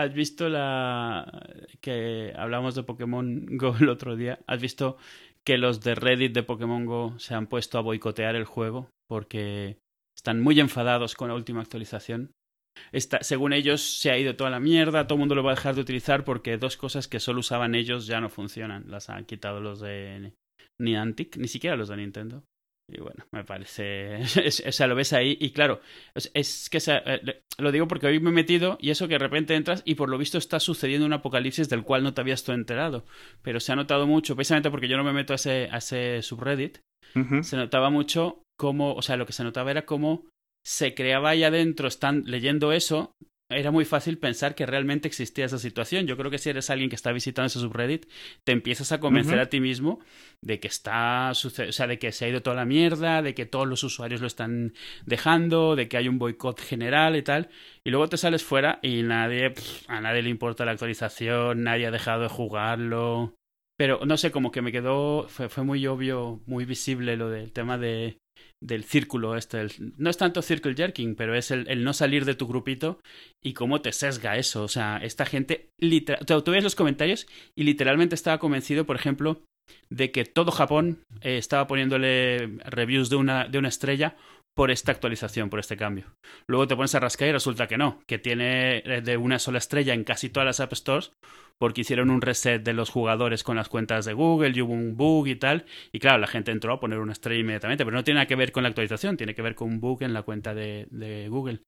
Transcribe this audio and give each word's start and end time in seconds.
¿Has 0.00 0.14
visto 0.14 0.48
la 0.48 1.46
que 1.82 2.32
hablamos 2.34 2.74
de 2.74 2.84
Pokémon 2.84 3.44
Go 3.58 3.76
el 3.78 3.90
otro 3.90 4.16
día? 4.16 4.38
¿Has 4.46 4.58
visto 4.58 4.96
que 5.44 5.58
los 5.58 5.82
de 5.82 5.94
Reddit 5.94 6.32
de 6.32 6.42
Pokémon 6.42 6.86
Go 6.86 7.18
se 7.18 7.34
han 7.34 7.46
puesto 7.46 7.76
a 7.76 7.82
boicotear 7.82 8.34
el 8.34 8.46
juego 8.46 8.88
porque 9.10 9.76
están 10.16 10.40
muy 10.40 10.58
enfadados 10.58 11.14
con 11.14 11.28
la 11.28 11.34
última 11.34 11.60
actualización? 11.60 12.32
según 13.20 13.52
ellos, 13.52 13.82
se 13.82 14.10
ha 14.10 14.16
ido 14.16 14.36
toda 14.36 14.48
la 14.48 14.60
mierda, 14.60 15.06
todo 15.06 15.16
el 15.16 15.20
mundo 15.20 15.34
lo 15.34 15.42
va 15.42 15.52
a 15.52 15.54
dejar 15.56 15.74
de 15.74 15.82
utilizar 15.82 16.24
porque 16.24 16.56
dos 16.56 16.78
cosas 16.78 17.06
que 17.06 17.20
solo 17.20 17.40
usaban 17.40 17.74
ellos 17.74 18.06
ya 18.06 18.22
no 18.22 18.30
funcionan. 18.30 18.90
Las 18.90 19.10
han 19.10 19.26
quitado 19.26 19.60
los 19.60 19.80
de 19.80 20.32
Niantic, 20.80 21.36
ni 21.36 21.48
siquiera 21.48 21.76
los 21.76 21.88
de 21.88 21.96
Nintendo. 21.98 22.42
Y 22.92 23.00
bueno, 23.00 23.24
me 23.32 23.44
parece. 23.44 24.20
o 24.66 24.72
sea, 24.72 24.86
lo 24.86 24.94
ves 24.94 25.12
ahí 25.12 25.36
y 25.40 25.50
claro, 25.52 25.80
es, 26.14 26.68
que 26.70 26.78
eh, 26.86 27.42
lo 27.58 27.72
digo 27.72 27.88
porque 27.88 28.06
hoy 28.06 28.20
me 28.20 28.30
he 28.30 28.32
metido 28.32 28.78
y 28.80 28.90
eso 28.90 29.08
que 29.08 29.14
de 29.14 29.18
repente 29.18 29.54
entras 29.54 29.82
y 29.84 29.94
por 29.94 30.08
lo 30.08 30.18
visto 30.18 30.38
está 30.38 30.60
sucediendo 30.60 31.06
un 31.06 31.12
apocalipsis 31.12 31.68
del 31.68 31.82
cual 31.82 32.02
no 32.02 32.14
te 32.14 32.20
habías 32.20 32.44
tú 32.44 32.52
enterado. 32.52 33.04
Pero 33.42 33.60
se 33.60 33.72
ha 33.72 33.76
notado 33.76 34.06
mucho, 34.06 34.34
precisamente 34.36 34.70
porque 34.70 34.88
yo 34.88 34.96
no 34.96 35.04
me 35.04 35.12
meto 35.12 35.32
a 35.32 35.36
ese, 35.36 35.68
a 35.70 35.78
ese 35.78 36.22
subreddit, 36.22 36.78
se 37.42 37.56
notaba 37.56 37.90
mucho 37.90 38.42
cómo, 38.56 38.94
o 38.94 39.02
sea, 39.02 39.16
lo 39.16 39.26
que 39.26 39.32
se 39.32 39.42
notaba 39.42 39.70
era 39.70 39.84
cómo 39.84 40.28
se 40.64 40.94
creaba 40.94 41.30
ahí 41.30 41.42
adentro, 41.42 41.88
están 41.88 42.24
leyendo 42.26 42.72
eso, 42.72 43.14
era 43.50 43.70
muy 43.70 43.84
fácil 43.84 44.18
pensar 44.18 44.54
que 44.54 44.64
realmente 44.64 45.08
existía 45.08 45.44
esa 45.44 45.58
situación. 45.58 46.06
Yo 46.06 46.16
creo 46.16 46.30
que 46.30 46.38
si 46.38 46.50
eres 46.50 46.70
alguien 46.70 46.88
que 46.88 46.96
está 46.96 47.12
visitando 47.12 47.46
ese 47.46 47.58
subreddit, 47.58 48.06
te 48.44 48.52
empiezas 48.52 48.92
a 48.92 49.00
convencer 49.00 49.38
a 49.40 49.50
ti 49.50 49.60
mismo 49.60 50.00
de 50.40 50.60
que 50.60 50.68
está, 50.68 51.30
o 51.30 51.34
sea, 51.34 51.86
de 51.86 51.98
que 51.98 52.12
se 52.12 52.24
ha 52.24 52.28
ido 52.28 52.42
toda 52.42 52.56
la 52.56 52.64
mierda, 52.64 53.22
de 53.22 53.34
que 53.34 53.46
todos 53.46 53.66
los 53.66 53.82
usuarios 53.82 54.20
lo 54.20 54.28
están 54.28 54.72
dejando, 55.04 55.76
de 55.76 55.88
que 55.88 55.96
hay 55.96 56.08
un 56.08 56.18
boicot 56.18 56.60
general 56.60 57.16
y 57.16 57.22
tal. 57.22 57.50
Y 57.84 57.90
luego 57.90 58.08
te 58.08 58.16
sales 58.16 58.44
fuera 58.44 58.78
y 58.82 59.02
nadie, 59.02 59.52
a 59.88 60.00
nadie 60.00 60.22
le 60.22 60.30
importa 60.30 60.64
la 60.64 60.72
actualización, 60.72 61.64
nadie 61.64 61.86
ha 61.86 61.90
dejado 61.90 62.22
de 62.22 62.28
jugarlo. 62.28 63.34
Pero 63.76 64.00
no 64.04 64.16
sé, 64.16 64.30
como 64.30 64.52
que 64.52 64.62
me 64.62 64.72
quedó, 64.72 65.26
fue, 65.28 65.48
fue 65.48 65.64
muy 65.64 65.86
obvio, 65.86 66.40
muy 66.46 66.66
visible 66.66 67.16
lo 67.16 67.30
del 67.30 67.50
tema 67.50 67.78
de 67.78 68.18
del 68.62 68.84
círculo 68.84 69.36
este. 69.36 69.66
no 69.96 70.10
es 70.10 70.16
tanto 70.16 70.42
circle 70.42 70.74
jerking, 70.74 71.14
pero 71.14 71.34
es 71.34 71.50
el, 71.50 71.82
no 71.82 71.92
salir 71.92 72.24
de 72.24 72.34
tu 72.34 72.46
grupito 72.46 73.00
y 73.42 73.54
cómo 73.54 73.80
te 73.80 73.92
sesga 73.92 74.36
eso. 74.36 74.62
O 74.62 74.68
sea, 74.68 74.98
esta 74.98 75.24
gente, 75.24 75.70
literal, 75.78 76.24
tú 76.26 76.50
ves 76.50 76.64
los 76.64 76.74
comentarios 76.74 77.26
y 77.56 77.64
literalmente 77.64 78.14
estaba 78.14 78.38
convencido, 78.38 78.84
por 78.84 78.96
ejemplo, 78.96 79.42
de 79.88 80.10
que 80.10 80.24
todo 80.24 80.50
Japón 80.50 81.02
eh, 81.22 81.38
estaba 81.38 81.66
poniéndole 81.66 82.58
reviews 82.64 83.08
de 83.08 83.16
una, 83.16 83.48
de 83.48 83.58
una 83.58 83.68
estrella 83.68 84.16
por 84.54 84.70
esta 84.70 84.92
actualización, 84.92 85.48
por 85.48 85.60
este 85.60 85.76
cambio. 85.76 86.06
Luego 86.46 86.66
te 86.66 86.76
pones 86.76 86.94
a 86.94 87.00
rascar 87.00 87.28
y 87.28 87.32
resulta 87.32 87.66
que 87.66 87.78
no, 87.78 88.00
que 88.06 88.18
tiene 88.18 88.78
eh, 88.78 89.00
de 89.00 89.16
una 89.16 89.38
sola 89.38 89.58
estrella 89.58 89.94
en 89.94 90.04
casi 90.04 90.28
todas 90.28 90.46
las 90.46 90.60
App 90.60 90.72
Stores 90.74 91.12
porque 91.60 91.82
hicieron 91.82 92.10
un 92.10 92.22
reset 92.22 92.62
de 92.62 92.72
los 92.72 92.88
jugadores 92.88 93.44
con 93.44 93.56
las 93.56 93.68
cuentas 93.68 94.06
de 94.06 94.14
Google 94.14 94.52
y 94.54 94.62
hubo 94.62 94.72
un 94.72 94.96
bug 94.96 95.28
y 95.28 95.36
tal. 95.36 95.66
Y 95.92 95.98
claro, 95.98 96.18
la 96.18 96.26
gente 96.26 96.50
entró 96.50 96.72
a 96.72 96.80
poner 96.80 96.98
una 96.98 97.12
estrella 97.12 97.40
inmediatamente, 97.40 97.84
pero 97.84 97.96
no 97.96 98.02
tiene 98.02 98.16
nada 98.16 98.26
que 98.26 98.34
ver 98.34 98.50
con 98.50 98.62
la 98.62 98.70
actualización, 98.70 99.18
tiene 99.18 99.34
que 99.34 99.42
ver 99.42 99.54
con 99.54 99.68
un 99.68 99.78
bug 99.78 100.02
en 100.02 100.14
la 100.14 100.22
cuenta 100.22 100.54
de, 100.54 100.88
de 100.90 101.28
Google. 101.28 101.60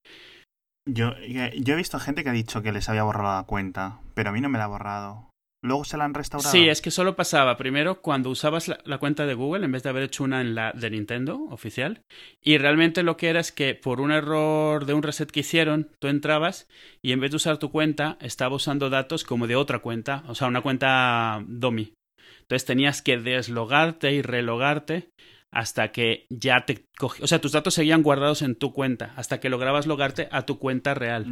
Yo, 0.88 1.14
yo 1.20 1.74
he 1.74 1.76
visto 1.76 2.00
gente 2.00 2.24
que 2.24 2.30
ha 2.30 2.32
dicho 2.32 2.62
que 2.62 2.72
les 2.72 2.88
había 2.88 3.04
borrado 3.04 3.36
la 3.36 3.46
cuenta, 3.46 4.00
pero 4.14 4.30
a 4.30 4.32
mí 4.32 4.40
no 4.40 4.48
me 4.48 4.58
la 4.58 4.64
ha 4.64 4.68
borrado. 4.68 5.31
Luego 5.64 5.84
se 5.84 5.96
la 5.96 6.04
han 6.04 6.14
restaurado. 6.14 6.50
Sí, 6.50 6.68
es 6.68 6.82
que 6.82 6.90
solo 6.90 7.14
pasaba 7.14 7.56
primero 7.56 8.02
cuando 8.02 8.30
usabas 8.30 8.66
la, 8.66 8.98
cuenta 8.98 9.26
de 9.26 9.34
Google 9.34 9.64
en 9.64 9.70
vez 9.70 9.84
de 9.84 9.90
haber 9.90 10.02
hecho 10.02 10.24
una 10.24 10.40
en 10.40 10.56
la 10.56 10.72
de 10.72 10.90
Nintendo 10.90 11.40
oficial. 11.50 12.02
Y 12.42 12.58
realmente 12.58 13.04
lo 13.04 13.16
que 13.16 13.28
era 13.28 13.38
es 13.38 13.52
que 13.52 13.76
por 13.76 14.00
un 14.00 14.10
error 14.10 14.86
de 14.86 14.94
un 14.94 15.04
reset 15.04 15.30
que 15.30 15.40
hicieron, 15.40 15.88
tú 16.00 16.08
entrabas 16.08 16.68
y 17.00 17.12
en 17.12 17.20
vez 17.20 17.30
de 17.30 17.36
usar 17.36 17.58
tu 17.58 17.70
cuenta, 17.70 18.18
estaba 18.20 18.56
usando 18.56 18.90
datos 18.90 19.22
como 19.22 19.46
de 19.46 19.54
otra 19.54 19.78
cuenta, 19.78 20.24
o 20.26 20.34
sea, 20.34 20.48
una 20.48 20.62
cuenta 20.62 21.44
DOMI. 21.46 21.94
Entonces 22.40 22.66
tenías 22.66 23.00
que 23.00 23.18
deslogarte 23.18 24.12
y 24.12 24.20
relogarte 24.20 25.10
hasta 25.52 25.92
que 25.92 26.26
ya 26.30 26.64
te 26.64 26.86
cogí, 26.96 27.22
o 27.22 27.26
sea, 27.26 27.40
tus 27.40 27.52
datos 27.52 27.74
seguían 27.74 28.02
guardados 28.02 28.40
en 28.40 28.56
tu 28.56 28.72
cuenta 28.72 29.12
hasta 29.16 29.38
que 29.38 29.50
lograbas 29.50 29.86
logarte 29.86 30.28
a 30.32 30.46
tu 30.46 30.58
cuenta 30.58 30.94
real. 30.94 31.26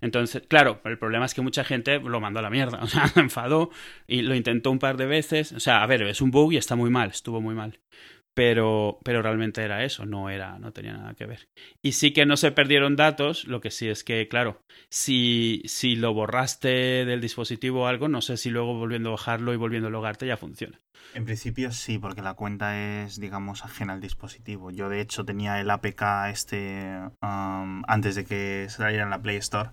Entonces, 0.00 0.42
claro, 0.48 0.80
el 0.84 0.98
problema 0.98 1.24
es 1.24 1.34
que 1.34 1.40
mucha 1.40 1.62
gente 1.62 2.00
lo 2.00 2.20
mandó 2.20 2.40
a 2.40 2.42
la 2.42 2.50
mierda, 2.50 2.80
o 2.82 2.88
sea, 2.88 3.06
se 3.06 3.20
enfadó 3.20 3.70
y 4.08 4.22
lo 4.22 4.34
intentó 4.34 4.72
un 4.72 4.80
par 4.80 4.96
de 4.96 5.06
veces, 5.06 5.52
o 5.52 5.60
sea, 5.60 5.82
a 5.82 5.86
ver, 5.86 6.02
es 6.02 6.20
un 6.20 6.32
bug 6.32 6.52
y 6.52 6.56
está 6.56 6.74
muy 6.74 6.90
mal, 6.90 7.10
estuvo 7.10 7.40
muy 7.40 7.54
mal 7.54 7.78
pero, 8.40 8.98
pero 9.04 9.20
realmente 9.20 9.62
era 9.62 9.84
eso, 9.84 10.06
no 10.06 10.30
era, 10.30 10.58
no 10.58 10.72
tenía 10.72 10.94
nada 10.94 11.12
que 11.12 11.26
ver. 11.26 11.50
Y 11.82 11.92
sí 11.92 12.14
que 12.14 12.24
no 12.24 12.38
se 12.38 12.52
perdieron 12.52 12.96
datos, 12.96 13.44
lo 13.44 13.60
que 13.60 13.70
sí 13.70 13.86
es 13.86 14.02
que, 14.02 14.28
claro, 14.28 14.62
si, 14.88 15.60
si 15.66 15.94
lo 15.94 16.14
borraste 16.14 17.04
del 17.04 17.20
dispositivo 17.20 17.82
o 17.82 17.86
algo, 17.86 18.08
no 18.08 18.22
sé 18.22 18.38
si 18.38 18.48
luego 18.48 18.72
volviendo 18.72 19.10
a 19.10 19.12
bajarlo 19.12 19.52
y 19.52 19.58
volviendo 19.58 19.88
a 19.88 19.90
logarte 19.90 20.26
ya 20.26 20.38
funciona. 20.38 20.80
En 21.12 21.26
principio 21.26 21.70
sí, 21.70 21.98
porque 21.98 22.22
la 22.22 22.32
cuenta 22.32 23.02
es, 23.02 23.20
digamos, 23.20 23.62
ajena 23.62 23.92
al 23.92 24.00
dispositivo. 24.00 24.70
Yo 24.70 24.88
de 24.88 25.02
hecho 25.02 25.26
tenía 25.26 25.60
el 25.60 25.68
APK 25.68 26.30
este 26.30 26.98
um, 27.20 27.82
antes 27.88 28.14
de 28.14 28.24
que 28.24 28.68
saliera 28.70 29.04
en 29.04 29.10
la 29.10 29.20
Play 29.20 29.36
Store 29.36 29.68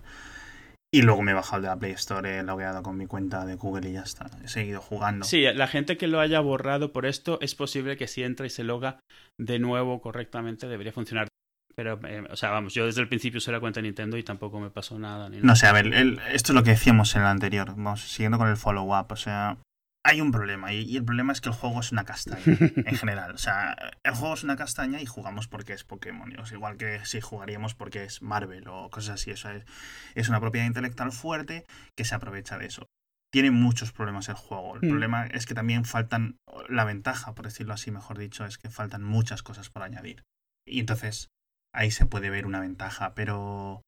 y 0.92 1.02
luego 1.02 1.22
me 1.22 1.32
he 1.32 1.34
bajado 1.34 1.62
de 1.62 1.68
la 1.68 1.76
Play 1.76 1.92
Store, 1.92 2.38
he 2.38 2.42
logueado 2.42 2.82
con 2.82 2.96
mi 2.96 3.06
cuenta 3.06 3.44
de 3.44 3.56
Google 3.56 3.90
y 3.90 3.92
ya 3.92 4.02
está. 4.02 4.30
He 4.42 4.48
seguido 4.48 4.80
jugando. 4.80 5.24
Sí, 5.24 5.42
la 5.42 5.66
gente 5.66 5.96
que 5.96 6.06
lo 6.06 6.20
haya 6.20 6.40
borrado 6.40 6.92
por 6.92 7.04
esto, 7.04 7.38
es 7.42 7.54
posible 7.54 7.96
que 7.96 8.06
si 8.06 8.22
entra 8.22 8.46
y 8.46 8.50
se 8.50 8.64
loga 8.64 9.00
de 9.38 9.58
nuevo 9.58 10.00
correctamente, 10.00 10.66
debería 10.66 10.92
funcionar. 10.92 11.28
Pero, 11.74 12.00
eh, 12.08 12.24
o 12.28 12.36
sea, 12.36 12.50
vamos, 12.50 12.74
yo 12.74 12.86
desde 12.86 13.02
el 13.02 13.08
principio 13.08 13.38
usé 13.38 13.52
la 13.52 13.60
cuenta 13.60 13.80
de 13.80 13.86
Nintendo 13.86 14.16
y 14.16 14.24
tampoco 14.24 14.58
me 14.58 14.70
pasó 14.70 14.98
nada. 14.98 15.28
No 15.28 15.54
sé, 15.54 15.66
a 15.66 15.72
ver, 15.72 15.86
esto 16.32 16.52
es 16.52 16.54
lo 16.54 16.64
que 16.64 16.70
decíamos 16.70 17.14
en 17.14 17.22
el 17.22 17.28
anterior. 17.28 17.68
Vamos, 17.76 18.00
siguiendo 18.00 18.38
con 18.38 18.48
el 18.48 18.56
follow-up. 18.56 19.06
O 19.10 19.16
sea, 19.16 19.58
hay 20.08 20.22
un 20.22 20.32
problema 20.32 20.72
y, 20.72 20.96
el 20.96 21.04
problema 21.04 21.34
es 21.34 21.42
que 21.42 21.50
el 21.50 21.54
juego 21.54 21.80
es 21.80 21.92
una 21.92 22.04
castaña 22.04 22.42
en 22.46 22.96
general. 22.96 23.32
O 23.32 23.38
sea, 23.38 23.76
el 24.02 24.14
juego 24.14 24.32
es 24.32 24.42
una 24.42 24.56
castaña 24.56 25.02
y 25.02 25.06
jugamos 25.06 25.48
porque 25.48 25.74
es 25.74 25.84
Pokémon. 25.84 26.32
igual 26.50 26.78
que 26.78 27.04
si 27.04 27.20
jugaríamos 27.20 27.74
porque 27.74 28.04
es 28.04 28.22
Marvel 28.22 28.68
o 28.68 28.88
cosas 28.88 29.20
así. 29.20 29.30
Eso 29.32 29.50
es, 29.50 29.64
es 30.14 30.30
una 30.30 30.40
propiedad 30.40 30.66
intelectual 30.66 31.12
fuerte 31.12 31.66
que 31.94 32.06
se 32.06 32.14
aprovecha 32.14 32.56
de 32.56 32.66
eso. 32.66 32.86
Tiene 33.30 33.50
muchos 33.50 33.92
problemas 33.92 34.30
el 34.30 34.36
juego. 34.36 34.76
El 34.76 34.86
mm. 34.86 34.88
problema 34.88 35.26
es 35.26 35.44
que 35.44 35.52
también 35.52 35.84
faltan, 35.84 36.38
la 36.70 36.84
ventaja, 36.84 37.34
por 37.34 37.44
decirlo 37.44 37.74
así, 37.74 37.90
mejor 37.90 38.16
dicho, 38.16 38.46
es 38.46 38.56
que 38.56 38.70
faltan 38.70 39.04
muchas 39.04 39.42
cosas 39.42 39.68
por 39.68 39.82
añadir. 39.82 40.24
Y 40.66 40.80
entonces 40.80 41.28
ahí 41.74 41.90
se 41.90 42.06
puede 42.06 42.30
ver 42.30 42.46
una 42.46 42.60
ventaja, 42.60 43.12
pero 43.14 43.82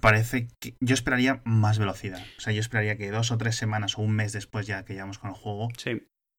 parece 0.00 0.48
que 0.60 0.74
yo 0.80 0.94
esperaría 0.94 1.40
más 1.44 1.78
velocidad. 1.78 2.22
O 2.38 2.40
sea, 2.40 2.52
yo 2.52 2.60
esperaría 2.60 2.96
que 2.96 3.10
dos 3.10 3.30
o 3.30 3.38
tres 3.38 3.56
semanas 3.56 3.98
o 3.98 4.02
un 4.02 4.12
mes 4.12 4.32
después 4.32 4.66
ya 4.66 4.84
que 4.84 4.94
llevamos 4.94 5.18
con 5.18 5.30
el 5.30 5.36
juego, 5.36 5.68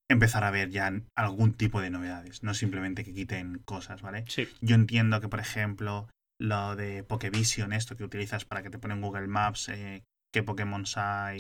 empezar 0.09 0.44
a 0.44 0.52
ver 0.52 0.69
ya 0.69 0.92
algún 1.16 1.53
tipo 1.53 1.81
de 1.81 1.90
novedades, 1.90 2.44
no 2.44 2.53
simplemente 2.53 3.03
que 3.03 3.14
quiten 3.14 3.59
cosas, 3.66 4.02
¿vale? 4.02 4.25
Yo 4.62 4.75
entiendo 4.75 5.22
que, 5.22 5.30
por 5.30 5.40
ejemplo, 5.40 6.09
lo 6.40 6.75
de 6.75 7.03
Pokevision, 7.03 7.74
esto 7.74 7.96
que 7.96 8.03
utilizas 8.03 8.46
para 8.46 8.64
que 8.64 8.70
te 8.70 8.80
ponen 8.80 9.02
Google 9.02 9.28
Maps, 9.28 9.70
eh, 9.70 10.03
qué 10.34 10.44
Pokémon 10.44 10.84
hay, 10.96 11.40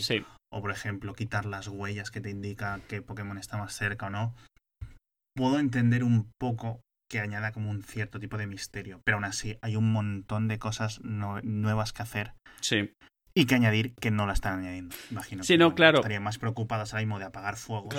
o 0.51 0.61
por 0.61 0.71
ejemplo, 0.71 1.13
quitar 1.13 1.45
las 1.45 1.67
huellas 1.67 2.11
que 2.11 2.21
te 2.21 2.29
indica 2.29 2.79
qué 2.87 3.01
Pokémon 3.01 3.37
está 3.37 3.57
más 3.57 3.73
cerca 3.73 4.07
o 4.07 4.09
no. 4.09 4.35
Puedo 5.35 5.59
entender 5.59 6.03
un 6.03 6.29
poco 6.37 6.81
que 7.11 7.19
añada 7.19 7.51
como 7.51 7.69
un 7.69 7.83
cierto 7.83 8.19
tipo 8.19 8.37
de 8.37 8.47
misterio. 8.47 9.01
Pero 9.03 9.17
aún 9.17 9.25
así, 9.25 9.57
hay 9.61 9.75
un 9.75 9.91
montón 9.91 10.47
de 10.47 10.59
cosas 10.59 11.01
nuevas 11.03 11.91
que 11.91 12.03
hacer. 12.03 12.33
Sí. 12.61 12.95
Y 13.33 13.45
que 13.45 13.55
añadir 13.55 13.93
que 13.95 14.11
no 14.11 14.27
la 14.27 14.33
están 14.33 14.59
añadiendo. 14.59 14.95
Imagino. 15.09 15.43
Sí, 15.43 15.57
no, 15.57 15.73
claro. 15.73 15.99
Estarían 15.99 16.23
más 16.23 16.37
preocupadas 16.37 16.93
ahora 16.93 17.05
mismo 17.05 17.19
de 17.19 17.25
apagar 17.25 17.55
fuegos 17.55 17.95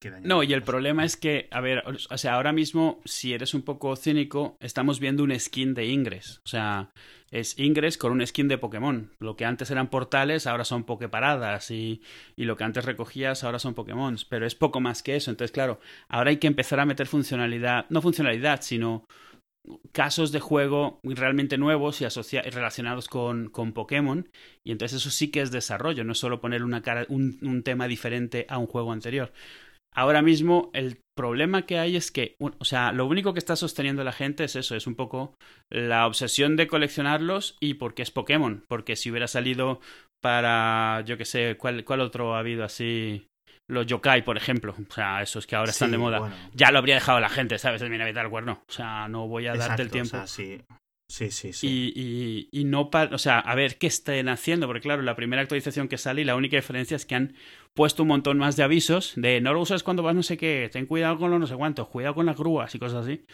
que, 0.00 0.10
de 0.10 0.20
No, 0.22 0.42
y 0.42 0.52
el 0.52 0.62
problema 0.62 1.04
es 1.04 1.16
que, 1.16 1.48
a 1.50 1.60
ver, 1.60 1.82
o 1.86 2.18
sea, 2.18 2.34
ahora 2.34 2.52
mismo, 2.52 3.00
si 3.04 3.34
eres 3.34 3.52
un 3.52 3.62
poco 3.62 3.94
cínico, 3.96 4.56
estamos 4.60 5.00
viendo 5.00 5.22
un 5.22 5.38
skin 5.38 5.74
de 5.74 5.86
Ingress. 5.86 6.40
O 6.44 6.48
sea, 6.48 6.90
es 7.30 7.58
Ingress 7.58 7.98
con 7.98 8.12
un 8.12 8.26
skin 8.26 8.48
de 8.48 8.56
Pokémon. 8.56 9.10
Lo 9.18 9.36
que 9.36 9.44
antes 9.44 9.70
eran 9.70 9.88
portales, 9.88 10.46
ahora 10.46 10.64
son 10.64 10.84
Poképaradas. 10.84 11.70
Y, 11.70 12.00
y 12.34 12.44
lo 12.44 12.56
que 12.56 12.64
antes 12.64 12.86
recogías, 12.86 13.44
ahora 13.44 13.58
son 13.58 13.74
Pokémon. 13.74 14.16
Pero 14.30 14.46
es 14.46 14.54
poco 14.54 14.80
más 14.80 15.02
que 15.02 15.16
eso. 15.16 15.30
Entonces, 15.30 15.52
claro, 15.52 15.78
ahora 16.08 16.30
hay 16.30 16.38
que 16.38 16.46
empezar 16.46 16.80
a 16.80 16.86
meter 16.86 17.06
funcionalidad, 17.06 17.84
no 17.90 18.00
funcionalidad, 18.00 18.62
sino 18.62 19.06
casos 19.92 20.32
de 20.32 20.40
juego 20.40 21.00
realmente 21.02 21.58
nuevos 21.58 22.00
y 22.00 22.06
relacionados 22.50 23.08
con, 23.08 23.50
Pokémon. 23.50 24.28
Y 24.64 24.72
entonces 24.72 25.00
eso 25.00 25.10
sí 25.10 25.30
que 25.30 25.40
es 25.40 25.50
desarrollo, 25.50 26.04
no 26.04 26.12
es 26.12 26.18
solo 26.18 26.40
poner 26.40 26.62
una 26.62 26.82
cara, 26.82 27.06
un, 27.08 27.62
tema 27.64 27.88
diferente 27.88 28.46
a 28.48 28.58
un 28.58 28.66
juego 28.66 28.92
anterior. 28.92 29.32
Ahora 29.96 30.22
mismo 30.22 30.70
el 30.74 31.00
problema 31.16 31.66
que 31.66 31.78
hay 31.78 31.94
es 31.96 32.10
que, 32.10 32.34
o 32.40 32.64
sea, 32.64 32.92
lo 32.92 33.06
único 33.06 33.32
que 33.32 33.38
está 33.38 33.54
sosteniendo 33.54 34.02
la 34.02 34.12
gente 34.12 34.44
es 34.44 34.56
eso, 34.56 34.74
es 34.74 34.88
un 34.88 34.96
poco 34.96 35.34
la 35.70 36.06
obsesión 36.06 36.56
de 36.56 36.66
coleccionarlos 36.66 37.56
y 37.60 37.74
porque 37.74 38.02
es 38.02 38.10
Pokémon, 38.10 38.64
porque 38.68 38.96
si 38.96 39.10
hubiera 39.10 39.28
salido 39.28 39.80
para, 40.20 41.04
yo 41.06 41.16
que 41.16 41.24
sé, 41.24 41.56
¿cuál, 41.56 41.84
cuál 41.84 42.00
otro 42.00 42.34
ha 42.34 42.40
habido 42.40 42.64
así? 42.64 43.28
Los 43.66 43.86
yokai, 43.86 44.24
por 44.24 44.36
ejemplo, 44.36 44.74
o 44.78 44.92
sea, 44.92 45.22
esos 45.22 45.46
que 45.46 45.56
ahora 45.56 45.70
están 45.70 45.90
de 45.90 45.98
moda, 45.98 46.32
ya 46.52 46.70
lo 46.70 46.78
habría 46.78 46.96
dejado 46.96 47.18
la 47.20 47.30
gente, 47.30 47.58
¿sabes? 47.58 47.80
El 47.80 47.90
Minabita 47.90 48.20
al 48.20 48.28
cuerno, 48.28 48.62
o 48.68 48.72
sea, 48.72 49.08
no 49.08 49.26
voy 49.26 49.46
a 49.46 49.54
darte 49.54 49.82
el 49.82 49.90
tiempo. 49.90 50.26
sí. 50.26 50.60
Sí, 51.06 51.30
sí, 51.30 51.52
sí. 51.52 51.66
Y, 51.68 51.92
y, 51.94 52.60
y 52.60 52.64
no 52.64 52.90
o 52.90 53.18
sea, 53.18 53.38
a 53.38 53.54
ver 53.54 53.76
qué 53.76 53.86
estén 53.86 54.28
haciendo, 54.28 54.66
porque 54.66 54.80
claro, 54.80 55.02
la 55.02 55.14
primera 55.14 55.42
actualización 55.42 55.86
que 55.86 55.98
sale 55.98 56.22
y 56.22 56.24
la 56.24 56.34
única 56.34 56.56
diferencia 56.56 56.96
es 56.96 57.04
que 57.04 57.14
han 57.14 57.34
puesto 57.74 58.02
un 58.02 58.08
montón 58.08 58.38
más 58.38 58.56
de 58.56 58.62
avisos 58.62 59.12
de 59.16 59.40
no 59.40 59.52
lo 59.52 59.60
usas 59.60 59.82
cuando 59.82 60.02
vas 60.02 60.14
no 60.14 60.22
sé 60.22 60.38
qué, 60.38 60.68
ten 60.72 60.86
cuidado 60.86 61.18
con 61.18 61.30
lo 61.30 61.38
no 61.38 61.46
sé 61.46 61.56
cuánto, 61.56 61.88
cuidado 61.88 62.14
con 62.14 62.26
las 62.26 62.36
grúas 62.36 62.74
y 62.74 62.78
cosas 62.78 63.04
así. 63.04 63.26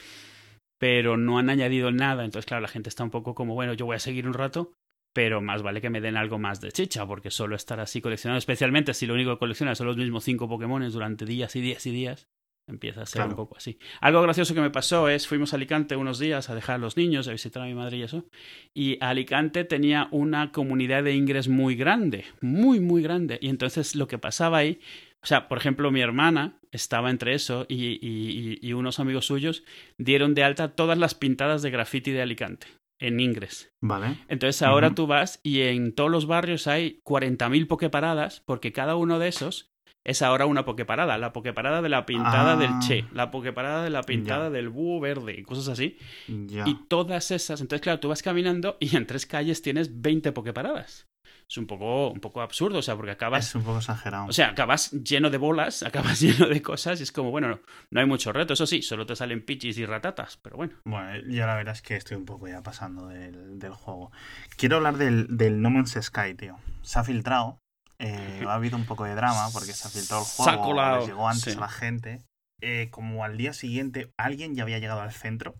Pero 0.78 1.16
no 1.16 1.38
han 1.38 1.48
añadido 1.48 1.92
nada, 1.92 2.24
entonces 2.24 2.46
claro, 2.46 2.62
la 2.62 2.68
gente 2.68 2.88
está 2.88 3.04
un 3.04 3.10
poco 3.10 3.34
como, 3.34 3.54
bueno, 3.54 3.74
yo 3.74 3.86
voy 3.86 3.96
a 3.96 4.00
seguir 4.00 4.26
un 4.26 4.34
rato, 4.34 4.72
pero 5.12 5.40
más 5.40 5.62
vale 5.62 5.80
que 5.80 5.90
me 5.90 6.00
den 6.00 6.16
algo 6.16 6.38
más 6.38 6.60
de 6.60 6.72
chicha, 6.72 7.06
porque 7.06 7.30
solo 7.30 7.56
estar 7.56 7.80
así 7.80 8.00
coleccionando, 8.00 8.38
especialmente 8.38 8.94
si 8.94 9.06
lo 9.06 9.14
único 9.14 9.32
que 9.32 9.38
coleccionas 9.38 9.78
son 9.78 9.86
los 9.86 9.96
mismos 9.96 10.24
cinco 10.24 10.48
Pokémones 10.48 10.92
durante 10.92 11.24
días 11.24 11.54
y 11.56 11.60
días 11.60 11.86
y 11.86 11.90
días, 11.90 12.28
empieza 12.68 13.02
a 13.02 13.06
ser 13.06 13.22
un 13.22 13.34
poco 13.34 13.56
así. 13.56 13.78
Algo 14.00 14.22
gracioso 14.22 14.54
que 14.54 14.60
me 14.60 14.70
pasó 14.70 15.08
es, 15.08 15.26
fuimos 15.26 15.52
a 15.52 15.56
Alicante 15.56 15.96
unos 15.96 16.18
días 16.18 16.50
a 16.50 16.54
dejar 16.54 16.76
a 16.76 16.78
los 16.78 16.96
niños, 16.96 17.26
a 17.26 17.32
visitar 17.32 17.62
a 17.62 17.66
mi 17.66 17.74
madre 17.74 17.96
y 17.96 18.02
eso, 18.02 18.26
y 18.72 18.98
Alicante 19.00 19.64
tenía 19.64 20.08
una 20.12 20.52
comunidad 20.52 21.02
de 21.02 21.14
ingres 21.14 21.48
muy 21.48 21.74
grande, 21.74 22.24
muy, 22.40 22.78
muy 22.78 23.02
grande, 23.02 23.38
y 23.42 23.48
entonces 23.48 23.96
lo 23.96 24.06
que 24.06 24.18
pasaba 24.18 24.58
ahí, 24.58 24.80
o 25.22 25.26
sea, 25.26 25.48
por 25.48 25.58
ejemplo, 25.58 25.90
mi 25.90 26.00
hermana 26.00 26.58
estaba 26.70 27.10
entre 27.10 27.34
eso 27.34 27.66
y, 27.68 27.98
y, 28.00 28.58
y 28.62 28.72
unos 28.72 29.00
amigos 29.00 29.26
suyos 29.26 29.64
dieron 29.98 30.34
de 30.34 30.44
alta 30.44 30.74
todas 30.74 30.96
las 30.96 31.14
pintadas 31.14 31.60
de 31.60 31.70
graffiti 31.70 32.12
de 32.12 32.22
Alicante 32.22 32.68
en 33.00 33.18
Ingres. 33.18 33.72
Vale. 33.80 34.18
Entonces 34.28 34.62
ahora 34.62 34.88
uh 34.88 34.90
-huh. 34.90 34.94
tú 34.94 35.06
vas 35.06 35.40
y 35.42 35.62
en 35.62 35.94
todos 35.94 36.10
los 36.10 36.26
barrios 36.26 36.66
hay 36.66 37.00
40.000 37.04 37.66
pokeparadas 37.66 38.40
porque 38.40 38.72
cada 38.72 38.94
uno 38.94 39.18
de 39.18 39.28
esos 39.28 39.70
es 40.04 40.22
ahora 40.22 40.46
una 40.46 40.64
pokeparada. 40.64 41.18
La 41.18 41.32
pokeparada 41.32 41.82
de 41.82 41.88
la 41.88 42.06
pintada 42.06 42.52
ah. 42.52 42.56
del 42.56 42.70
Che, 42.80 43.04
la 43.12 43.30
pokeparada 43.30 43.84
de 43.84 43.90
la 43.90 44.02
pintada 44.02 44.50
del 44.50 44.68
búho 44.68 45.00
verde 45.00 45.34
y 45.38 45.42
cosas 45.42 45.68
así. 45.68 45.98
Y 46.28 46.74
todas 46.88 47.30
esas. 47.30 47.60
Entonces, 47.60 47.82
claro, 47.82 48.00
tú 48.00 48.08
vas 48.08 48.22
caminando 48.22 48.76
y 48.80 48.96
en 48.96 49.06
tres 49.06 49.26
calles 49.26 49.62
tienes 49.62 50.00
20 50.00 50.32
pokeparadas. 50.32 51.08
Es 51.50 51.58
un 51.58 51.66
poco, 51.66 52.10
un 52.10 52.20
poco 52.20 52.42
absurdo, 52.42 52.78
o 52.78 52.82
sea, 52.82 52.94
porque 52.94 53.10
acabas. 53.10 53.48
Es 53.48 53.54
un 53.56 53.64
poco 53.64 53.78
exagerado. 53.78 54.26
O 54.26 54.32
sea, 54.32 54.50
acabas 54.50 54.92
lleno 54.92 55.30
de 55.30 55.38
bolas, 55.38 55.82
acabas 55.86 56.20
lleno 56.20 56.46
de 56.46 56.62
cosas 56.62 57.00
y 57.00 57.02
es 57.02 57.10
como, 57.10 57.32
bueno, 57.32 57.48
no, 57.48 57.60
no 57.90 58.00
hay 58.00 58.06
mucho 58.06 58.32
reto. 58.32 58.52
Eso 58.52 58.66
sí, 58.66 58.82
solo 58.82 59.04
te 59.04 59.16
salen 59.16 59.44
pichis 59.44 59.76
y 59.78 59.84
ratatas, 59.84 60.36
pero 60.36 60.56
bueno. 60.56 60.74
Bueno, 60.84 61.18
yo 61.28 61.46
la 61.46 61.56
verdad 61.56 61.74
es 61.74 61.82
que 61.82 61.96
estoy 61.96 62.16
un 62.16 62.24
poco 62.24 62.46
ya 62.46 62.62
pasando 62.62 63.08
del, 63.08 63.58
del 63.58 63.72
juego. 63.72 64.12
Quiero 64.56 64.76
hablar 64.76 64.96
del, 64.96 65.36
del 65.36 65.60
No 65.60 65.70
Man's 65.70 65.98
Sky, 66.00 66.34
tío. 66.34 66.56
Se 66.82 67.00
ha 67.00 67.04
filtrado 67.04 67.58
eh, 68.00 68.44
ha 68.48 68.54
habido 68.54 68.78
un 68.78 68.86
poco 68.86 69.04
de 69.04 69.14
drama 69.14 69.50
porque 69.52 69.74
se 69.74 69.86
ha 69.86 69.90
filtrado 69.90 70.22
el 70.22 70.28
juego, 70.56 70.96
les 70.96 71.06
llegó 71.06 71.28
antes 71.28 71.52
sí. 71.52 71.58
a 71.58 71.60
la 71.60 71.68
gente. 71.68 72.22
Eh, 72.62 72.88
como 72.90 73.24
al 73.24 73.38
día 73.38 73.54
siguiente 73.54 74.12
alguien 74.18 74.54
ya 74.54 74.64
había 74.64 74.78
llegado 74.78 75.00
al 75.00 75.12
centro 75.12 75.54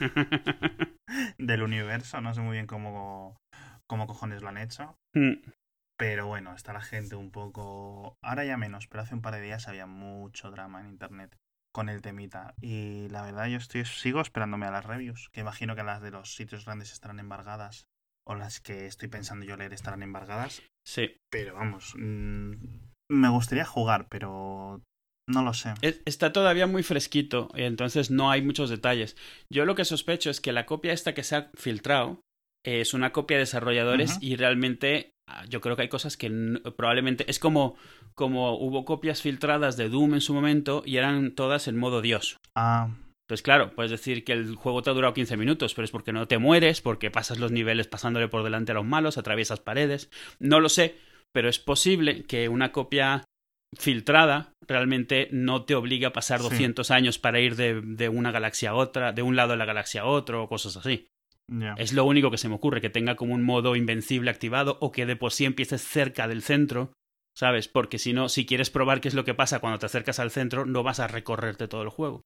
del 1.38 1.62
universo, 1.62 2.22
no 2.22 2.32
sé 2.32 2.40
muy 2.40 2.52
bien 2.52 2.66
cómo, 2.66 3.36
cómo 3.88 4.06
cojones 4.06 4.42
lo 4.42 4.48
han 4.48 4.58
hecho. 4.58 4.96
Mm. 5.14 5.34
Pero 5.98 6.26
bueno, 6.28 6.54
está 6.54 6.72
la 6.72 6.80
gente 6.80 7.16
un 7.16 7.32
poco... 7.32 8.16
Ahora 8.22 8.44
ya 8.44 8.56
menos, 8.56 8.86
pero 8.86 9.02
hace 9.02 9.14
un 9.14 9.22
par 9.22 9.34
de 9.34 9.40
días 9.40 9.66
había 9.66 9.86
mucho 9.86 10.50
drama 10.52 10.80
en 10.80 10.88
internet 10.88 11.36
con 11.72 11.88
el 11.88 12.02
temita. 12.02 12.54
Y 12.60 13.08
la 13.08 13.22
verdad 13.22 13.48
yo 13.48 13.58
estoy 13.58 13.84
sigo 13.84 14.20
esperándome 14.20 14.66
a 14.66 14.70
las 14.70 14.84
reviews, 14.84 15.28
que 15.32 15.40
imagino 15.40 15.74
que 15.74 15.82
las 15.82 16.00
de 16.00 16.12
los 16.12 16.34
sitios 16.34 16.64
grandes 16.64 16.92
estarán 16.92 17.18
embargadas 17.18 17.86
o 18.26 18.34
las 18.34 18.60
que 18.60 18.86
estoy 18.86 19.08
pensando 19.08 19.44
yo 19.44 19.56
leer 19.56 19.72
estarán 19.72 20.02
embargadas. 20.02 20.62
Sí. 20.86 21.16
Pero 21.30 21.54
vamos, 21.54 21.94
mmm, 21.96 22.52
me 23.10 23.28
gustaría 23.30 23.64
jugar, 23.64 24.06
pero 24.08 24.82
no 25.28 25.42
lo 25.42 25.54
sé. 25.54 25.74
Está 26.04 26.32
todavía 26.32 26.66
muy 26.66 26.82
fresquito, 26.82 27.48
entonces 27.54 28.10
no 28.10 28.30
hay 28.30 28.42
muchos 28.42 28.70
detalles. 28.70 29.16
Yo 29.50 29.64
lo 29.64 29.74
que 29.74 29.84
sospecho 29.84 30.30
es 30.30 30.40
que 30.40 30.52
la 30.52 30.66
copia 30.66 30.92
esta 30.92 31.14
que 31.14 31.22
se 31.22 31.36
ha 31.36 31.50
filtrado 31.54 32.20
es 32.68 32.94
una 32.94 33.12
copia 33.12 33.36
de 33.36 33.42
desarrolladores 33.42 34.12
uh 34.12 34.14
-huh. 34.14 34.22
y 34.22 34.36
realmente 34.36 35.10
ah, 35.28 35.44
yo 35.48 35.60
creo 35.60 35.76
que 35.76 35.82
hay 35.82 35.88
cosas 35.88 36.16
que 36.16 36.30
probablemente 36.76 37.24
es 37.28 37.38
como 37.38 37.76
como 38.14 38.58
hubo 38.58 38.84
copias 38.84 39.22
filtradas 39.22 39.76
de 39.76 39.88
Doom 39.88 40.14
en 40.14 40.20
su 40.20 40.34
momento 40.34 40.82
y 40.84 40.96
eran 40.96 41.34
todas 41.34 41.68
en 41.68 41.76
modo 41.76 42.02
Dios. 42.02 42.36
Ah. 42.54 42.88
Entonces, 43.28 43.42
claro, 43.42 43.74
puedes 43.74 43.90
decir 43.90 44.24
que 44.24 44.32
el 44.32 44.54
juego 44.54 44.82
te 44.82 44.88
ha 44.88 44.94
durado 44.94 45.12
15 45.12 45.36
minutos, 45.36 45.74
pero 45.74 45.84
es 45.84 45.90
porque 45.90 46.14
no 46.14 46.26
te 46.26 46.38
mueres, 46.38 46.80
porque 46.80 47.10
pasas 47.10 47.38
los 47.38 47.52
niveles 47.52 47.86
pasándole 47.86 48.26
por 48.26 48.42
delante 48.42 48.72
a 48.72 48.74
los 48.74 48.86
malos, 48.86 49.18
atraviesas 49.18 49.60
paredes. 49.60 50.10
No 50.38 50.60
lo 50.60 50.70
sé, 50.70 50.96
pero 51.30 51.50
es 51.50 51.58
posible 51.58 52.24
que 52.24 52.48
una 52.48 52.72
copia 52.72 53.24
filtrada 53.76 54.54
realmente 54.66 55.28
no 55.30 55.64
te 55.66 55.74
obligue 55.74 56.06
a 56.06 56.12
pasar 56.14 56.40
200 56.40 56.86
sí. 56.86 56.92
años 56.92 57.18
para 57.18 57.38
ir 57.38 57.54
de, 57.54 57.82
de, 57.82 58.08
una 58.08 58.32
galaxia 58.32 58.70
a 58.70 58.74
otra, 58.74 59.12
de 59.12 59.20
un 59.20 59.36
lado 59.36 59.50
de 59.50 59.58
la 59.58 59.66
galaxia 59.66 60.02
a 60.02 60.06
otro, 60.06 60.44
o 60.44 60.48
cosas 60.48 60.78
así. 60.78 61.06
Yeah. 61.50 61.74
Es 61.78 61.92
lo 61.92 62.04
único 62.04 62.30
que 62.30 62.38
se 62.38 62.48
me 62.48 62.56
ocurre, 62.56 62.80
que 62.80 62.90
tenga 62.90 63.16
como 63.16 63.34
un 63.34 63.42
modo 63.42 63.74
invencible 63.74 64.30
activado 64.30 64.76
o 64.80 64.92
que 64.92 65.06
de 65.06 65.16
por 65.16 65.32
sí 65.32 65.46
empieces 65.46 65.82
cerca 65.82 66.28
del 66.28 66.42
centro, 66.42 66.92
¿sabes? 67.34 67.68
Porque 67.68 67.98
si 67.98 68.12
no, 68.12 68.28
si 68.28 68.44
quieres 68.44 68.70
probar 68.70 69.00
qué 69.00 69.08
es 69.08 69.14
lo 69.14 69.24
que 69.24 69.34
pasa 69.34 69.60
cuando 69.60 69.78
te 69.78 69.86
acercas 69.86 70.18
al 70.18 70.30
centro, 70.30 70.66
no 70.66 70.82
vas 70.82 71.00
a 71.00 71.06
recorrerte 71.06 71.68
todo 71.68 71.82
el 71.82 71.88
juego. 71.88 72.22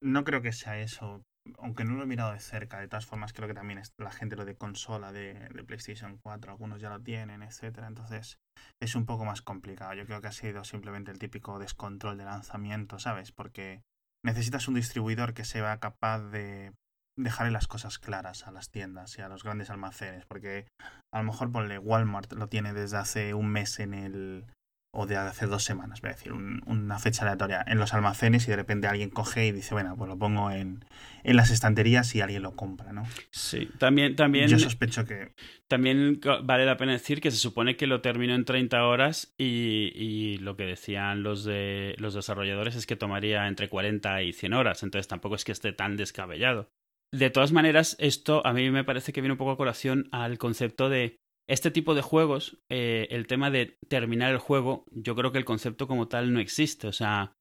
No 0.00 0.24
creo 0.24 0.42
que 0.42 0.52
sea 0.52 0.80
eso. 0.80 1.22
Aunque 1.58 1.84
no 1.84 1.94
lo 1.94 2.02
he 2.02 2.06
mirado 2.06 2.32
de 2.32 2.40
cerca, 2.40 2.78
de 2.78 2.88
todas 2.88 3.06
formas 3.06 3.32
creo 3.32 3.48
que 3.48 3.54
también 3.54 3.80
la 3.96 4.10
gente 4.10 4.36
lo 4.36 4.44
de 4.44 4.56
consola 4.56 5.12
de, 5.12 5.34
de 5.34 5.64
PlayStation 5.64 6.18
4, 6.18 6.52
algunos 6.52 6.80
ya 6.80 6.90
lo 6.90 7.00
tienen, 7.00 7.42
etcétera. 7.42 7.86
Entonces 7.86 8.38
es 8.80 8.94
un 8.94 9.06
poco 9.06 9.24
más 9.24 9.40
complicado. 9.40 9.94
Yo 9.94 10.04
creo 10.04 10.20
que 10.20 10.26
ha 10.26 10.32
sido 10.32 10.64
simplemente 10.64 11.10
el 11.10 11.18
típico 11.18 11.58
descontrol 11.58 12.18
de 12.18 12.24
lanzamiento, 12.24 12.98
¿sabes? 12.98 13.32
Porque 13.32 13.82
necesitas 14.22 14.68
un 14.68 14.74
distribuidor 14.74 15.32
que 15.32 15.44
sea 15.44 15.78
capaz 15.78 16.20
de 16.30 16.72
dejarle 17.18 17.52
las 17.52 17.66
cosas 17.66 17.98
claras 17.98 18.46
a 18.46 18.52
las 18.52 18.70
tiendas 18.70 19.18
y 19.18 19.22
a 19.22 19.28
los 19.28 19.44
grandes 19.44 19.70
almacenes. 19.70 20.24
Porque 20.26 20.66
a 21.12 21.18
lo 21.18 21.24
mejor 21.24 21.52
ponle 21.52 21.78
Walmart 21.78 22.32
lo 22.32 22.48
tiene 22.48 22.72
desde 22.72 22.96
hace 22.96 23.34
un 23.34 23.48
mes 23.48 23.78
en 23.80 23.94
el, 23.94 24.46
o 24.90 25.06
de 25.06 25.16
hace 25.16 25.46
dos 25.46 25.64
semanas, 25.64 26.00
voy 26.00 26.10
a 26.10 26.14
decir, 26.14 26.32
un, 26.32 26.62
una 26.66 26.98
fecha 26.98 27.22
aleatoria 27.22 27.62
en 27.66 27.78
los 27.78 27.92
almacenes 27.92 28.48
y 28.48 28.50
de 28.50 28.56
repente 28.56 28.86
alguien 28.86 29.10
coge 29.10 29.46
y 29.46 29.52
dice, 29.52 29.74
bueno, 29.74 29.94
pues 29.96 30.08
lo 30.08 30.18
pongo 30.18 30.50
en, 30.50 30.84
en 31.24 31.36
las 31.36 31.50
estanterías 31.50 32.14
y 32.14 32.22
alguien 32.22 32.42
lo 32.42 32.56
compra, 32.56 32.92
¿no? 32.92 33.06
Sí, 33.30 33.68
también, 33.78 34.16
también... 34.16 34.48
Yo 34.48 34.58
sospecho 34.58 35.04
que... 35.04 35.34
También 35.68 36.20
vale 36.42 36.64
la 36.64 36.78
pena 36.78 36.92
decir 36.92 37.20
que 37.20 37.30
se 37.30 37.36
supone 37.36 37.76
que 37.76 37.86
lo 37.86 38.00
terminó 38.00 38.34
en 38.34 38.46
30 38.46 38.82
horas 38.86 39.34
y, 39.36 39.92
y 39.94 40.38
lo 40.38 40.56
que 40.56 40.64
decían 40.64 41.22
los, 41.22 41.44
de, 41.44 41.94
los 41.98 42.14
desarrolladores 42.14 42.74
es 42.74 42.86
que 42.86 42.96
tomaría 42.96 43.46
entre 43.46 43.68
40 43.68 44.22
y 44.22 44.32
100 44.32 44.54
horas, 44.54 44.82
entonces 44.82 45.06
tampoco 45.06 45.34
es 45.34 45.44
que 45.44 45.52
esté 45.52 45.72
tan 45.72 45.96
descabellado. 45.96 46.70
De 47.12 47.30
todas 47.30 47.52
maneras, 47.52 47.96
esto 47.98 48.46
a 48.46 48.52
mí 48.52 48.70
me 48.70 48.84
parece 48.84 49.12
que 49.12 49.20
viene 49.22 49.32
un 49.32 49.38
poco 49.38 49.52
a 49.52 49.56
colación 49.56 50.08
al 50.12 50.38
concepto 50.38 50.88
de 50.90 51.16
este 51.48 51.70
tipo 51.70 51.94
de 51.94 52.02
juegos, 52.02 52.58
eh, 52.70 53.08
el 53.10 53.26
tema 53.26 53.50
de 53.50 53.78
terminar 53.88 54.30
el 54.30 54.38
juego, 54.38 54.84
yo 54.90 55.14
creo 55.16 55.32
que 55.32 55.38
el 55.38 55.46
concepto 55.46 55.88
como 55.88 56.06
tal 56.08 56.34
no 56.34 56.40
existe. 56.40 56.86
O 56.86 56.92
sea, 56.92 57.32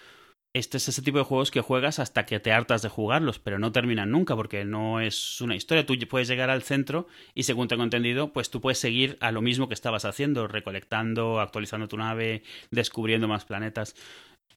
este 0.55 0.77
es 0.77 0.87
ese 0.87 1.01
tipo 1.01 1.17
de 1.17 1.25
juegos 1.25 1.51
que 1.51 1.59
juegas 1.59 1.99
hasta 1.99 2.25
que 2.25 2.39
te 2.39 2.53
hartas 2.53 2.81
de 2.81 2.87
jugarlos, 2.87 3.39
pero 3.39 3.59
no 3.59 3.73
terminan 3.73 4.09
nunca 4.09 4.35
porque 4.37 4.63
no 4.63 5.01
es 5.01 5.41
una 5.41 5.57
historia. 5.57 5.85
Tú 5.85 5.95
puedes 6.09 6.29
llegar 6.29 6.49
al 6.49 6.63
centro 6.63 7.07
y 7.35 7.43
según 7.43 7.67
tengo 7.67 7.83
entendido, 7.83 8.31
pues 8.31 8.49
tú 8.49 8.61
puedes 8.61 8.79
seguir 8.79 9.17
a 9.19 9.33
lo 9.33 9.41
mismo 9.41 9.67
que 9.67 9.73
estabas 9.73 10.05
haciendo, 10.05 10.47
recolectando, 10.47 11.41
actualizando 11.41 11.89
tu 11.89 11.97
nave, 11.97 12.43
descubriendo 12.71 13.27
más 13.27 13.43
planetas. 13.43 13.93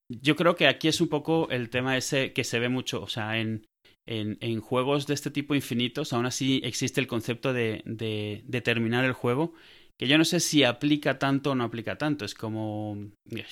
Yo 0.08 0.37
creo 0.37 0.54
que 0.54 0.68
aquí 0.68 0.87
es 0.87 1.00
un 1.00 1.08
poco 1.08 1.49
el 1.50 1.70
tema 1.70 1.96
ese 1.96 2.32
que 2.32 2.44
se 2.44 2.61
ve 2.61 2.68
mucho, 2.68 3.02
o 3.02 3.08
sea, 3.08 3.38
en, 3.38 3.66
en, 4.07 4.38
en, 4.40 4.61
juegos 4.61 5.07
de 5.07 5.14
este 5.14 5.30
tipo 5.30 5.54
infinitos, 5.54 6.12
aún 6.12 6.26
así 6.26 6.61
existe 6.64 7.00
el 7.00 7.07
concepto 7.07 7.52
de, 7.52 7.83
de, 7.85 8.42
de, 8.45 8.61
terminar 8.61 9.04
el 9.04 9.12
juego, 9.12 9.54
que 9.99 10.09
yo 10.09 10.16
no 10.16 10.25
sé 10.25 10.40
si 10.40 10.64
aplica 10.64 11.19
tanto 11.19 11.50
o 11.50 11.54
no 11.54 11.64
aplica 11.64 11.97
tanto. 11.97 12.25
Es 12.25 12.35
como. 12.35 12.97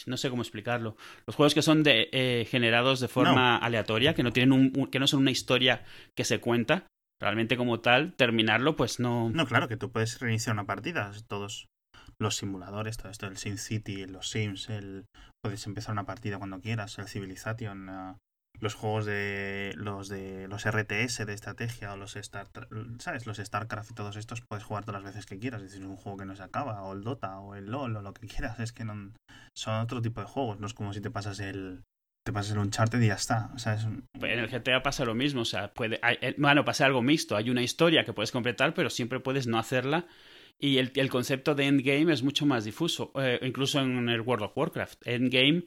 No 0.07 0.17
sé 0.17 0.31
cómo 0.31 0.41
explicarlo. 0.41 0.97
Los 1.27 1.37
juegos 1.37 1.55
que 1.55 1.61
son 1.61 1.83
de, 1.83 2.09
eh, 2.13 2.47
generados 2.51 3.01
de 3.01 3.09
forma 3.09 3.59
no. 3.59 3.65
aleatoria, 3.67 4.15
que 4.15 4.23
no, 4.23 4.33
tienen 4.33 4.53
un, 4.53 4.73
un, 4.75 4.87
que 4.87 4.99
no 4.99 5.07
son 5.07 5.21
una 5.21 5.31
historia 5.31 5.85
que 6.17 6.25
se 6.25 6.41
cuenta, 6.41 6.87
realmente 7.21 7.57
como 7.59 7.81
tal, 7.81 8.15
terminarlo, 8.15 8.77
pues 8.77 8.99
no. 8.99 9.29
No, 9.31 9.47
claro, 9.47 9.69
que 9.69 9.77
tú 9.77 9.93
puedes 9.93 10.19
reiniciar 10.21 10.55
una 10.55 10.65
partida. 10.65 11.13
Todos 11.29 11.69
los 12.19 12.37
simuladores, 12.37 12.97
todo 12.97 13.11
esto, 13.11 13.27
el 13.27 13.37
SimCity, 13.37 14.07
los 14.07 14.31
Sims, 14.31 14.71
el... 14.71 15.05
puedes 15.43 15.67
empezar 15.67 15.93
una 15.93 16.07
partida 16.07 16.39
cuando 16.39 16.61
quieras, 16.61 16.99
el 16.99 17.09
Civilization. 17.09 17.89
Uh 17.89 18.17
los 18.61 18.75
juegos 18.75 19.07
de 19.07 19.73
los 19.77 20.09
de 20.09 20.49
los 20.49 20.65
RTS 20.65 21.27
de 21.27 21.35
estrategia 21.35 21.93
o 21.93 21.97
los 21.97 22.17
Star, 22.17 22.49
sabes 22.99 23.27
los 23.27 23.39
Starcraft 23.39 23.91
y 23.91 23.95
todos 23.95 24.17
estos 24.17 24.41
puedes 24.41 24.65
jugar 24.65 24.85
todas 24.85 25.03
las 25.03 25.15
veces 25.15 25.27
que 25.27 25.39
quieras. 25.39 25.63
Es 25.63 25.77
un 25.77 25.97
juego 25.97 26.19
que 26.19 26.25
no 26.25 26.37
se 26.37 26.43
acaba 26.43 26.83
o 26.83 26.93
el 26.93 27.03
Dota 27.03 27.39
o 27.39 27.55
el 27.55 27.67
LoL 27.67 27.97
o 27.97 28.03
lo 28.03 28.15
que 28.15 28.27
quieras. 28.27 28.59
Es 28.61 28.73
que 28.73 28.85
no 28.85 29.13
son 29.55 29.81
otro 29.81 30.03
tipo 30.03 30.21
de 30.21 30.27
juegos. 30.27 30.61
No 30.61 30.67
es 30.67 30.75
como 30.75 30.93
si 30.93 31.01
te 31.01 31.11
pasas 31.11 31.41
el 31.41 31.83
te 32.25 32.33
pasas 32.33 32.53
el 32.53 32.59
Uncharted 32.59 33.01
y 33.01 33.07
ya 33.07 33.15
está. 33.15 33.51
O 33.55 33.59
sea, 33.59 33.75
en 33.75 34.39
el 34.39 34.49
GTA 34.49 34.83
pasa 34.83 35.05
lo 35.05 35.15
mismo. 35.15 35.43
O 35.43 35.47
sea 35.47 35.73
puede 35.73 35.99
hay, 36.03 36.19
bueno 36.37 36.65
pasa 36.65 36.87
algo 36.87 37.03
mixto. 37.03 37.37
Hay 37.37 37.51
una 37.51 37.63
historia 37.63 38.05
que 38.05 38.13
puedes 38.13 38.33
completar 38.33 38.75
pero 38.75 38.91
siempre 38.91 39.21
puedes 39.21 39.47
no 39.47 39.59
hacerla. 39.59 40.07
Y 40.61 40.79
el, 40.79 40.91
el 40.97 41.09
concepto 41.09 41.55
de 41.55 41.67
endgame 41.67 42.13
es 42.13 42.25
mucho 42.25 42.45
más 42.45 42.65
difuso 42.65 43.13
eh, 43.15 43.39
incluso 43.43 43.79
en 43.79 44.09
el 44.09 44.23
World 44.23 44.47
of 44.47 44.57
Warcraft. 44.57 45.07
Endgame 45.07 45.65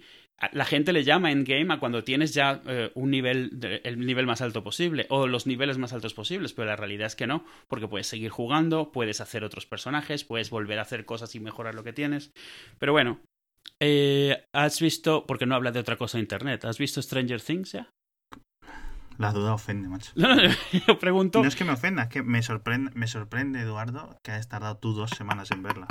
la 0.52 0.66
gente 0.66 0.94
le 0.94 1.04
llama 1.04 1.32
endgame 1.32 1.74
a 1.74 1.80
cuando 1.80 2.04
tienes 2.04 2.34
ya 2.34 2.62
eh, 2.66 2.92
un 2.96 3.12
nivel, 3.12 3.82
el 3.84 4.00
nivel 4.00 4.26
más 4.26 4.42
alto 4.42 4.64
posible, 4.64 5.06
o 5.10 5.28
los 5.28 5.46
niveles 5.46 5.78
más 5.78 5.94
altos 5.94 6.14
posibles, 6.14 6.54
pero 6.54 6.68
la 6.68 6.76
realidad 6.76 7.08
es 7.08 7.16
que 7.16 7.28
no, 7.28 7.46
porque 7.68 7.88
puedes 7.88 8.08
seguir 8.08 8.32
jugando, 8.32 8.92
puedes 8.92 9.22
hacer 9.22 9.44
otros 9.44 9.66
personajes, 9.66 10.24
puedes 10.24 10.50
volver 10.50 10.80
a 10.80 10.84
hacer 10.84 11.06
cosas 11.06 11.36
y 11.36 11.40
mejorar 11.40 11.76
lo 11.76 11.84
que 11.84 11.94
tienes. 11.94 12.32
Pero 12.80 12.92
bueno, 12.92 13.20
eh, 13.80 14.46
has 14.54 14.80
visto, 14.80 15.26
porque 15.28 15.46
no 15.46 15.56
habla 15.56 15.72
de 15.72 15.80
otra 15.80 15.98
cosa 15.98 16.18
en 16.18 16.24
internet, 16.24 16.66
¿has 16.66 16.78
visto 16.78 17.02
Stranger 17.02 17.42
Things 17.42 17.74
ya? 17.74 17.90
La 19.18 19.32
duda 19.32 19.54
ofende, 19.54 19.88
macho. 19.88 20.12
No, 20.16 20.36
no, 20.36 20.42
yo 20.88 20.98
pregunto. 20.98 21.42
No 21.42 21.48
es 21.48 21.56
que 21.56 21.66
me 21.66 21.74
ofenda, 21.74 22.04
es 22.04 22.10
que 22.10 22.24
me 22.24 22.42
sorprende, 22.42 22.92
me 22.96 23.08
sorprende, 23.08 23.60
Eduardo, 23.60 24.18
que 24.24 24.32
hayas 24.32 24.48
tardado 24.48 24.78
tú 24.78 24.94
dos 24.94 25.12
semanas 25.12 25.52
en 25.52 25.62
verla. 25.62 25.88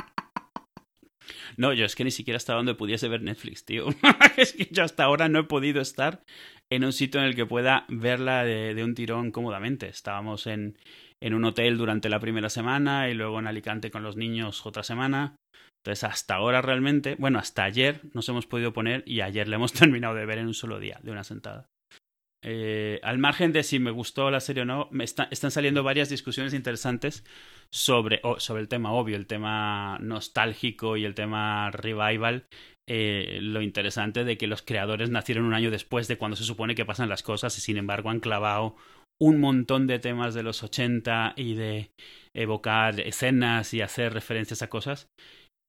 No, 1.56 1.72
yo 1.72 1.84
es 1.84 1.94
que 1.94 2.04
ni 2.04 2.10
siquiera 2.10 2.36
estaba 2.36 2.58
donde 2.58 2.74
pudiese 2.74 3.08
ver 3.08 3.22
Netflix, 3.22 3.64
tío. 3.64 3.88
es 4.36 4.52
que 4.52 4.68
yo 4.70 4.84
hasta 4.84 5.04
ahora 5.04 5.28
no 5.28 5.40
he 5.40 5.44
podido 5.44 5.80
estar 5.80 6.22
en 6.70 6.84
un 6.84 6.92
sitio 6.92 7.20
en 7.20 7.26
el 7.26 7.34
que 7.34 7.46
pueda 7.46 7.84
verla 7.88 8.44
de, 8.44 8.82
un 8.84 8.94
tirón 8.94 9.30
cómodamente. 9.30 9.88
Estábamos 9.88 10.46
en, 10.46 10.78
en 11.20 11.34
un 11.34 11.44
hotel 11.44 11.76
durante 11.76 12.08
la 12.08 12.20
primera 12.20 12.48
semana 12.48 13.08
y 13.08 13.14
luego 13.14 13.38
en 13.38 13.46
Alicante 13.46 13.90
con 13.90 14.02
los 14.02 14.16
niños 14.16 14.64
otra 14.66 14.82
semana. 14.82 15.36
Entonces, 15.82 16.04
hasta 16.04 16.34
ahora 16.34 16.60
realmente, 16.60 17.16
bueno, 17.18 17.38
hasta 17.38 17.64
ayer 17.64 18.00
nos 18.12 18.28
hemos 18.28 18.46
podido 18.46 18.72
poner 18.72 19.02
y 19.06 19.22
ayer 19.22 19.48
le 19.48 19.56
hemos 19.56 19.72
terminado 19.72 20.14
de 20.14 20.26
ver 20.26 20.38
en 20.38 20.46
un 20.46 20.54
solo 20.54 20.78
día, 20.78 21.00
de 21.02 21.10
una 21.10 21.24
sentada. 21.24 21.68
Eh, 22.42 23.00
al 23.02 23.18
margen 23.18 23.52
de 23.52 23.62
si 23.62 23.78
me 23.78 23.90
gustó 23.90 24.30
la 24.30 24.40
serie 24.40 24.62
o 24.62 24.66
no, 24.66 24.88
me 24.90 25.04
están 25.04 25.50
saliendo 25.50 25.82
varias 25.82 26.08
discusiones 26.08 26.54
interesantes 26.54 27.24
sobre, 27.70 28.20
sobre 28.38 28.62
el 28.62 28.68
tema 28.68 28.92
obvio, 28.92 29.16
el 29.16 29.26
tema 29.26 29.98
nostálgico 30.00 30.96
y 30.96 31.04
el 31.04 31.14
tema 31.14 31.70
revival. 31.70 32.46
Eh, 32.88 33.38
lo 33.42 33.62
interesante 33.62 34.24
de 34.24 34.36
que 34.36 34.48
los 34.48 34.62
creadores 34.62 35.10
nacieron 35.10 35.44
un 35.44 35.54
año 35.54 35.70
después 35.70 36.08
de 36.08 36.16
cuando 36.16 36.36
se 36.36 36.44
supone 36.44 36.74
que 36.74 36.84
pasan 36.84 37.08
las 37.08 37.22
cosas 37.22 37.56
y 37.56 37.60
sin 37.60 37.76
embargo 37.76 38.10
han 38.10 38.18
clavado 38.18 38.74
un 39.20 39.38
montón 39.38 39.86
de 39.86 39.98
temas 39.98 40.34
de 40.34 40.42
los 40.42 40.62
80 40.62 41.34
y 41.36 41.54
de 41.54 41.90
evocar 42.34 42.98
escenas 43.00 43.74
y 43.74 43.82
hacer 43.82 44.14
referencias 44.14 44.62
a 44.62 44.68
cosas. 44.68 45.08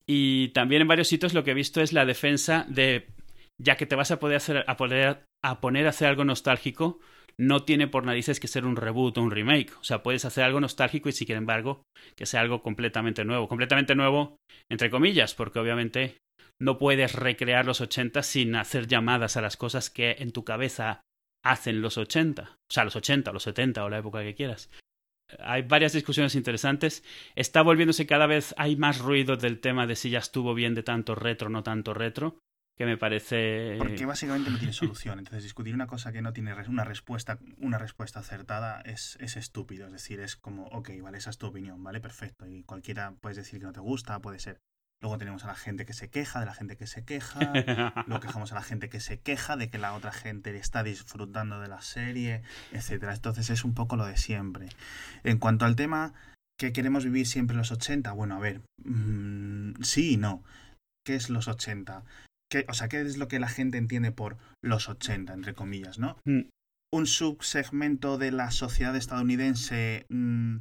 Y 0.06 0.48
también 0.48 0.82
en 0.82 0.88
varios 0.88 1.08
sitios 1.08 1.34
lo 1.34 1.44
que 1.44 1.52
he 1.52 1.54
visto 1.54 1.80
es 1.80 1.92
la 1.92 2.06
defensa 2.06 2.66
de 2.68 3.06
ya 3.60 3.76
que 3.76 3.86
te 3.86 3.96
vas 3.96 4.10
a 4.10 4.18
poder 4.18 4.36
hacer 4.36 4.64
a 4.66 4.76
poner 4.76 5.86
a 5.86 5.88
hacer 5.88 6.08
algo 6.08 6.24
nostálgico, 6.24 7.00
no 7.38 7.64
tiene 7.64 7.88
por 7.88 8.04
narices 8.04 8.40
que 8.40 8.48
ser 8.48 8.64
un 8.64 8.76
reboot 8.76 9.18
o 9.18 9.22
un 9.22 9.30
remake. 9.30 9.72
O 9.80 9.84
sea, 9.84 10.02
puedes 10.02 10.24
hacer 10.24 10.44
algo 10.44 10.60
nostálgico 10.60 11.08
y 11.08 11.12
sin 11.12 11.30
embargo 11.32 11.82
que 12.16 12.26
sea 12.26 12.40
algo 12.40 12.62
completamente 12.62 13.24
nuevo. 13.24 13.48
Completamente 13.48 13.94
nuevo, 13.94 14.36
entre 14.70 14.90
comillas, 14.90 15.34
porque 15.34 15.58
obviamente 15.58 16.18
no 16.60 16.78
puedes 16.78 17.14
recrear 17.14 17.66
los 17.66 17.80
80 17.80 18.22
sin 18.22 18.54
hacer 18.54 18.86
llamadas 18.86 19.36
a 19.36 19.42
las 19.42 19.56
cosas 19.56 19.90
que 19.90 20.16
en 20.18 20.32
tu 20.32 20.44
cabeza 20.44 21.00
hacen 21.44 21.82
los 21.82 21.98
80. 21.98 22.42
O 22.42 22.72
sea, 22.72 22.84
los 22.84 22.96
80, 22.96 23.32
los 23.32 23.42
70 23.42 23.84
o 23.84 23.88
la 23.88 23.98
época 23.98 24.22
que 24.22 24.34
quieras. 24.34 24.70
Hay 25.38 25.62
varias 25.62 25.94
discusiones 25.94 26.34
interesantes. 26.34 27.02
Está 27.34 27.62
volviéndose 27.62 28.06
cada 28.06 28.26
vez, 28.26 28.54
hay 28.58 28.76
más 28.76 28.98
ruido 28.98 29.36
del 29.36 29.60
tema 29.60 29.86
de 29.86 29.96
si 29.96 30.10
ya 30.10 30.18
estuvo 30.18 30.54
bien 30.54 30.74
de 30.74 30.82
tanto 30.82 31.14
retro, 31.14 31.48
no 31.48 31.62
tanto 31.62 31.94
retro 31.94 32.38
que 32.76 32.86
me 32.86 32.96
parece... 32.96 33.76
Porque 33.78 34.06
básicamente 34.06 34.50
no 34.50 34.58
tiene 34.58 34.72
solución. 34.72 35.18
Entonces 35.18 35.42
discutir 35.42 35.74
una 35.74 35.86
cosa 35.86 36.12
que 36.12 36.22
no 36.22 36.32
tiene 36.32 36.54
una 36.68 36.84
respuesta, 36.84 37.38
una 37.58 37.78
respuesta 37.78 38.20
acertada 38.20 38.80
es, 38.82 39.16
es 39.20 39.36
estúpido. 39.36 39.86
Es 39.86 39.92
decir, 39.92 40.20
es 40.20 40.36
como, 40.36 40.66
ok, 40.68 40.90
vale, 41.02 41.18
esa 41.18 41.30
es 41.30 41.38
tu 41.38 41.46
opinión, 41.46 41.82
vale, 41.82 42.00
perfecto. 42.00 42.46
Y 42.46 42.62
cualquiera 42.64 43.14
puedes 43.20 43.36
decir 43.36 43.60
que 43.60 43.66
no 43.66 43.72
te 43.72 43.80
gusta, 43.80 44.18
puede 44.20 44.38
ser. 44.38 44.58
Luego 45.02 45.18
tenemos 45.18 45.42
a 45.42 45.48
la 45.48 45.56
gente 45.56 45.84
que 45.84 45.94
se 45.94 46.08
queja 46.10 46.38
de 46.38 46.46
la 46.46 46.54
gente 46.54 46.76
que 46.76 46.86
se 46.86 47.04
queja. 47.04 47.40
Luego 48.06 48.20
quejamos 48.20 48.52
a 48.52 48.54
la 48.54 48.62
gente 48.62 48.88
que 48.88 49.00
se 49.00 49.18
queja 49.18 49.56
de 49.56 49.68
que 49.68 49.78
la 49.78 49.94
otra 49.94 50.12
gente 50.12 50.56
está 50.56 50.84
disfrutando 50.84 51.60
de 51.60 51.66
la 51.66 51.82
serie, 51.82 52.42
etcétera. 52.70 53.12
Entonces 53.12 53.50
es 53.50 53.64
un 53.64 53.74
poco 53.74 53.96
lo 53.96 54.06
de 54.06 54.16
siempre. 54.16 54.68
En 55.24 55.38
cuanto 55.38 55.64
al 55.64 55.74
tema 55.74 56.14
que 56.56 56.72
queremos 56.72 57.04
vivir 57.04 57.26
siempre 57.26 57.56
los 57.56 57.72
80, 57.72 58.12
bueno, 58.12 58.36
a 58.36 58.38
ver, 58.38 58.60
mm, 58.84 59.82
sí 59.82 60.12
y 60.12 60.16
no. 60.16 60.44
¿Qué 61.04 61.16
es 61.16 61.30
los 61.30 61.48
80? 61.48 62.04
O 62.68 62.74
sea, 62.74 62.88
¿qué 62.88 63.00
es 63.00 63.16
lo 63.16 63.28
que 63.28 63.40
la 63.40 63.48
gente 63.48 63.78
entiende 63.78 64.12
por 64.12 64.36
los 64.62 64.88
80, 64.88 65.32
entre 65.32 65.54
comillas, 65.54 65.98
¿no? 65.98 66.18
Mm. 66.24 66.42
Un 66.94 67.06
subsegmento 67.06 68.18
de 68.18 68.30
la 68.32 68.50
sociedad 68.50 68.94
estadounidense 68.96 70.06
mm, 70.10 70.58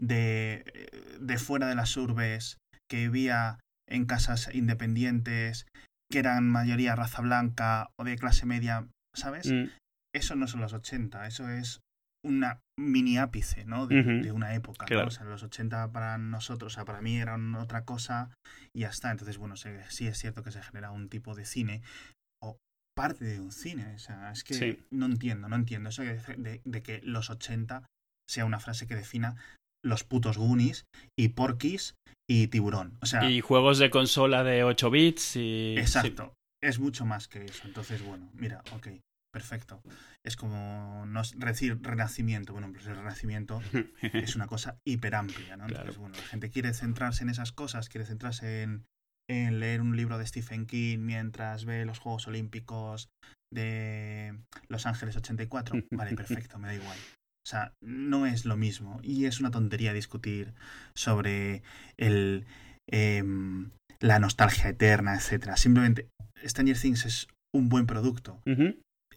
de, 0.00 0.90
de 1.20 1.38
fuera 1.38 1.66
de 1.66 1.74
las 1.74 1.96
urbes 1.96 2.58
que 2.88 3.08
vivía 3.08 3.58
en 3.88 4.06
casas 4.06 4.54
independientes, 4.54 5.66
que 6.10 6.18
eran 6.18 6.48
mayoría 6.48 6.94
raza 6.94 7.22
blanca 7.22 7.90
o 7.98 8.04
de 8.04 8.16
clase 8.16 8.46
media, 8.46 8.86
¿sabes? 9.14 9.50
Mm. 9.50 9.70
Eso 10.14 10.36
no 10.36 10.46
son 10.46 10.60
los 10.60 10.72
80, 10.72 11.26
eso 11.26 11.48
es 11.48 11.80
una 12.24 12.60
mini 12.78 13.18
ápice, 13.18 13.64
¿no? 13.64 13.86
De, 13.86 14.30
una 14.32 14.54
época. 14.54 14.86
O 15.04 15.10
sea, 15.10 15.24
los 15.24 15.42
80 15.42 15.90
para 15.92 16.18
nosotros, 16.18 16.72
o 16.72 16.74
sea, 16.74 16.84
para 16.84 17.00
mí 17.00 17.16
eran 17.16 17.54
otra 17.54 17.84
cosa 17.84 18.30
y 18.74 18.80
ya 18.80 18.88
está. 18.88 19.10
Entonces, 19.10 19.38
bueno, 19.38 19.56
sí 19.56 20.06
es 20.06 20.18
cierto 20.18 20.42
que 20.42 20.52
se 20.52 20.62
genera 20.62 20.90
un 20.90 21.08
tipo 21.08 21.34
de 21.34 21.44
cine 21.44 21.82
o 22.42 22.58
parte 22.96 23.24
de 23.24 23.40
un 23.40 23.52
cine. 23.52 23.94
O 23.94 23.98
sea, 23.98 24.32
es 24.32 24.44
que 24.44 24.84
no 24.90 25.06
entiendo, 25.06 25.48
no 25.48 25.56
entiendo 25.56 25.88
eso 25.90 26.02
de, 26.02 26.60
de, 26.64 26.82
que 26.82 27.00
los 27.02 27.30
80 27.30 27.84
sea 28.28 28.44
una 28.44 28.60
frase 28.60 28.86
que 28.86 28.96
defina 28.96 29.36
los 29.84 30.04
putos 30.04 30.38
Goonies 30.38 30.86
y 31.18 31.28
Porky's 31.28 31.94
y 32.28 32.46
Tiburón. 32.46 32.98
O 33.02 33.06
sea, 33.06 33.28
y 33.28 33.40
juegos 33.40 33.78
de 33.78 33.90
consola 33.90 34.44
de 34.44 34.64
8 34.64 34.90
bits 34.90 35.36
y... 35.36 35.74
Exacto. 35.76 36.34
Es 36.62 36.78
mucho 36.78 37.04
más 37.04 37.26
que 37.26 37.44
eso. 37.44 37.66
Entonces, 37.66 38.04
bueno, 38.04 38.30
mira, 38.34 38.62
ok. 38.72 38.88
Perfecto. 39.32 39.82
Es 40.24 40.36
como 40.36 41.04
no 41.06 41.22
decir 41.36 41.78
renacimiento. 41.80 42.52
Bueno, 42.52 42.70
pues 42.70 42.86
el 42.86 42.96
renacimiento 42.96 43.62
es 44.12 44.36
una 44.36 44.46
cosa 44.46 44.76
hiper 44.86 45.14
amplia, 45.14 45.56
¿no? 45.56 45.66
Entonces, 45.66 45.96
bueno, 45.96 46.16
la 46.16 46.24
gente 46.24 46.50
quiere 46.50 46.74
centrarse 46.74 47.24
en 47.24 47.30
esas 47.30 47.50
cosas, 47.50 47.88
quiere 47.88 48.06
centrarse 48.06 48.62
en, 48.62 48.84
en 49.30 49.58
leer 49.58 49.80
un 49.80 49.96
libro 49.96 50.18
de 50.18 50.26
Stephen 50.26 50.66
King 50.66 50.98
mientras 50.98 51.64
ve 51.64 51.86
los 51.86 51.98
Juegos 51.98 52.26
Olímpicos 52.28 53.08
de 53.50 54.38
Los 54.68 54.84
Ángeles 54.84 55.16
84. 55.16 55.82
Vale, 55.90 56.14
perfecto, 56.14 56.58
me 56.58 56.68
da 56.68 56.74
igual. 56.74 56.98
O 57.44 57.48
sea, 57.48 57.72
no 57.82 58.26
es 58.26 58.44
lo 58.44 58.58
mismo. 58.58 59.00
Y 59.02 59.24
es 59.24 59.40
una 59.40 59.50
tontería 59.50 59.94
discutir 59.94 60.52
sobre 60.94 61.62
el, 61.96 62.44
em, 62.86 63.70
la 63.98 64.18
nostalgia 64.18 64.68
eterna, 64.68 65.14
etcétera. 65.14 65.56
Simplemente, 65.56 66.10
Stranger 66.44 66.78
Things 66.78 67.06
es 67.06 67.28
un 67.54 67.70
buen 67.70 67.86
producto 67.86 68.40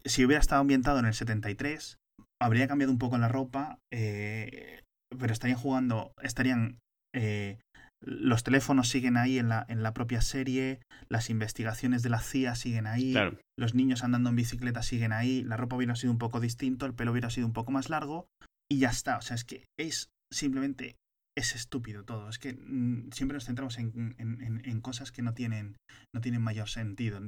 si 0.05 0.25
hubiera 0.25 0.39
estado 0.39 0.61
ambientado 0.61 0.99
en 0.99 1.05
el 1.05 1.13
73, 1.13 1.97
habría 2.41 2.67
cambiado 2.67 2.91
un 2.91 2.99
poco 2.99 3.17
la 3.17 3.27
ropa, 3.27 3.79
eh, 3.91 4.81
pero 5.17 5.33
estarían 5.33 5.59
jugando, 5.59 6.13
estarían... 6.21 6.79
Eh, 7.13 7.59
los 8.01 8.43
teléfonos 8.43 8.89
siguen 8.89 9.17
ahí 9.17 9.39
en 9.39 9.49
la, 9.49 9.65
en 9.67 9.81
la 9.81 9.93
propia 9.93 10.21
serie, 10.21 10.79
las 11.09 11.31
investigaciones 11.31 12.03
de 12.03 12.09
la 12.09 12.19
CIA 12.19 12.53
siguen 12.53 12.85
ahí, 12.85 13.15
los 13.57 13.73
niños 13.73 14.03
andando 14.03 14.29
en 14.29 14.35
bicicleta 14.35 14.83
siguen 14.83 15.11
ahí, 15.11 15.41
la 15.43 15.57
ropa 15.57 15.77
hubiera 15.77 15.95
sido 15.95 16.11
un 16.11 16.19
poco 16.19 16.39
distinto, 16.39 16.85
el 16.85 16.93
pelo 16.93 17.11
hubiera 17.11 17.31
sido 17.31 17.47
un 17.47 17.53
poco 17.53 17.71
más 17.71 17.89
largo 17.89 18.27
y 18.69 18.79
ya 18.79 18.89
está. 18.89 19.17
O 19.17 19.21
sea, 19.21 19.35
es 19.35 19.43
que 19.43 19.65
es 19.79 20.09
simplemente 20.31 20.97
es 21.37 21.55
estúpido 21.55 22.03
todo. 22.03 22.29
Es 22.29 22.37
que 22.37 22.53
mm, 22.53 23.11
siempre 23.11 23.35
nos 23.35 23.45
centramos 23.45 23.77
en, 23.79 24.15
en, 24.19 24.61
en, 24.63 24.81
cosas 24.81 25.11
que 25.11 25.21
no 25.21 25.33
tienen, 25.33 25.77
no 26.13 26.21
tienen 26.21 26.41
mayor 26.41 26.69
sentido. 26.69 27.19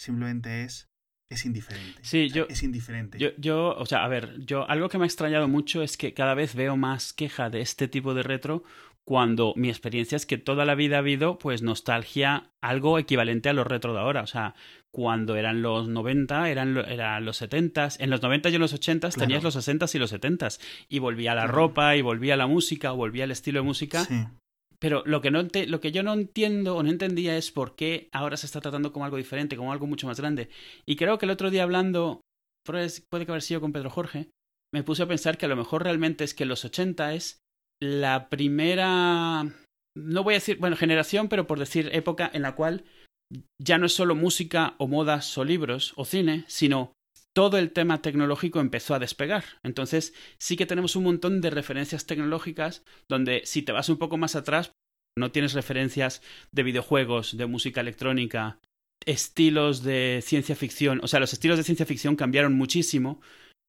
Simplemente 0.00 0.64
es 0.64 0.88
es 1.28 1.44
indiferente. 1.44 2.00
Sí, 2.02 2.28
yo. 2.28 2.46
Es 2.48 2.62
indiferente. 2.62 3.18
Yo, 3.18 3.30
yo, 3.38 3.74
o 3.76 3.86
sea, 3.86 4.04
a 4.04 4.08
ver, 4.08 4.38
yo 4.44 4.68
algo 4.68 4.88
que 4.88 4.98
me 4.98 5.04
ha 5.04 5.06
extrañado 5.06 5.48
mucho 5.48 5.82
es 5.82 5.96
que 5.96 6.14
cada 6.14 6.34
vez 6.34 6.54
veo 6.54 6.76
más 6.76 7.12
queja 7.12 7.50
de 7.50 7.60
este 7.60 7.88
tipo 7.88 8.14
de 8.14 8.22
retro 8.22 8.64
cuando 9.04 9.52
mi 9.56 9.68
experiencia 9.68 10.16
es 10.16 10.26
que 10.26 10.38
toda 10.38 10.64
la 10.64 10.74
vida 10.74 10.96
ha 10.96 11.00
habido 11.00 11.38
pues 11.38 11.62
nostalgia 11.62 12.50
algo 12.62 12.98
equivalente 12.98 13.50
a 13.50 13.52
los 13.52 13.66
retro 13.66 13.92
de 13.92 14.00
ahora, 14.00 14.22
o 14.22 14.26
sea, 14.26 14.54
cuando 14.90 15.36
eran 15.36 15.60
los 15.60 15.88
90, 15.88 16.48
eran, 16.48 16.76
eran 16.76 17.24
los 17.24 17.36
70, 17.36 17.88
en 17.98 18.10
los 18.10 18.22
90 18.22 18.48
y 18.48 18.54
en 18.54 18.60
los 18.60 18.72
80 18.72 19.10
tenías 19.10 19.42
los 19.42 19.54
60 19.54 19.86
y 19.92 19.98
los 19.98 20.10
70 20.10 20.48
y 20.88 21.00
volvía 21.00 21.34
la 21.34 21.46
ropa 21.46 21.96
y 21.96 22.02
volvía 22.02 22.36
la 22.36 22.46
música, 22.46 22.92
volvía 22.92 23.24
el 23.24 23.32
estilo 23.32 23.60
de 23.60 23.66
música 23.66 24.04
sí. 24.04 24.24
Pero 24.84 25.02
lo 25.06 25.22
que, 25.22 25.30
no 25.30 25.42
lo 25.66 25.80
que 25.80 25.92
yo 25.92 26.02
no 26.02 26.12
entiendo 26.12 26.76
o 26.76 26.82
no 26.82 26.90
entendía 26.90 27.38
es 27.38 27.50
por 27.50 27.74
qué 27.74 28.10
ahora 28.12 28.36
se 28.36 28.44
está 28.44 28.60
tratando 28.60 28.92
como 28.92 29.06
algo 29.06 29.16
diferente, 29.16 29.56
como 29.56 29.72
algo 29.72 29.86
mucho 29.86 30.06
más 30.06 30.20
grande. 30.20 30.50
Y 30.84 30.96
creo 30.96 31.16
que 31.16 31.24
el 31.24 31.30
otro 31.30 31.50
día 31.50 31.62
hablando, 31.62 32.20
puede 32.66 33.24
que 33.24 33.32
haber 33.32 33.40
sido 33.40 33.62
con 33.62 33.72
Pedro 33.72 33.88
Jorge, 33.88 34.28
me 34.74 34.82
puse 34.82 35.02
a 35.02 35.08
pensar 35.08 35.38
que 35.38 35.46
a 35.46 35.48
lo 35.48 35.56
mejor 35.56 35.84
realmente 35.84 36.22
es 36.22 36.34
que 36.34 36.44
los 36.44 36.66
80 36.66 37.14
es 37.14 37.40
la 37.80 38.28
primera, 38.28 39.44
no 39.96 40.22
voy 40.22 40.34
a 40.34 40.36
decir, 40.36 40.58
bueno, 40.58 40.76
generación, 40.76 41.30
pero 41.30 41.46
por 41.46 41.58
decir 41.58 41.88
época 41.94 42.30
en 42.34 42.42
la 42.42 42.54
cual 42.54 42.84
ya 43.58 43.78
no 43.78 43.86
es 43.86 43.94
solo 43.94 44.14
música 44.14 44.74
o 44.76 44.86
modas 44.86 45.38
o 45.38 45.44
libros 45.44 45.94
o 45.96 46.04
cine, 46.04 46.44
sino 46.46 46.92
todo 47.34 47.58
el 47.58 47.72
tema 47.72 48.00
tecnológico 48.00 48.60
empezó 48.60 48.94
a 48.94 48.98
despegar. 48.98 49.44
Entonces 49.62 50.14
sí 50.38 50.56
que 50.56 50.66
tenemos 50.66 50.96
un 50.96 51.04
montón 51.04 51.40
de 51.40 51.50
referencias 51.50 52.06
tecnológicas 52.06 52.84
donde 53.08 53.42
si 53.44 53.62
te 53.62 53.72
vas 53.72 53.88
un 53.88 53.98
poco 53.98 54.16
más 54.16 54.36
atrás 54.36 54.72
no 55.16 55.30
tienes 55.30 55.52
referencias 55.52 56.22
de 56.50 56.62
videojuegos, 56.62 57.36
de 57.36 57.46
música 57.46 57.80
electrónica 57.80 58.58
estilos 59.06 59.82
de 59.82 60.20
ciencia 60.22 60.56
ficción, 60.56 61.00
o 61.02 61.08
sea, 61.08 61.20
los 61.20 61.32
estilos 61.32 61.58
de 61.58 61.64
ciencia 61.64 61.84
ficción 61.84 62.16
cambiaron 62.16 62.54
muchísimo 62.54 63.20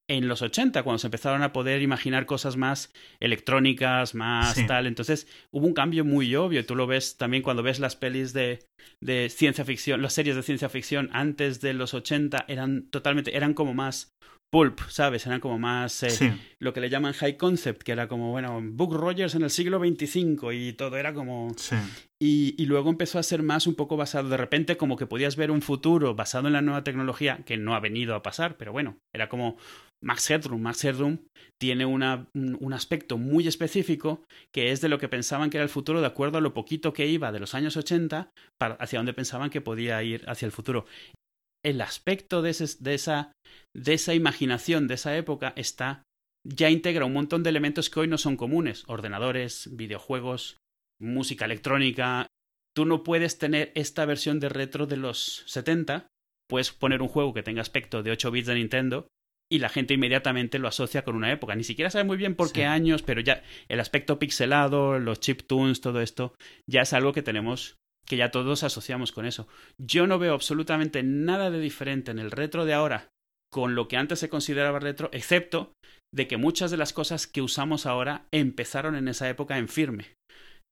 en 0.08 0.28
los 0.28 0.42
80, 0.42 0.82
cuando 0.82 0.98
se 0.98 1.08
empezaron 1.08 1.42
a 1.42 1.52
poder 1.52 1.82
imaginar 1.82 2.26
cosas 2.26 2.56
más 2.56 2.92
electrónicas, 3.20 4.14
más 4.14 4.64
tal. 4.66 4.86
Entonces 4.86 5.26
hubo 5.50 5.66
un 5.66 5.74
cambio 5.74 6.04
muy 6.04 6.34
obvio. 6.36 6.64
Tú 6.64 6.76
lo 6.76 6.86
ves 6.86 7.16
también 7.16 7.42
cuando 7.42 7.62
ves 7.62 7.80
las 7.80 7.96
pelis 7.96 8.32
de, 8.32 8.64
de 9.02 9.28
ciencia 9.28 9.64
ficción, 9.64 10.02
las 10.02 10.12
series 10.12 10.36
de 10.36 10.42
ciencia 10.42 10.68
ficción 10.68 11.10
antes 11.12 11.60
de 11.60 11.72
los 11.72 11.94
80 11.94 12.44
eran 12.48 12.88
totalmente, 12.90 13.36
eran 13.36 13.54
como 13.54 13.74
más 13.74 14.12
pulp, 14.50 14.80
¿sabes? 14.88 15.26
Eran 15.26 15.40
como 15.40 15.58
más 15.58 16.02
eh, 16.02 16.36
lo 16.58 16.72
que 16.72 16.80
le 16.80 16.88
llaman 16.88 17.12
high 17.12 17.36
concept, 17.36 17.82
que 17.82 17.92
era 17.92 18.08
como, 18.08 18.30
bueno, 18.30 18.60
Book 18.62 18.94
Rogers 18.94 19.34
en 19.34 19.42
el 19.42 19.50
siglo 19.50 19.78
XXV 19.78 20.52
y 20.52 20.72
todo 20.72 20.96
era 20.96 21.12
como... 21.12 21.52
Sí. 21.56 21.76
Y, 22.18 22.54
y, 22.56 22.64
luego 22.64 22.88
empezó 22.88 23.18
a 23.18 23.22
ser 23.22 23.42
más 23.42 23.66
un 23.66 23.74
poco 23.74 23.98
basado, 23.98 24.30
de 24.30 24.38
repente 24.38 24.78
como 24.78 24.96
que 24.96 25.06
podías 25.06 25.36
ver 25.36 25.50
un 25.50 25.60
futuro 25.60 26.14
basado 26.14 26.46
en 26.46 26.54
la 26.54 26.62
nueva 26.62 26.82
tecnología, 26.82 27.40
que 27.44 27.58
no 27.58 27.74
ha 27.74 27.80
venido 27.80 28.14
a 28.14 28.22
pasar, 28.22 28.56
pero 28.56 28.72
bueno, 28.72 28.96
era 29.12 29.28
como 29.28 29.58
Max 30.02 30.30
Headroom. 30.30 30.62
Max 30.62 30.84
Headroom 30.84 31.18
tiene 31.58 31.84
una, 31.84 32.28
un 32.34 32.72
aspecto 32.72 33.18
muy 33.18 33.46
específico 33.48 34.24
que 34.52 34.72
es 34.72 34.80
de 34.80 34.88
lo 34.88 34.98
que 34.98 35.08
pensaban 35.08 35.50
que 35.50 35.58
era 35.58 35.64
el 35.64 35.70
futuro 35.70 36.00
de 36.00 36.06
acuerdo 36.06 36.38
a 36.38 36.40
lo 36.40 36.54
poquito 36.54 36.92
que 36.92 37.06
iba 37.06 37.32
de 37.32 37.40
los 37.40 37.54
años 37.54 37.76
80 37.76 38.30
para, 38.58 38.74
hacia 38.76 38.98
donde 38.98 39.12
pensaban 39.12 39.50
que 39.50 39.60
podía 39.60 40.02
ir 40.02 40.24
hacia 40.28 40.46
el 40.46 40.52
futuro 40.52 40.86
el 41.66 41.80
aspecto 41.80 42.42
de, 42.42 42.54
de, 42.78 42.94
esa, 42.94 43.32
de 43.74 43.94
esa 43.94 44.14
imaginación 44.14 44.86
de 44.86 44.94
esa 44.94 45.16
época 45.16 45.52
está 45.56 46.04
ya 46.44 46.70
integra 46.70 47.04
un 47.04 47.12
montón 47.12 47.42
de 47.42 47.50
elementos 47.50 47.90
que 47.90 47.98
hoy 47.98 48.06
no 48.06 48.18
son 48.18 48.36
comunes. 48.36 48.84
Ordenadores, 48.86 49.68
videojuegos, 49.72 50.58
música 51.00 51.44
electrónica. 51.44 52.28
Tú 52.72 52.86
no 52.86 53.02
puedes 53.02 53.38
tener 53.38 53.72
esta 53.74 54.04
versión 54.04 54.38
de 54.38 54.48
retro 54.48 54.86
de 54.86 54.96
los 54.96 55.42
70. 55.46 56.06
Puedes 56.48 56.70
poner 56.70 57.02
un 57.02 57.08
juego 57.08 57.34
que 57.34 57.42
tenga 57.42 57.62
aspecto 57.62 58.04
de 58.04 58.12
8 58.12 58.30
bits 58.30 58.46
de 58.46 58.54
Nintendo 58.54 59.08
y 59.50 59.58
la 59.58 59.68
gente 59.68 59.94
inmediatamente 59.94 60.60
lo 60.60 60.68
asocia 60.68 61.02
con 61.02 61.16
una 61.16 61.32
época. 61.32 61.56
Ni 61.56 61.64
siquiera 61.64 61.90
sabe 61.90 62.04
muy 62.04 62.16
bien 62.16 62.36
por 62.36 62.52
qué 62.52 62.64
años, 62.64 63.02
pero 63.02 63.20
ya 63.20 63.42
el 63.66 63.80
aspecto 63.80 64.20
pixelado, 64.20 65.00
los 65.00 65.18
chiptunes, 65.18 65.80
todo 65.80 66.00
esto, 66.00 66.32
ya 66.68 66.82
es 66.82 66.92
algo 66.92 67.12
que 67.12 67.22
tenemos 67.22 67.76
que 68.06 68.16
ya 68.16 68.30
todos 68.30 68.62
asociamos 68.62 69.12
con 69.12 69.26
eso. 69.26 69.48
Yo 69.78 70.06
no 70.06 70.18
veo 70.18 70.34
absolutamente 70.34 71.02
nada 71.02 71.50
de 71.50 71.60
diferente 71.60 72.10
en 72.10 72.18
el 72.18 72.30
retro 72.30 72.64
de 72.64 72.74
ahora 72.74 73.08
con 73.52 73.74
lo 73.74 73.88
que 73.88 73.96
antes 73.96 74.18
se 74.18 74.28
consideraba 74.28 74.80
retro, 74.80 75.08
excepto 75.12 75.72
de 76.14 76.26
que 76.28 76.36
muchas 76.36 76.70
de 76.70 76.76
las 76.76 76.92
cosas 76.92 77.26
que 77.26 77.42
usamos 77.42 77.86
ahora 77.86 78.26
empezaron 78.30 78.96
en 78.96 79.08
esa 79.08 79.28
época 79.28 79.58
en 79.58 79.68
firme. 79.68 80.06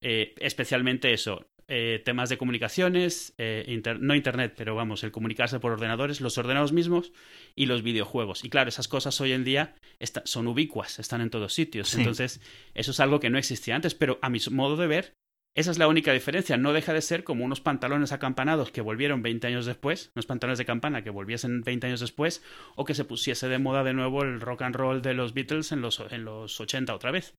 Eh, 0.02 0.34
especialmente 0.38 1.12
eso, 1.12 1.46
eh, 1.66 2.02
temas 2.04 2.28
de 2.28 2.36
comunicaciones, 2.36 3.32
eh, 3.38 3.82
no 4.00 4.14
Internet, 4.14 4.52
pero 4.56 4.74
vamos, 4.74 5.02
el 5.02 5.12
comunicarse 5.12 5.60
por 5.60 5.72
ordenadores, 5.72 6.20
los 6.20 6.36
ordenadores 6.36 6.72
mismos 6.72 7.12
y 7.56 7.66
los 7.66 7.82
videojuegos. 7.82 8.44
Y 8.44 8.50
claro, 8.50 8.68
esas 8.68 8.86
cosas 8.86 9.18
hoy 9.20 9.32
en 9.32 9.44
día 9.44 9.76
son 10.24 10.46
ubicuas, 10.46 10.98
están 10.98 11.22
en 11.22 11.30
todos 11.30 11.54
sitios. 11.54 11.94
Entonces, 11.94 12.42
eso 12.74 12.90
es 12.90 13.00
algo 13.00 13.18
que 13.18 13.30
no 13.30 13.38
existía 13.38 13.76
antes, 13.76 13.94
pero 13.94 14.18
a 14.20 14.28
mi 14.28 14.40
modo 14.50 14.76
de 14.76 14.86
ver, 14.86 15.14
esa 15.54 15.70
es 15.70 15.78
la 15.78 15.87
única 15.87 16.12
diferencia. 16.12 16.56
No 16.56 16.73
deja 16.73 16.92
de 16.92 17.00
ser 17.00 17.23
como 17.23 17.44
unos 17.44 17.61
pantalones 17.61 18.11
acampanados 18.11 18.73
que 18.73 18.80
volvieron 18.80 19.23
20 19.23 19.46
años 19.46 19.66
después, 19.66 20.11
unos 20.16 20.26
pantalones 20.26 20.58
de 20.58 20.64
campana 20.64 21.02
que 21.04 21.11
volviesen 21.11 21.62
20 21.62 21.87
años 21.87 22.00
después, 22.00 22.42
o 22.75 22.84
que 22.84 22.94
se 22.94 23.04
pusiese 23.04 23.49
de 23.49 23.58
moda 23.58 23.84
de 23.84 23.94
nuevo 23.94 24.23
el 24.23 24.40
rock 24.40 24.62
and 24.62 24.75
roll 24.75 25.00
de 25.00 25.14
los 25.14 25.32
Beatles 25.32 25.70
en 25.70 25.80
los, 25.80 26.00
en 26.11 26.25
los 26.25 26.61
80 26.61 26.92
otra 26.92 27.12
vez. 27.12 27.37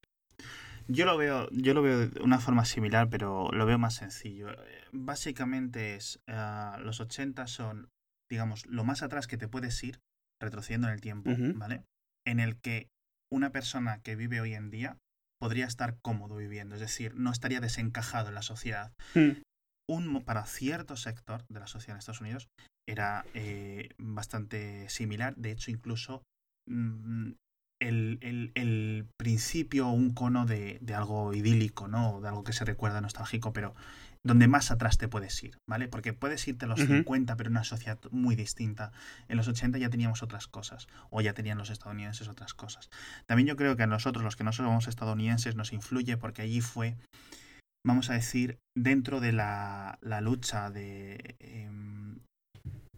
Yo 0.88 1.06
lo 1.06 1.18
veo, 1.18 1.50
yo 1.52 1.74
lo 1.74 1.82
veo 1.82 2.08
de 2.08 2.22
una 2.22 2.40
forma 2.40 2.64
similar, 2.64 3.10
pero 3.10 3.52
lo 3.52 3.66
veo 3.66 3.78
más 3.78 3.96
sencillo. 3.96 4.48
Básicamente 4.92 5.96
es 5.96 6.22
eh, 6.28 6.72
los 6.80 7.02
80 7.02 7.48
son, 7.48 7.90
digamos, 8.30 8.66
lo 8.68 8.84
más 8.84 9.02
atrás 9.02 9.28
que 9.28 9.38
te 9.38 9.48
puedes 9.48 9.84
ir, 9.84 10.00
retrocediendo 10.40 10.88
en 10.88 10.94
el 10.94 11.02
tiempo, 11.02 11.32
¿vale? 11.56 11.84
En 12.26 12.40
el 12.40 12.56
que 12.58 12.88
una 13.32 13.52
persona 13.52 14.00
que 14.04 14.16
vive 14.16 14.40
hoy 14.42 14.54
en 14.54 14.70
día 14.70 14.98
podría 15.46 15.68
estar 15.68 16.00
cómodo 16.02 16.38
viviendo, 16.38 16.74
es 16.74 16.82
decir, 16.82 17.14
no 17.14 17.30
estaría 17.30 17.60
desencajado 17.60 18.30
en 18.30 18.34
la 18.34 18.42
sociedad. 18.42 18.94
Hmm. 19.14 19.44
Un, 19.88 20.24
para 20.24 20.44
cierto 20.48 20.98
sector 20.98 21.46
de 21.50 21.60
la 21.60 21.68
sociedad 21.68 21.94
en 21.94 22.00
Estados 22.00 22.22
Unidos 22.22 22.48
era 22.90 23.28
eh, 23.36 23.90
bastante 24.00 24.90
similar, 24.90 25.36
de 25.36 25.52
hecho 25.52 25.70
incluso 25.70 26.24
mm, 26.68 27.34
el, 27.80 28.18
el, 28.22 28.52
el, 28.56 29.08
principio, 29.20 29.90
un 29.90 30.16
cono 30.16 30.48
de, 30.48 30.80
de, 30.82 30.96
algo 30.96 31.32
idílico, 31.36 31.88
¿no? 31.88 32.22
De 32.22 32.28
algo 32.30 32.44
que 32.44 32.54
se 32.54 32.66
recuerda 32.66 33.00
nostálgico, 33.00 33.54
pero 33.54 33.76
donde 34.26 34.48
más 34.48 34.72
atrás 34.72 34.98
te 34.98 35.08
puedes 35.08 35.42
ir, 35.44 35.60
¿vale? 35.70 35.88
Porque 35.88 36.12
puedes 36.12 36.48
irte 36.48 36.66
a 36.66 36.68
los 36.68 36.80
50, 36.80 37.38
pero 37.38 37.48
en 37.48 37.54
una 37.54 37.64
sociedad 37.64 38.00
muy 38.10 38.36
distinta. 38.36 38.92
En 39.28 39.38
los 39.38 39.48
80 39.48 39.78
ya 39.78 39.92
teníamos 39.92 40.24
otras 40.24 40.48
cosas, 40.48 40.88
o 41.12 41.22
ya 41.22 41.34
tenían 41.34 41.60
los 41.60 41.70
estadounidenses 41.70 42.28
otras 42.28 42.56
cosas. 42.56 42.90
También 43.28 43.48
yo 43.48 43.56
creo 43.56 43.76
que 43.76 43.84
a 43.84 43.88
nosotros, 43.88 44.24
los 44.24 44.36
que 44.36 44.44
no 44.44 44.52
somos 44.52 44.88
estadounidenses, 44.88 45.56
nos 45.56 45.74
influye 45.74 46.18
porque 46.18 46.42
allí 46.42 46.62
fue, 46.62 46.98
vamos 47.86 48.10
a 48.10 48.14
decir, 48.14 48.58
dentro 48.76 49.20
de 49.20 49.32
la, 49.32 50.00
la 50.02 50.22
lucha 50.22 50.72
de 50.72 51.36
em, 51.40 52.18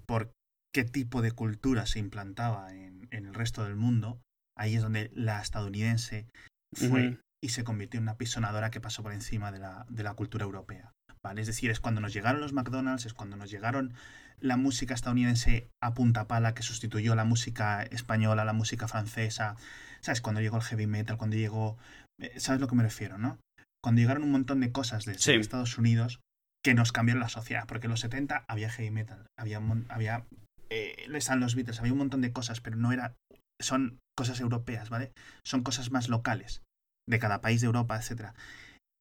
por 0.08 0.32
qué 0.74 0.86
tipo 0.86 1.22
de 1.22 1.34
cultura 1.34 1.86
se 1.88 2.00
implantaba 2.00 2.74
en, 2.74 3.10
en, 3.12 3.26
el 3.26 3.34
resto 3.34 3.66
del 3.66 3.76
mundo, 3.76 4.22
ahí 4.58 4.76
es 4.76 4.82
donde 4.82 5.12
la 5.14 5.42
estadounidense 5.42 6.26
fue 6.74 7.20
y 7.44 7.50
se 7.50 7.66
convirtió 7.66 7.98
en 7.98 8.04
una 8.04 8.18
pisonadora 8.18 8.72
que 8.72 8.82
pasó 8.82 9.04
por 9.04 9.12
encima 9.12 9.52
de 9.52 9.60
la, 9.60 9.86
de 9.90 10.04
la 10.04 10.14
cultura 10.14 10.46
europea. 10.46 10.94
Es 11.38 11.48
decir, 11.48 11.70
es 11.70 11.80
cuando 11.80 12.02
nos 12.02 12.14
llegaron 12.14 12.42
los 12.42 12.54
McDonald's, 12.54 13.06
es 13.06 13.14
cuando 13.14 13.36
nos 13.36 13.50
llegaron 13.50 13.94
la 14.40 14.58
música 14.58 14.94
estadounidense 14.94 15.70
a 15.82 15.94
punta 15.94 16.28
pala 16.28 16.54
que 16.54 16.64
sustituyó 16.64 17.16
la 17.16 17.26
música 17.26 17.84
española, 17.84 18.46
la 18.46 18.54
música 18.54 18.88
francesa, 18.88 19.56
¿sabes? 20.02 20.22
Cuando 20.22 20.42
llegó 20.42 20.58
el 20.58 20.64
heavy 20.64 20.88
metal, 20.88 21.18
cuando 21.18 21.36
llegó... 21.36 21.78
Eh, 22.22 22.40
¿Sabes 22.40 22.60
a 22.60 22.62
lo 22.62 22.68
que 22.68 22.76
me 22.76 22.84
refiero, 22.84 23.18
no? 23.18 23.40
Cuando 23.84 24.02
llegaron 24.02 24.24
un 24.24 24.32
montón 24.32 24.60
de 24.60 24.72
cosas 24.72 25.06
de 25.06 25.14
Estados 25.14 25.78
Unidos 25.78 26.20
que 26.64 26.74
nos 26.74 26.92
cambiaron 26.92 27.22
la 27.22 27.30
sociedad, 27.30 27.66
porque 27.68 27.88
en 27.88 27.92
los 27.92 28.02
70 28.02 28.46
había 28.48 28.70
heavy 28.70 28.92
metal, 28.92 29.26
había... 29.38 29.62
había 29.90 30.26
eh, 30.70 31.08
están 31.14 31.40
los 31.40 31.56
Beatles, 31.56 31.80
había 31.80 31.94
un 31.94 32.00
montón 32.00 32.22
de 32.22 32.32
cosas, 32.32 32.62
pero 32.62 32.76
no 32.76 32.92
era... 32.92 33.16
Son 33.60 34.00
cosas 34.16 34.40
europeas, 34.40 34.90
¿vale? 34.90 35.12
Son 35.46 35.64
cosas 35.64 35.92
más 35.92 36.10
locales 36.10 36.62
de 37.10 37.20
cada 37.20 37.42
país 37.42 37.62
de 37.62 37.68
Europa, 37.68 37.98
etcétera. 37.98 38.36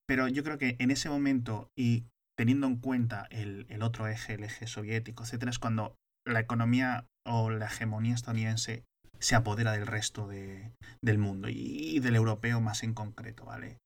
Pero 0.06 0.28
yo 0.28 0.44
creo 0.44 0.56
que 0.56 0.76
en 0.78 0.90
ese 0.90 1.10
momento 1.10 1.68
y 1.76 2.04
teniendo 2.36 2.66
en 2.66 2.76
cuenta 2.76 3.26
el, 3.30 3.66
otro 3.82 4.06
eje, 4.08 4.34
el 4.34 4.44
eje 4.44 4.66
soviético, 4.66 5.24
etcétera, 5.24 5.50
es 5.50 5.58
cuando 5.58 5.94
la 6.26 6.40
economía 6.40 7.06
o 7.26 7.50
la 7.50 7.66
hegemonía 7.66 8.14
estadounidense 8.14 8.84
se 9.18 9.34
apodera 9.34 9.72
del 9.72 9.86
resto 9.86 10.28
de, 10.28 10.72
del 11.02 11.18
mundo 11.18 11.48
y, 11.48 11.98
del 12.00 12.16
europeo 12.16 12.60
más 12.60 12.82
en 12.82 12.94
concreto, 12.94 13.44
¿vale? 13.46 13.78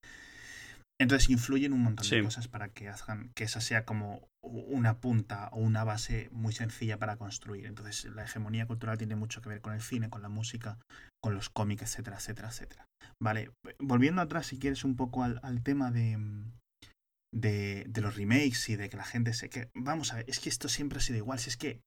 Entonces 1.01 1.31
influyen 1.31 1.73
un 1.73 1.83
montón 1.83 2.07
de 2.07 2.23
cosas 2.23 2.49
para 2.49 2.69
que 2.69 2.89
hagan 2.89 3.31
que 3.35 3.45
esa 3.45 3.63
sea 3.63 3.87
como 3.87 4.29
una 4.43 4.99
punta 4.99 5.49
o 5.53 5.59
una 5.59 5.83
base 5.83 6.29
muy 6.31 6.53
sencilla 6.53 6.99
para 6.99 7.17
construir. 7.17 7.65
Entonces 7.65 8.05
la 8.05 8.25
hegemonía 8.25 8.67
cultural 8.67 8.99
tiene 8.99 9.17
mucho 9.17 9.41
que 9.41 9.49
ver 9.49 9.63
con 9.63 9.73
el 9.73 9.81
cine, 9.81 10.11
con 10.11 10.21
la 10.21 10.29
música, 10.29 10.79
con 11.23 11.35
los 11.35 11.49
cómics, 11.49 11.83
etcétera, 11.83 12.19
etcétera, 12.19 12.49
etcétera. 12.49 12.87
Vale, 13.23 13.51
volviendo 13.79 14.21
atrás 14.21 14.49
si 14.49 14.59
quieres 14.59 14.85
un 14.85 14.97
poco 14.97 15.25
al, 15.25 15.41
al 15.43 15.63
tema 15.63 15.91
de, 15.91 16.19
de, 17.33 17.85
de, 17.88 18.01
los 18.01 18.16
remakes 18.16 18.69
y 18.69 18.77
de 18.77 18.88
que 18.88 18.97
la 18.97 19.05
gente 19.05 19.33
se... 19.35 19.49
Que, 19.49 19.71
vamos 19.75 20.12
a 20.12 20.16
ver, 20.16 20.25
es 20.29 20.40
que 20.40 20.49
esto 20.49 20.69
siempre 20.69 20.99
ha 20.99 21.03
sido 21.03 21.19
igual. 21.19 21.38
Si 21.38 21.51
es 21.51 21.57
que, 21.57 21.81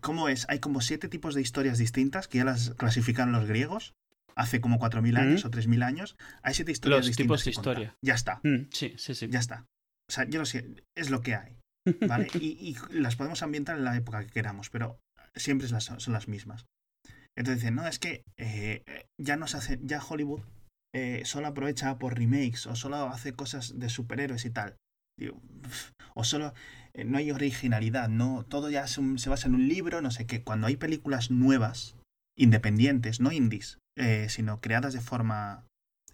¿cómo 0.00 0.28
es? 0.28 0.46
Hay 0.48 0.58
como 0.60 0.80
siete 0.80 1.08
tipos 1.08 1.34
de 1.34 1.42
historias 1.42 1.78
distintas 1.78 2.28
que 2.28 2.38
ya 2.38 2.44
las 2.44 2.70
clasificaron 2.70 3.32
los 3.32 3.46
griegos 3.46 3.94
hace 4.34 4.60
como 4.60 4.78
4.000 4.78 5.18
años 5.18 5.44
o 5.44 5.50
3.000 5.50 5.84
años. 5.84 6.16
Hay 6.42 6.54
siete 6.54 6.72
historias 6.72 7.00
los 7.00 7.06
distintas. 7.08 7.42
tipos 7.42 7.44
de 7.44 7.50
historia. 7.50 7.96
Ya 8.02 8.14
está. 8.14 8.40
Mm, 8.44 8.68
sí, 8.72 8.94
sí, 8.96 9.14
sí. 9.14 9.28
Ya 9.28 9.40
está. 9.40 9.66
O 10.08 10.12
sea, 10.12 10.24
yo 10.28 10.38
lo 10.38 10.46
sé, 10.46 10.84
es 10.96 11.10
lo 11.10 11.20
que 11.20 11.34
hay. 11.34 11.58
¿Vale? 12.06 12.28
y, 12.40 12.46
y, 12.46 12.76
las 12.90 13.16
podemos 13.16 13.42
ambientar 13.42 13.76
en 13.76 13.84
la 13.84 13.96
época 13.96 14.24
que 14.24 14.30
queramos, 14.30 14.70
pero 14.70 15.00
siempre 15.34 15.68
son 15.68 16.12
las 16.12 16.28
mismas. 16.28 16.66
Entonces 17.36 17.62
dicen, 17.62 17.76
no, 17.76 17.86
es 17.86 17.98
que 17.98 18.24
eh, 18.36 18.82
ya 19.16 19.36
nos 19.36 19.54
hace, 19.54 19.78
ya 19.82 20.02
Hollywood 20.02 20.42
eh, 20.94 21.22
solo 21.24 21.48
aprovecha 21.48 21.98
por 21.98 22.16
remakes 22.16 22.66
o 22.66 22.74
solo 22.74 22.96
hace 23.08 23.32
cosas 23.32 23.78
de 23.78 23.88
superhéroes 23.88 24.44
y 24.44 24.50
tal. 24.50 24.76
o 26.14 26.24
solo 26.24 26.54
eh, 26.94 27.04
no 27.04 27.18
hay 27.18 27.30
originalidad, 27.30 28.08
no 28.08 28.44
todo 28.44 28.70
ya 28.70 28.86
se, 28.86 29.00
basa 29.28 29.48
en 29.48 29.54
un 29.54 29.68
libro, 29.68 30.00
no 30.00 30.10
sé 30.10 30.26
qué. 30.26 30.42
Cuando 30.42 30.66
hay 30.66 30.76
películas 30.76 31.30
nuevas, 31.30 31.96
independientes, 32.36 33.20
no 33.20 33.32
indies, 33.32 33.78
eh, 33.96 34.28
sino 34.28 34.60
creadas 34.60 34.94
de 34.94 35.00
forma 35.00 35.64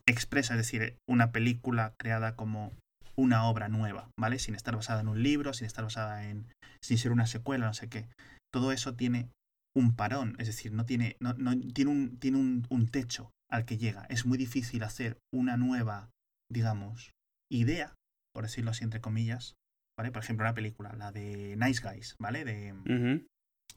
expresa, 0.06 0.54
es 0.54 0.58
decir, 0.58 0.96
una 1.08 1.32
película 1.32 1.94
creada 1.98 2.34
como 2.34 2.72
una 3.16 3.44
obra 3.44 3.68
nueva, 3.68 4.10
¿vale? 4.18 4.38
Sin 4.38 4.54
estar 4.54 4.74
basada 4.74 5.00
en 5.00 5.08
un 5.08 5.22
libro, 5.22 5.52
sin 5.52 5.66
estar 5.66 5.84
basada 5.84 6.28
en. 6.28 6.46
sin 6.82 6.98
ser 6.98 7.12
una 7.12 7.26
secuela, 7.26 7.66
no 7.66 7.74
sé 7.74 7.88
qué. 7.88 8.08
Todo 8.52 8.72
eso 8.72 8.94
tiene 8.94 9.28
un 9.76 9.94
parón, 9.94 10.37
es 10.38 10.46
decir, 10.46 10.72
no 10.72 10.84
tiene, 10.84 11.16
no, 11.20 11.34
tiene, 11.72 11.90
un, 11.90 12.18
tiene 12.18 12.38
un, 12.38 12.66
un 12.70 12.88
techo 12.88 13.30
al 13.54 13.64
que 13.64 13.78
llega. 13.78 14.06
Es 14.08 14.26
muy 14.26 14.38
difícil 14.38 14.82
hacer 14.82 15.18
una 15.32 15.56
nueva, 15.56 16.10
digamos, 16.50 17.12
idea, 17.50 17.94
por 18.34 18.44
decirlo 18.44 18.70
así 18.70 18.84
entre 18.84 19.00
comillas, 19.00 19.54
¿vale? 19.98 20.10
Por 20.10 20.22
ejemplo, 20.22 20.44
una 20.44 20.54
película, 20.54 20.92
la 20.94 21.12
de 21.12 21.56
Nice 21.56 21.86
Guys, 21.86 22.16
¿vale? 22.18 22.44
De, 22.44 22.74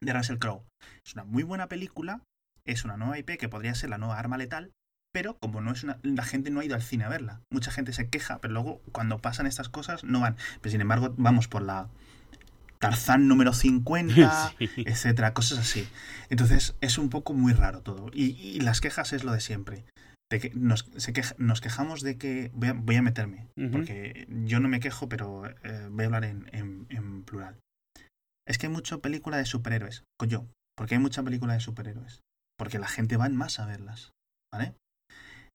de 0.01 0.13
Russell 0.13 0.39
Crowe. 0.39 0.65
Es 1.05 1.13
una 1.13 1.23
muy 1.23 1.43
buena 1.43 1.67
película, 1.67 2.23
es 2.65 2.85
una 2.85 2.97
nueva 2.97 3.19
IP 3.19 3.37
que 3.37 3.49
podría 3.49 3.75
ser 3.75 3.89
la 3.89 3.97
nueva 3.97 4.19
arma 4.19 4.37
letal, 4.37 4.71
pero 5.13 5.37
como 5.39 5.61
no 5.61 5.71
es 5.71 5.83
una, 5.83 5.99
la 6.03 6.23
gente 6.23 6.49
no 6.49 6.59
ha 6.59 6.65
ido 6.65 6.75
al 6.75 6.81
cine 6.81 7.05
a 7.05 7.09
verla. 7.09 7.41
Mucha 7.51 7.71
gente 7.71 7.93
se 7.93 8.09
queja, 8.09 8.39
pero 8.39 8.53
luego 8.53 8.81
cuando 8.91 9.19
pasan 9.19 9.47
estas 9.47 9.69
cosas 9.69 10.03
no 10.03 10.19
van. 10.19 10.35
Pero 10.61 10.71
sin 10.71 10.81
embargo, 10.81 11.13
vamos 11.17 11.47
por 11.47 11.61
la 11.61 11.89
Tarzán 12.79 13.27
número 13.27 13.53
50, 13.53 14.53
Sí. 14.59 14.69
etcétera, 14.77 15.33
cosas 15.33 15.59
así. 15.59 15.87
Entonces 16.29 16.75
es 16.81 16.97
un 16.97 17.09
poco 17.09 17.33
muy 17.33 17.53
raro 17.53 17.81
todo. 17.81 18.09
Y, 18.13 18.31
y 18.39 18.59
las 18.59 18.81
quejas 18.81 19.13
es 19.13 19.23
lo 19.23 19.31
de 19.31 19.39
siempre. 19.41 19.85
De 20.29 20.39
que 20.39 20.49
nos, 20.53 20.89
se 20.97 21.13
queja- 21.13 21.35
nos 21.37 21.61
quejamos 21.61 22.01
de 22.01 22.17
que. 22.17 22.51
Voy 22.53 22.67
a, 22.69 22.73
voy 22.73 22.95
a 22.97 23.01
meterme, 23.01 23.47
porque 23.71 24.27
yo 24.45 24.59
no 24.59 24.67
me 24.67 24.79
quejo, 24.81 25.07
pero 25.07 25.47
eh, 25.63 25.87
voy 25.89 26.03
a 26.03 26.05
hablar 26.07 26.25
en, 26.25 26.49
en- 26.51 26.85
en 26.89 27.23
plural. 27.23 27.55
Es 28.45 28.57
que 28.57 28.67
hay 28.67 28.73
mucha 28.73 28.97
película 28.97 29.37
de 29.37 29.45
superhéroes. 29.45 30.03
Coño, 30.19 30.47
porque 30.77 30.95
hay 30.95 31.01
mucha 31.01 31.23
película 31.23 31.53
de 31.53 31.59
superhéroes. 31.61 32.19
Porque 32.57 32.77
la 32.79 32.87
gente 32.87 33.15
va 33.17 33.25
en 33.25 33.35
masa 33.35 33.63
a 33.63 33.67
verlas. 33.67 34.11
¿Vale? 34.53 34.73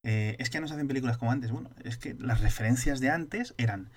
Eh, 0.05 0.37
es 0.39 0.49
que 0.51 0.55
ya 0.55 0.61
no 0.61 0.69
se 0.69 0.75
hacen 0.75 0.89
películas 0.89 1.19
como 1.19 1.33
antes. 1.33 1.51
Bueno, 1.51 1.71
es 1.85 1.97
que 1.99 2.15
las 2.15 2.41
referencias 2.41 3.01
de 3.01 3.11
antes 3.11 3.55
eran 3.59 3.91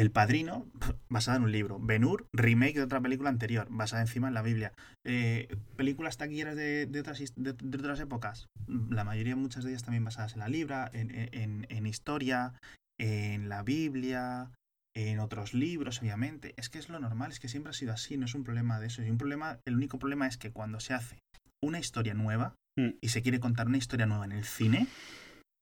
El 0.00 0.10
Padrino, 0.10 0.66
basada 1.10 1.36
en 1.36 1.42
un 1.42 1.52
libro. 1.52 1.78
Ben-Hur, 1.78 2.26
remake 2.32 2.76
de 2.76 2.82
otra 2.84 3.02
película 3.02 3.28
anterior, 3.28 3.66
basada 3.70 4.00
encima 4.00 4.28
en 4.28 4.34
la 4.34 4.40
Biblia. 4.40 4.72
Eh, 5.04 5.54
películas 5.76 6.16
taquilleras 6.16 6.56
de, 6.56 6.86
de 6.86 7.00
otras, 7.00 7.18
de, 7.36 7.52
de 7.52 7.78
otras 7.78 8.00
épocas. 8.00 8.48
La 8.66 9.04
mayoría, 9.04 9.36
muchas 9.36 9.62
de 9.62 9.70
ellas 9.72 9.82
también 9.82 10.02
basadas 10.02 10.32
en 10.32 10.38
la 10.38 10.48
Libra, 10.48 10.90
en, 10.94 11.10
en- 11.10 11.28
en- 11.34 11.66
en 11.68 11.86
historia, 11.86 12.54
en 12.98 13.50
la 13.50 13.62
Biblia, 13.62 14.50
en 14.96 15.18
otros 15.20 15.52
libros, 15.52 16.00
obviamente. 16.00 16.54
Es 16.56 16.70
que 16.70 16.78
es 16.78 16.88
lo 16.88 16.98
normal, 16.98 17.30
es 17.30 17.38
que 17.38 17.48
siempre 17.48 17.68
ha 17.68 17.74
sido 17.74 17.92
así, 17.92 18.16
no 18.16 18.24
es 18.24 18.34
un 18.34 18.42
problema 18.42 18.80
de 18.80 18.86
eso. 18.86 19.02
Y 19.02 19.10
un 19.10 19.18
problema, 19.18 19.58
el 19.66 19.76
único 19.76 19.98
problema 19.98 20.26
es 20.26 20.38
que 20.38 20.50
cuando 20.50 20.80
se 20.80 20.94
hace 20.94 21.18
una 21.62 21.78
historia 21.78 22.14
nueva 22.14 22.54
Mm. 22.78 22.90
y 23.02 23.08
se 23.08 23.20
quiere 23.20 23.40
contar 23.40 23.66
una 23.66 23.78
historia 23.78 24.06
nueva 24.06 24.24
en 24.24 24.30
el 24.32 24.44
cine, 24.44 24.86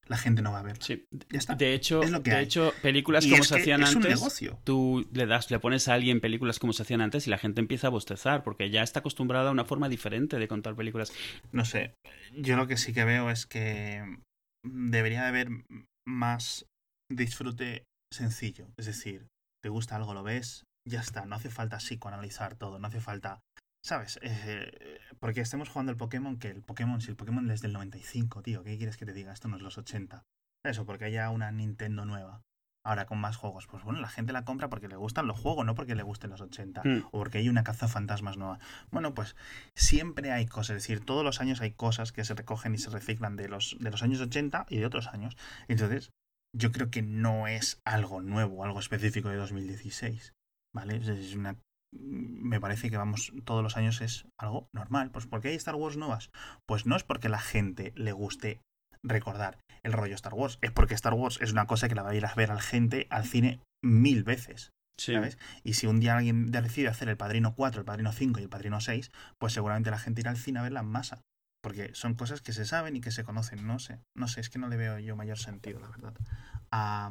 la 0.09 0.17
gente 0.17 0.43
no 0.43 0.53
va 0.53 0.61
a 0.61 0.63
verla. 0.63 0.85
Sí. 0.85 1.05
Ya 1.31 1.39
está. 1.39 1.55
De 1.55 1.75
hecho, 1.75 2.03
Es 2.03 2.11
lo 2.11 2.23
que 2.23 2.31
de 2.31 2.37
hay. 2.37 2.45
hecho, 2.45 2.73
películas 2.83 3.25
Y 3.25 3.31
como 3.31 3.45
se 3.45 3.57
hacían 3.57 3.83
es 3.83 3.91
un 3.91 3.97
antes, 3.99 4.19
negocio. 4.19 4.59
tú 4.65 5.07
le 5.13 5.27
das, 5.27 5.51
le 5.51 5.59
pones 5.59 5.89
a 5.89 5.95
alguien 5.95 6.21
películas 6.21 6.59
como 6.59 6.73
se 6.73 6.83
hacían 6.83 7.01
antes 7.01 7.27
y 7.27 7.31
la 7.31 7.39
gente 7.39 7.61
empieza 7.61 7.87
a 7.89 7.91
bostezar 7.91 8.43
porque 8.43 8.71
ya 8.71 8.83
está 8.83 9.01
acostumbrada 9.01 9.49
a 9.49 9.53
una 9.53 9.65
forma 9.65 9.89
diferente 9.89 10.39
de 10.39 10.49
contar 10.49 10.75
películas. 10.75 11.13
No 11.53 11.65
sé, 11.65 11.95
yo 12.33 12.57
lo 12.57 12.67
que 12.67 12.77
sí 12.77 12.93
que 12.93 13.05
veo 13.05 13.31
es 13.31 13.47
que 13.47 14.03
debería 14.67 15.23
de 15.23 15.29
haber 15.29 15.49
más 16.07 16.67
disfrute 17.11 17.85
sencillo. 18.13 18.67
Es 18.79 18.87
decir, 18.87 19.27
te 19.63 19.69
gusta 19.69 19.97
algo, 19.97 20.15
lo 20.15 20.23
ves, 20.23 20.65
ya 20.89 21.01
está. 21.01 21.27
No 21.27 21.37
hace 21.37 21.51
falta 21.51 21.79
psicoanalizar 21.79 22.57
todo, 22.57 22.79
no 22.79 22.87
hace 22.89 23.01
falta... 23.01 23.41
¿Sabes? 23.89 24.19
Eh, 24.23 25.01
porque 25.19 25.41
estemos 25.41 25.71
jugando 25.71 25.91
el 25.93 25.97
Pokémon, 25.97 26.39
que 26.39 26.49
el 26.49 26.63
Pokémon, 26.63 27.01
si 27.01 27.09
el 27.11 27.17
Pokémon 27.17 27.51
es 27.51 27.63
del 27.63 27.73
95, 27.73 28.43
tío, 28.43 28.63
¿qué 28.63 28.77
quieres 28.77 28.99
que 28.99 29.07
te 29.07 29.15
diga? 29.15 29.33
Esto 29.33 29.49
no 29.49 29.57
es 29.57 29.63
los 29.63 29.79
80. 29.79 30.25
Eso, 30.63 30.85
porque 30.85 31.07
haya 31.07 31.31
una 31.31 31.51
Nintendo 31.53 32.05
nueva. 32.05 32.43
Ahora 32.85 33.07
con 33.07 33.19
más 33.19 33.37
juegos. 33.37 33.67
Pues 33.67 33.83
bueno, 33.85 34.01
la 34.01 34.09
gente 34.09 34.33
la 34.35 34.45
compra 34.45 34.69
porque 34.69 34.89
le 34.89 34.97
gustan 34.97 35.27
los 35.27 35.39
juegos, 35.41 35.65
no 35.65 35.75
porque 35.75 35.95
le 35.95 36.03
gusten 36.03 36.29
los 36.31 36.41
80. 36.43 36.83
Mm. 36.85 37.05
O 37.07 37.11
porque 37.13 37.39
hay 37.39 37.49
una 37.49 37.65
caza 37.65 37.89
fantasmas 37.89 38.37
nueva. 38.37 38.59
Bueno, 38.91 39.15
pues 39.15 39.37
siempre 39.75 40.33
hay 40.33 40.45
cosas. 40.47 40.77
Es 40.77 40.83
decir, 40.83 41.05
todos 41.05 41.25
los 41.25 41.41
años 41.41 41.61
hay 41.63 41.73
cosas 41.73 42.13
que 42.13 42.25
se 42.25 42.35
recogen 42.35 42.75
y 42.75 42.79
se 42.79 42.91
reciclan 42.91 43.37
de 43.37 43.49
los, 43.49 43.77
de 43.81 43.91
los 43.91 44.03
años 44.03 44.21
80 44.21 44.67
y 44.69 44.77
de 44.79 44.87
otros 44.87 45.09
años. 45.09 45.37
Entonces, 45.67 46.11
yo 46.55 46.73
creo 46.73 46.91
que 46.91 47.03
no 47.03 47.47
es 47.47 47.81
algo 47.85 48.21
nuevo, 48.21 48.65
algo 48.65 48.81
específico 48.81 49.29
de 49.31 49.37
2016. 49.37 50.35
¿Vale? 50.75 50.97
Es- 50.97 51.09
Es 51.09 51.35
una. 51.35 51.57
Me 51.93 52.61
parece 52.61 52.91
que 52.91 52.97
vamos, 52.97 53.33
todos 53.45 53.63
los 53.63 53.77
años 53.77 54.01
es 54.01 54.27
algo 54.37 54.69
normal. 54.73 55.11
Pues 55.11 55.27
¿por 55.27 55.41
qué 55.41 55.49
hay 55.49 55.55
Star 55.55 55.75
Wars 55.75 55.97
nuevas? 55.97 56.31
Pues 56.67 56.87
no 56.87 56.97
es 56.97 57.05
porque 57.05 57.29
la 57.29 57.41
gente 57.41 57.93
le 57.97 58.13
guste 58.13 58.61
recordar 59.03 59.59
el 59.83 59.93
rollo 59.93 60.15
Star 60.15 60.35
Wars, 60.35 60.59
es 60.61 60.71
porque 60.71 60.95
Star 60.95 61.15
Wars 61.15 61.39
es 61.41 61.53
una 61.53 61.67
cosa 61.67 61.89
que 61.89 61.95
la 61.95 62.03
va 62.03 62.11
a 62.11 62.15
ir 62.15 62.27
a 62.27 62.35
ver 62.35 62.51
al 62.51 62.61
gente 62.61 63.07
al 63.11 63.25
cine 63.25 63.61
mil 63.83 64.25
veces. 64.25 64.73
Sí. 64.99 65.15
¿sabes? 65.15 65.39
Y 65.63 65.75
si 65.75 65.87
un 65.87 66.01
día 66.01 66.17
alguien 66.17 66.51
decide 66.51 66.89
hacer 66.89 67.09
el 67.09 67.17
Padrino 67.17 67.55
4, 67.55 67.81
el 67.81 67.85
Padrino 67.85 68.13
5 68.13 68.41
y 68.41 68.43
el 68.43 68.49
Padrino 68.49 68.81
6, 68.81 69.13
pues 69.39 69.53
seguramente 69.53 69.91
la 69.91 69.99
gente 69.99 70.23
irá 70.23 70.33
al 70.33 70.37
cine 70.37 70.59
a 70.59 70.63
verla 70.63 70.81
en 70.81 70.87
masa. 70.87 71.23
Porque 71.63 71.95
son 71.95 72.15
cosas 72.15 72.41
que 72.41 72.53
se 72.53 72.65
saben 72.65 72.97
y 72.97 73.01
que 73.01 73.11
se 73.11 73.25
conocen. 73.25 73.67
No 73.67 73.79
sé, 73.79 74.01
no 74.17 74.29
sé, 74.29 74.41
es 74.41 74.51
que 74.51 74.59
no 74.59 74.69
le 74.69 74.77
veo 74.77 74.99
yo 74.99 75.17
mayor 75.17 75.39
sentido, 75.39 75.81
la 75.81 75.89
verdad, 75.89 76.15
a, 76.73 77.11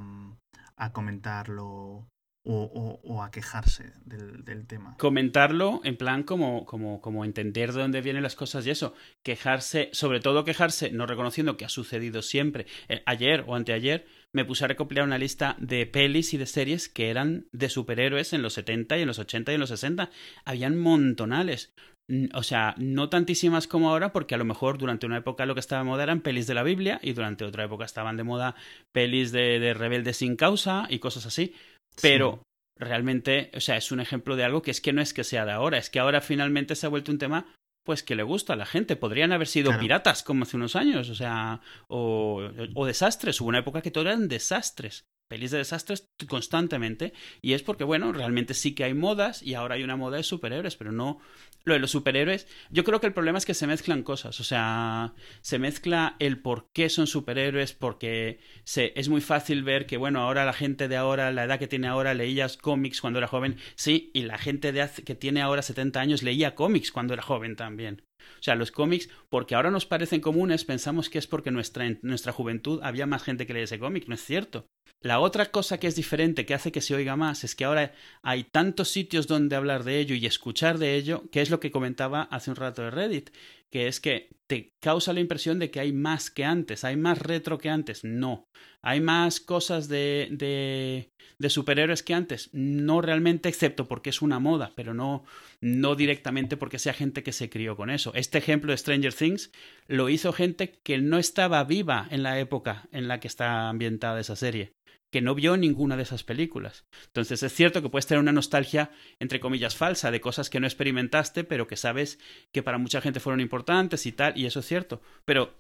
a 0.78 0.92
comentarlo 0.92 2.08
o, 2.50 3.00
o- 3.04 3.24
a 3.24 3.30
quejarse 3.32 3.92
del, 4.06 4.44
del 4.46 4.66
tema. 4.68 4.96
Comentarlo 4.98 5.82
en 5.84 5.98
plan 5.98 6.24
como, 6.24 6.66
como, 6.66 7.02
como 7.02 7.26
entender 7.26 7.74
de 7.74 7.82
dónde 7.82 8.02
vienen 8.02 8.24
las 8.24 8.36
cosas 8.36 8.66
y 8.66 8.70
eso. 8.70 8.94
Quejarse, 9.24 9.90
sobre 9.94 10.20
todo 10.20 10.46
quejarse, 10.46 10.92
no 10.92 11.06
reconociendo 11.06 11.58
que 11.58 11.66
ha 11.66 11.70
sucedido 11.70 12.22
siempre. 12.22 12.66
Eh, 12.88 13.04
ayer 13.06 13.44
o 13.48 13.56
anteayer 13.56 14.06
me 14.34 14.46
puse 14.46 14.66
a 14.66 14.68
recopilar 14.68 15.04
una 15.06 15.18
lista 15.18 15.56
de 15.60 15.86
pelis 15.86 16.34
y 16.34 16.38
de 16.38 16.46
series 16.46 16.90
que 16.90 17.10
eran 17.10 17.48
de 17.52 17.70
superhéroes 17.70 18.34
en 18.34 18.42
los 18.42 18.54
70 18.54 18.98
y 18.98 19.02
en 19.02 19.08
los 19.08 19.20
80 19.20 19.52
y 19.52 19.56
en 19.56 19.60
los 19.62 19.70
60. 19.70 20.10
Habían 20.46 20.78
montonales. 20.78 21.74
Mm, 22.10 22.28
O 22.34 22.44
sea, 22.44 22.74
no 22.78 23.10
tantísimas 23.10 23.68
como 23.68 23.90
ahora, 23.90 24.14
porque 24.14 24.36
a 24.36 24.38
lo 24.38 24.46
mejor 24.46 24.78
durante 24.78 25.06
una 25.06 25.18
época 25.18 25.46
lo 25.46 25.54
que 25.54 25.60
estaba 25.60 25.82
de 25.84 25.90
moda 25.90 26.04
eran 26.04 26.22
pelis 26.22 26.48
de 26.48 26.54
la 26.54 26.64
Biblia 26.64 27.00
y 27.02 27.14
durante 27.14 27.44
otra 27.46 27.66
época 27.66 27.84
estaban 27.86 28.16
de 28.16 28.24
moda 28.24 28.56
pelis 28.94 29.32
de, 29.32 29.60
de 29.60 29.74
rebeldes 29.74 30.18
sin 30.18 30.36
causa 30.38 30.86
y 30.90 31.00
cosas 31.00 31.26
así. 31.26 31.54
Pero 32.02 32.42
realmente, 32.76 33.52
o 33.56 33.60
sea, 33.60 33.78
es 33.78 33.92
un 33.92 34.00
ejemplo 34.00 34.36
de 34.36 34.44
algo 34.44 34.62
que 34.62 34.72
es 34.72 34.82
que 34.82 34.94
no 34.94 35.02
es 35.02 35.14
que 35.14 35.24
sea 35.24 35.46
de 35.46 35.52
ahora, 35.52 35.78
es 35.78 35.90
que 35.90 36.00
ahora 36.00 36.22
finalmente 36.22 36.76
se 36.76 36.86
ha 36.86 36.90
vuelto 36.90 37.12
un 37.12 37.18
tema 37.18 37.54
pues 37.84 38.04
que 38.04 38.16
le 38.16 38.24
gusta 38.24 38.54
a 38.54 38.58
la 38.58 38.66
gente. 38.66 38.98
Podrían 38.98 39.32
haber 39.32 39.48
sido 39.48 39.70
Claro. 39.70 39.82
piratas 39.82 40.22
como 40.22 40.44
hace 40.44 40.58
unos 40.58 40.76
años, 40.76 41.10
o 41.10 41.16
sea, 41.16 41.62
o, 41.88 42.42
o 42.76 42.86
desastres. 42.86 43.40
Hubo 43.40 43.48
una 43.48 43.60
época 43.60 43.82
que 43.82 43.92
todo 43.92 44.04
eran 44.04 44.28
desastres. 44.28 45.06
Pelis 45.28 45.52
de 45.52 45.58
desastres 45.58 46.10
constantemente. 46.28 47.14
Y 47.42 47.54
es 47.54 47.64
porque, 47.64 47.84
bueno, 47.84 48.14
realmente 48.14 48.54
sí 48.54 48.74
que 48.74 48.84
hay 48.84 48.94
modas 48.94 49.44
y 49.44 49.54
ahora 49.54 49.76
hay 49.76 49.84
una 49.84 49.96
moda 49.96 50.18
de 50.18 50.24
superhéroes, 50.24 50.76
pero 50.76 50.92
no. 50.92 51.20
Lo 51.66 51.74
de 51.74 51.80
los 51.80 51.92
superhéroes. 51.92 52.48
Yo 52.70 52.84
creo 52.84 53.02
que 53.02 53.08
el 53.08 53.14
problema 53.14 53.38
es 53.38 53.46
que 53.46 53.54
se 53.54 53.68
mezclan 53.68 54.04
cosas. 54.04 54.40
O 54.40 54.44
sea, 54.44 55.14
se 55.42 55.60
mezcla 55.60 56.16
el 56.20 56.40
por 56.40 56.70
qué 56.74 56.90
son 56.90 57.08
superhéroes, 57.08 57.74
porque 57.74 58.40
se, 58.64 58.94
es 58.96 59.10
muy 59.10 59.22
fácil 59.22 59.64
ver 59.64 59.86
que, 59.86 59.98
bueno, 59.98 60.22
ahora 60.22 60.46
la 60.46 60.54
gente 60.54 60.88
de 60.88 60.96
ahora, 60.96 61.32
la 61.32 61.44
edad 61.44 61.60
que 61.60 61.68
tiene 61.68 61.88
ahora, 61.88 62.14
leías 62.14 62.56
cómics 62.56 63.02
cuando 63.02 63.20
era 63.20 63.28
joven. 63.28 63.58
Sí, 63.76 64.12
y 64.14 64.22
la 64.24 64.38
gente 64.38 64.72
de 64.72 64.90
que 65.06 65.16
tiene 65.16 65.42
ahora 65.42 65.62
70 65.62 66.00
años 66.00 66.24
leía 66.24 66.56
cómics 66.56 66.92
cuando 66.92 67.14
era 67.14 67.24
joven 67.24 67.56
también. 67.56 68.04
O 68.40 68.44
sea, 68.44 68.56
los 68.56 68.72
cómics, 68.72 69.10
porque 69.30 69.56
ahora 69.56 69.72
nos 69.72 69.86
parecen 69.86 70.22
comunes, 70.22 70.66
pensamos 70.66 71.10
que 71.10 71.20
es 71.20 71.28
porque 71.28 71.52
nuestra, 71.52 71.86
en 71.86 72.00
nuestra 72.02 72.32
juventud 72.32 72.80
había 72.84 73.06
más 73.06 73.24
gente 73.24 73.46
que 73.46 73.54
leía 73.54 73.66
ese 73.66 73.80
cómic. 73.80 74.08
No 74.08 74.16
es 74.16 74.24
cierto. 74.24 74.68
La 75.02 75.20
otra 75.20 75.52
cosa 75.52 75.80
que 75.80 75.86
es 75.86 75.96
diferente, 75.96 76.46
que 76.46 76.56
hace 76.56 76.72
que 76.72 76.82
se 76.82 76.96
oiga 76.96 77.16
más, 77.16 77.44
es 77.44 77.56
que 77.56 77.66
ahora 77.66 77.94
hay 78.24 78.44
tantos 78.44 78.90
sitios 78.90 79.28
donde 79.28 79.56
hablar 79.56 79.84
de 79.84 80.00
ello 80.00 80.16
y 80.16 80.26
escuchar 80.26 80.80
de 80.80 80.96
ello, 80.96 81.24
que 81.32 81.42
es 81.42 81.52
lo 81.52 81.60
que 81.60 81.70
comentaba 81.70 82.24
hace 82.24 82.50
un 82.50 82.56
rato 82.56 82.82
de 82.82 82.90
Reddit, 82.90 83.30
que 83.72 83.88
es 83.88 84.00
que 84.00 84.30
te 84.48 84.74
causa 84.82 85.14
la 85.14 85.20
impresión 85.20 85.60
de 85.60 85.70
que 85.70 85.80
hay 85.80 85.92
más 85.92 86.32
que 86.32 86.46
antes, 86.46 86.84
hay 86.84 86.96
más 86.96 87.20
retro 87.20 87.58
que 87.58 87.70
antes. 87.70 88.04
No. 88.04 88.46
Hay 88.82 89.02
más 89.02 89.42
cosas 89.42 89.90
de, 89.90 90.30
de, 90.32 91.12
de 91.38 91.50
superhéroes 91.50 92.02
que 92.02 92.14
antes. 92.14 92.50
No 92.54 93.02
realmente, 93.02 93.50
excepto 93.50 93.88
porque 93.88 94.10
es 94.10 94.22
una 94.22 94.40
moda, 94.40 94.72
pero 94.76 94.94
no, 94.94 95.26
no 95.60 95.96
directamente 95.96 96.56
porque 96.56 96.80
sea 96.80 96.94
gente 96.94 97.24
que 97.24 97.34
se 97.34 97.50
crió 97.50 97.76
con 97.76 97.90
eso. 97.90 98.14
Este 98.14 98.38
ejemplo 98.38 98.72
de 98.72 98.78
Stranger 98.78 99.14
Things 99.14 99.52
lo 99.88 100.08
hizo 100.10 100.32
gente 100.32 100.80
que 100.84 100.98
no 100.98 101.18
estaba 101.18 101.64
viva 101.66 102.08
en 102.10 102.24
la 102.24 102.40
época 102.40 102.88
en 102.92 103.08
la 103.08 103.20
que 103.20 103.28
está 103.28 103.68
ambientada 103.68 104.22
esa 104.22 104.36
serie 104.36 104.78
que 105.12 105.22
no 105.22 105.36
vio 105.36 105.56
ninguna 105.56 105.96
de 105.96 106.04
esas 106.04 106.24
películas. 106.24 106.86
Entonces 107.08 107.42
es 107.44 107.54
cierto 107.54 107.82
que 107.82 107.90
puedes 107.90 108.08
tener 108.08 108.20
una 108.20 108.32
nostalgia, 108.32 108.92
entre 109.20 109.40
comillas, 109.40 109.76
falsa 109.76 110.12
de 110.12 110.22
cosas 110.22 110.50
que 110.50 110.60
no 110.60 110.68
experimentaste, 110.68 111.44
pero 111.44 111.68
que 111.68 111.78
sabes 111.78 112.20
que 112.52 112.64
para 112.64 112.78
mucha 112.78 113.02
gente 113.02 113.20
fueron 113.20 113.40
importantes 113.40 114.06
y 114.06 114.12
tal, 114.12 114.38
y 114.38 114.46
eso 114.46 114.60
es 114.60 114.66
cierto. 114.66 115.02
Pero 115.26 115.60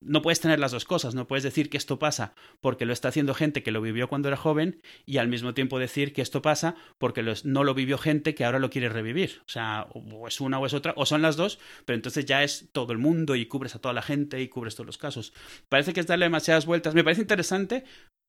no 0.00 0.20
puedes 0.20 0.40
tener 0.40 0.58
las 0.58 0.72
dos 0.72 0.84
cosas, 0.84 1.14
no 1.14 1.26
puedes 1.26 1.42
decir 1.42 1.70
que 1.70 1.78
esto 1.78 1.98
pasa 1.98 2.34
porque 2.60 2.84
lo 2.84 2.92
está 2.92 3.08
haciendo 3.08 3.34
gente 3.34 3.62
que 3.62 3.70
lo 3.70 3.80
vivió 3.80 4.08
cuando 4.08 4.28
era 4.28 4.36
joven 4.36 4.82
y 5.06 5.16
al 5.18 5.28
mismo 5.28 5.54
tiempo 5.54 5.78
decir 5.78 6.12
que 6.12 6.22
esto 6.22 6.42
pasa 6.42 6.76
porque 6.98 7.22
no 7.44 7.64
lo 7.64 7.74
vivió 7.74 7.98
gente 7.98 8.34
que 8.34 8.44
ahora 8.44 8.58
lo 8.58 8.70
quiere 8.70 8.88
revivir. 8.88 9.42
O 9.46 9.48
sea, 9.48 9.86
o 9.92 10.28
es 10.28 10.40
una 10.40 10.58
o 10.58 10.66
es 10.66 10.74
otra, 10.74 10.92
o 10.96 11.06
son 11.06 11.22
las 11.22 11.36
dos, 11.36 11.58
pero 11.86 11.94
entonces 11.94 12.26
ya 12.26 12.42
es 12.42 12.68
todo 12.72 12.92
el 12.92 12.98
mundo 12.98 13.36
y 13.36 13.46
cubres 13.46 13.74
a 13.74 13.78
toda 13.78 13.94
la 13.94 14.02
gente 14.02 14.40
y 14.40 14.48
cubres 14.48 14.74
todos 14.74 14.86
los 14.86 14.98
casos. 14.98 15.32
Parece 15.68 15.92
que 15.92 16.00
es 16.00 16.06
darle 16.06 16.26
demasiadas 16.26 16.66
vueltas. 16.66 16.94
Me 16.94 17.04
parece 17.04 17.22
interesante, 17.22 17.84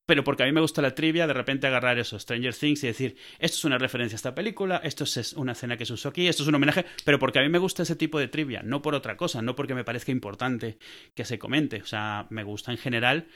pero 0.06 0.24
porque 0.24 0.44
a 0.44 0.46
mí 0.46 0.52
me 0.52 0.62
gusta 0.62 0.82
la 0.82 0.96
trivia, 0.96 1.28
de 1.28 1.34
repente 1.34 1.68
agarrar 1.68 1.98
eso, 2.00 2.20
Stranger 2.20 2.54
Things, 2.54 2.84
y 2.84 2.88
decir, 2.88 3.18
esto 3.40 3.58
es 3.58 3.66
una 3.66 3.78
referencia 3.78 4.16
a 4.16 4.18
esta 4.18 4.36
película, 4.36 4.78
esto 4.84 5.04
es 5.06 5.34
una 5.34 5.54
escena 5.54 5.78
que 5.78 5.86
se 5.86 5.94
usó 5.94 6.10
aquí, 6.10 6.28
esto 6.28 6.44
es 6.44 6.50
un 6.50 6.56
homenaje, 6.56 6.86
pero 7.06 7.20
porque 7.20 7.40
a 7.40 7.42
mí 7.42 7.50
me 7.50 7.60
gusta 7.60 7.84
ese 7.84 7.96
tipo 7.96 8.20
de 8.20 8.28
trivia, 8.28 8.62
no 8.64 8.82
por 8.82 8.96
otra 8.96 9.18
cosa, 9.18 9.42
no 9.42 9.56
porque 9.56 9.76
me 9.76 9.84
parezca 9.84 10.12
importante 10.12 10.78
que 11.16 11.26
se 11.26 11.40
comente, 11.40 11.82
o 11.82 11.86
sea, 11.86 12.28
me 12.30 12.44
gusta 12.44 12.72
en 12.72 12.78
general 12.78 13.28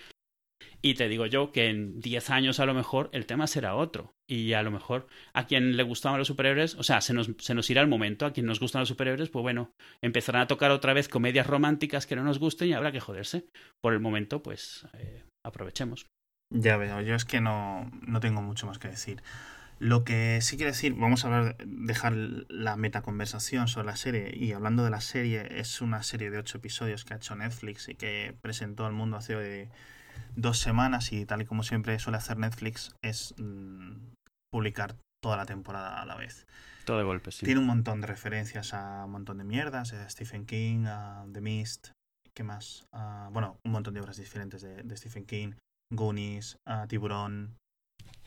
Y 0.81 0.93
te 0.93 1.07
digo 1.07 1.25
yo 1.25 1.51
que 1.51 1.67
en 1.67 1.99
10 1.99 2.29
años 2.29 2.59
a 2.59 2.65
lo 2.65 2.73
mejor 2.73 3.09
el 3.13 3.25
tema 3.25 3.47
será 3.47 3.75
otro. 3.75 4.15
Y 4.29 4.53
a 4.53 4.63
lo 4.63 4.71
mejor 4.71 5.07
a 5.33 5.47
quien 5.47 5.77
le 5.77 5.83
gustaban 5.83 6.19
los 6.19 6.27
superhéroes, 6.27 6.75
o 6.75 6.83
sea, 6.83 7.01
se 7.01 7.13
nos, 7.13 7.29
se 7.39 7.53
nos 7.53 7.69
irá 7.69 7.81
el 7.81 7.87
momento. 7.87 8.25
A 8.25 8.33
quien 8.33 8.45
nos 8.45 8.59
gustan 8.59 8.81
los 8.81 8.89
superhéroes, 8.89 9.29
pues 9.29 9.43
bueno, 9.43 9.71
empezarán 10.01 10.43
a 10.43 10.47
tocar 10.47 10.71
otra 10.71 10.93
vez 10.93 11.09
comedias 11.09 11.47
románticas 11.47 12.05
que 12.05 12.15
no 12.15 12.23
nos 12.23 12.39
gusten 12.39 12.69
y 12.69 12.73
habrá 12.73 12.91
que 12.91 12.99
joderse. 12.99 13.47
Por 13.81 13.93
el 13.93 13.99
momento, 13.99 14.43
pues 14.43 14.87
eh, 14.93 15.23
aprovechemos. 15.45 16.07
Ya 16.49 16.77
veo, 16.77 17.01
yo 17.01 17.15
es 17.15 17.25
que 17.25 17.41
no, 17.41 17.91
no 18.01 18.19
tengo 18.19 18.41
mucho 18.41 18.67
más 18.67 18.79
que 18.79 18.87
decir. 18.87 19.21
Lo 19.79 20.03
que 20.03 20.39
sí 20.41 20.57
quiero 20.57 20.71
decir, 20.71 20.95
vamos 20.95 21.23
a 21.23 21.27
hablar, 21.27 21.57
dejar 21.65 22.13
la 22.13 22.77
metaconversación 22.77 23.67
sobre 23.67 23.87
la 23.87 23.95
serie. 23.95 24.35
Y 24.35 24.53
hablando 24.53 24.83
de 24.83 24.89
la 24.89 25.01
serie, 25.01 25.59
es 25.59 25.81
una 25.81 26.01
serie 26.01 26.31
de 26.31 26.39
ocho 26.39 26.57
episodios 26.57 27.05
que 27.05 27.13
ha 27.13 27.17
hecho 27.17 27.35
Netflix 27.35 27.87
y 27.87 27.95
que 27.95 28.35
presentó 28.41 28.85
al 28.85 28.93
mundo 28.93 29.17
hace 29.17 29.69
dos 30.35 30.57
semanas. 30.57 31.11
Y 31.11 31.25
tal 31.25 31.43
y 31.43 31.45
como 31.45 31.61
siempre 31.61 31.99
suele 31.99 32.17
hacer 32.17 32.37
Netflix, 32.37 32.95
es 33.03 33.35
mm, 33.37 33.97
publicar 34.51 34.95
toda 35.21 35.37
la 35.37 35.45
temporada 35.45 36.01
a 36.01 36.05
la 36.05 36.15
vez. 36.15 36.47
Todo 36.85 36.97
de 36.97 37.03
golpe, 37.03 37.31
sí. 37.31 37.45
Tiene 37.45 37.59
un 37.59 37.67
montón 37.67 38.01
de 38.01 38.07
referencias 38.07 38.73
a 38.73 39.05
un 39.05 39.11
montón 39.11 39.37
de 39.37 39.43
mierdas, 39.43 39.93
a 39.93 40.09
Stephen 40.09 40.45
King, 40.45 40.85
a 40.87 41.25
The 41.31 41.41
Mist, 41.41 41.89
¿qué 42.33 42.43
más? 42.43 42.85
bueno, 43.31 43.59
un 43.63 43.73
montón 43.73 43.93
de 43.93 43.99
obras 43.99 44.17
diferentes 44.17 44.61
de, 44.61 44.83
de 44.83 44.97
Stephen 44.97 45.25
King, 45.25 45.51
Goonies, 45.91 46.57
a 46.65 46.87
Tiburón, 46.87 47.57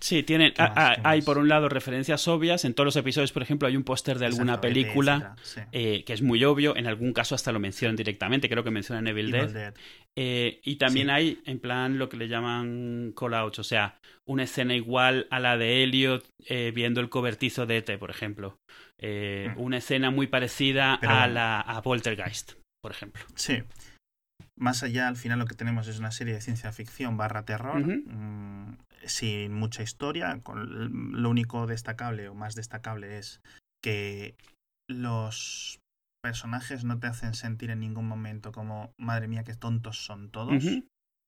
Sí, 0.01 0.23
tienen, 0.23 0.55
hay 0.57 1.21
por 1.21 1.37
un 1.37 1.49
lado 1.49 1.69
referencias 1.69 2.27
obvias. 2.27 2.65
En 2.65 2.73
todos 2.73 2.87
los 2.87 2.97
episodios, 2.97 3.33
por 3.33 3.43
ejemplo, 3.43 3.69
hay 3.69 3.77
un 3.77 3.85
póster 3.85 4.19
de 4.19 4.27
alguna 4.27 4.59
película 4.61 5.37
eh, 5.73 6.05
que 6.05 6.15
es 6.15 6.23
muy 6.23 6.43
obvio. 6.43 6.75
En 6.75 6.87
algún 6.87 7.13
caso 7.13 7.35
hasta 7.35 7.53
lo 7.53 7.61
mencionan 7.61 7.97
directamente. 7.97 8.49
Creo 8.49 8.65
que 8.65 8.71
mencionan 8.71 9.07
Evil, 9.09 9.31
Dead. 9.31 9.75
Eh, 10.17 10.61
y 10.65 10.77
también 10.77 11.11
hay, 11.11 11.43
en 11.45 11.59
plan, 11.61 11.99
lo 11.99 12.09
que 12.09 12.17
le 12.17 12.29
llaman 12.29 13.13
call-outs. 13.15 13.59
O 13.59 13.65
sea, 13.65 13.99
una 14.27 14.45
escena 14.45 14.75
igual 14.75 15.27
a 15.31 15.39
la 15.39 15.59
de 15.59 15.83
Elliot 15.83 16.27
eh, 16.47 16.73
viendo 16.75 17.03
el 17.03 17.11
cobertizo 17.11 17.67
de 17.67 17.77
E.T., 17.77 17.99
por 17.99 18.11
ejemplo. 18.11 18.57
Hmm. 19.03 19.59
Una 19.59 19.79
escena 19.79 20.11
muy 20.11 20.29
parecida 20.29 20.95
a 20.95 21.27
la 21.27 21.61
a 21.61 21.83
Poltergeist, 21.83 22.53
por 22.83 22.93
ejemplo. 22.93 23.23
Sí. 23.35 23.63
Más 24.61 24.83
allá, 24.83 25.09
al 25.09 25.17
final 25.17 25.39
lo 25.39 25.47
que 25.47 25.55
tenemos 25.55 25.89
es 25.89 25.99
una 25.99 26.11
serie 26.11 26.35
de 26.35 26.43
ciencia 26.43 26.71
ficción 26.71 27.17
barra 27.17 27.47
terror 27.47 27.83
sin 29.07 29.55
mucha 29.55 29.83
historia. 29.83 30.39
Con, 30.43 31.23
lo 31.23 31.31
único 31.31 31.67
destacable 31.67 32.29
o 32.29 32.35
más 32.35 32.55
destacable 32.55 33.17
es 33.17 33.41
que 33.83 34.37
los 34.87 35.81
personajes 36.23 36.85
no 36.85 36.99
te 36.99 37.07
hacen 37.07 37.33
sentir 37.33 37.71
en 37.71 37.81
ningún 37.81 38.07
momento 38.07 38.53
como, 38.53 38.93
madre 38.99 39.29
mía, 39.29 39.45
qué 39.45 39.55
tontos 39.55 40.05
son 40.05 40.31
todos. 40.31 40.63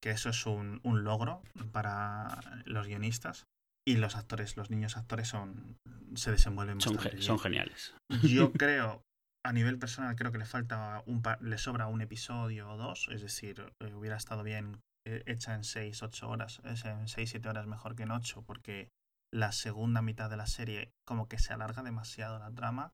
Que 0.02 0.10
eso 0.10 0.28
es 0.28 0.44
un, 0.44 0.80
un, 0.82 1.02
logro 1.02 1.42
para 1.72 2.40
los 2.66 2.86
guionistas. 2.86 3.46
Y 3.88 3.96
los 3.96 4.14
actores, 4.14 4.58
los 4.58 4.70
niños 4.70 4.98
actores 4.98 5.28
son 5.28 5.78
se 6.14 6.30
desenvuelven 6.30 6.80
son, 6.80 6.98
son 7.18 7.38
geniales. 7.38 7.94
Yo 8.22 8.52
creo, 8.52 9.02
a 9.44 9.52
nivel 9.52 9.78
personal, 9.78 10.14
creo 10.16 10.32
que 10.32 10.38
le 10.38 10.44
falta 10.44 11.02
un 11.06 11.22
le 11.40 11.58
sobra 11.58 11.86
un 11.86 12.00
episodio 12.00 12.70
o 12.70 12.76
dos. 12.76 13.08
Es 13.10 13.22
decir, 13.22 13.72
eh, 13.80 13.94
hubiera 13.94 14.16
estado 14.16 14.42
bien 14.42 14.80
eh, 15.04 15.22
hecha 15.26 15.54
en 15.54 15.64
6, 15.64 16.02
8 16.02 16.28
horas, 16.28 16.60
es 16.64 16.84
en 16.84 17.08
6, 17.08 17.30
7 17.30 17.48
horas 17.48 17.66
mejor 17.66 17.96
que 17.96 18.04
en 18.04 18.12
8, 18.12 18.44
porque 18.46 18.88
la 19.32 19.50
segunda 19.50 20.02
mitad 20.02 20.30
de 20.30 20.36
la 20.36 20.46
serie 20.46 20.92
como 21.06 21.26
que 21.26 21.38
se 21.38 21.52
alarga 21.52 21.82
demasiado 21.82 22.38
la 22.38 22.52
trama 22.52 22.92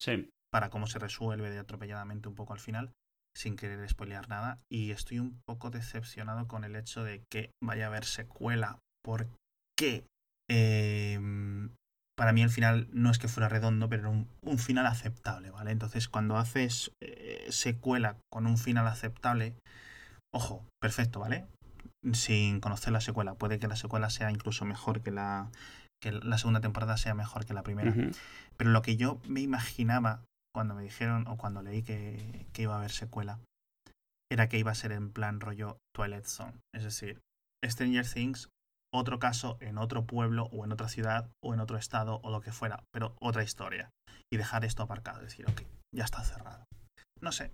para 0.51 0.71
cómo 0.71 0.87
se 0.87 0.99
resuelve 0.99 1.51
de 1.51 1.59
atropelladamente 1.59 2.29
un 2.29 2.35
poco 2.35 2.55
al 2.55 2.61
final, 2.61 2.93
sin 3.37 3.57
querer 3.57 3.87
spoilear 3.89 4.29
nada. 4.29 4.57
Y 4.71 4.93
estoy 4.93 5.19
un 5.19 5.41
poco 5.47 5.71
decepcionado 5.71 6.49
con 6.49 6.65
el 6.65 6.77
hecho 6.77 7.05
de 7.05 7.25
que 7.31 7.51
vaya 7.63 7.85
a 7.85 7.89
haber 7.89 8.05
secuela, 8.05 8.79
porque 9.05 10.07
em, 10.49 11.75
para 12.19 12.33
mí 12.33 12.43
el 12.43 12.51
final 12.51 12.89
no 12.93 13.11
es 13.11 13.19
que 13.19 13.29
fuera 13.29 13.49
redondo, 13.49 13.89
pero 13.89 14.09
era 14.09 14.27
un, 14.43 14.59
final 14.59 14.87
aceptable, 14.87 15.51
¿vale? 15.51 15.71
Entonces 15.71 16.09
cuando 16.09 16.37
haces 16.37 16.91
eh, 17.01 17.47
secuela 17.51 18.17
con 18.31 18.49
un 18.49 18.59
final 18.59 18.89
aceptable, 18.89 19.55
ojo, 20.35 20.67
perfecto, 20.83 21.21
¿vale? 21.21 21.47
sin 22.13 22.61
conocer 22.61 22.93
la 22.93 23.01
secuela. 23.01 23.35
Puede 23.35 23.59
que 23.59 23.69
la 23.69 23.77
secuela 23.77 24.11
sea 24.11 24.31
incluso 24.31 24.65
mejor 24.65 25.03
que 25.03 25.11
la, 25.11 25.51
que 26.03 26.13
la 26.13 26.39
segunda 26.39 26.61
temporada 26.61 26.97
sea 26.97 27.15
mejor 27.15 27.47
que 27.47 27.55
la 27.55 27.63
primera. 27.63 27.95
Pero 28.57 28.71
lo 28.71 28.83
que 28.83 28.97
yo 28.97 29.21
me 29.29 29.41
imaginaba 29.41 30.25
cuando 30.55 30.75
me 30.75 30.83
dijeron 30.83 31.27
o 31.29 31.37
cuando 31.37 31.63
leí 31.63 31.83
que, 31.83 32.47
que, 32.53 32.63
iba 32.63 32.75
a 32.75 32.79
haber 32.79 32.91
secuela 32.91 33.39
era 34.31 34.49
que 34.49 34.59
iba 34.59 34.73
a 34.73 34.77
ser 34.77 34.93
en 34.93 35.11
plan 35.11 35.41
rollo 35.41 35.79
Twilight 35.95 36.25
Zone. 36.25 36.55
Es 36.75 36.85
decir, 36.85 37.21
Stranger 37.65 38.07
Things, 38.07 38.49
otro 38.93 39.19
caso 39.19 39.59
en 39.61 39.79
otro 39.79 40.07
pueblo 40.07 40.45
o 40.53 40.65
en 40.65 40.73
otra 40.73 40.89
ciudad 40.89 41.31
o 41.43 41.55
en 41.55 41.61
otro 41.61 41.77
estado 41.79 42.21
o 42.23 42.31
lo 42.31 42.41
que 42.41 42.53
fuera, 42.53 42.85
pero 42.93 43.17
otra 43.21 43.43
historia. 43.43 43.91
Y 44.33 44.37
dejar 44.37 44.65
esto 44.65 44.83
aparcado, 44.83 45.23
decir, 45.23 45.47
ok, 45.49 45.63
ya 45.95 46.05
está 46.05 46.23
cerrado. 46.23 46.65
No 47.21 47.33
sé, 47.33 47.53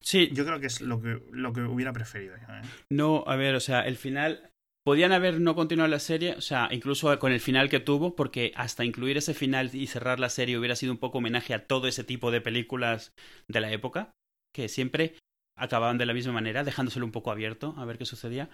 Sí. 0.00 0.30
Yo 0.32 0.44
creo 0.44 0.60
que 0.60 0.66
es 0.66 0.80
lo 0.80 1.00
que, 1.00 1.20
lo 1.30 1.52
que 1.52 1.62
hubiera 1.62 1.92
preferido. 1.92 2.34
¿eh? 2.36 2.62
No, 2.90 3.24
a 3.26 3.36
ver, 3.36 3.54
o 3.54 3.60
sea, 3.60 3.80
el 3.80 3.96
final. 3.96 4.48
Podían 4.84 5.12
haber 5.12 5.40
no 5.40 5.54
continuado 5.54 5.88
la 5.88 6.00
serie, 6.00 6.34
o 6.34 6.40
sea, 6.40 6.68
incluso 6.72 7.16
con 7.20 7.30
el 7.30 7.38
final 7.38 7.68
que 7.68 7.78
tuvo, 7.78 8.16
porque 8.16 8.52
hasta 8.56 8.84
incluir 8.84 9.16
ese 9.16 9.32
final 9.32 9.72
y 9.72 9.86
cerrar 9.86 10.18
la 10.18 10.28
serie 10.28 10.58
hubiera 10.58 10.74
sido 10.74 10.90
un 10.90 10.98
poco 10.98 11.18
homenaje 11.18 11.54
a 11.54 11.68
todo 11.68 11.86
ese 11.86 12.02
tipo 12.02 12.32
de 12.32 12.40
películas 12.40 13.12
de 13.48 13.60
la 13.60 13.70
época, 13.70 14.10
que 14.52 14.68
siempre 14.68 15.14
acababan 15.56 15.98
de 15.98 16.06
la 16.06 16.14
misma 16.14 16.32
manera, 16.32 16.64
dejándoselo 16.64 17.06
un 17.06 17.12
poco 17.12 17.30
abierto 17.30 17.76
a 17.78 17.84
ver 17.84 17.96
qué 17.96 18.06
sucedía. 18.06 18.50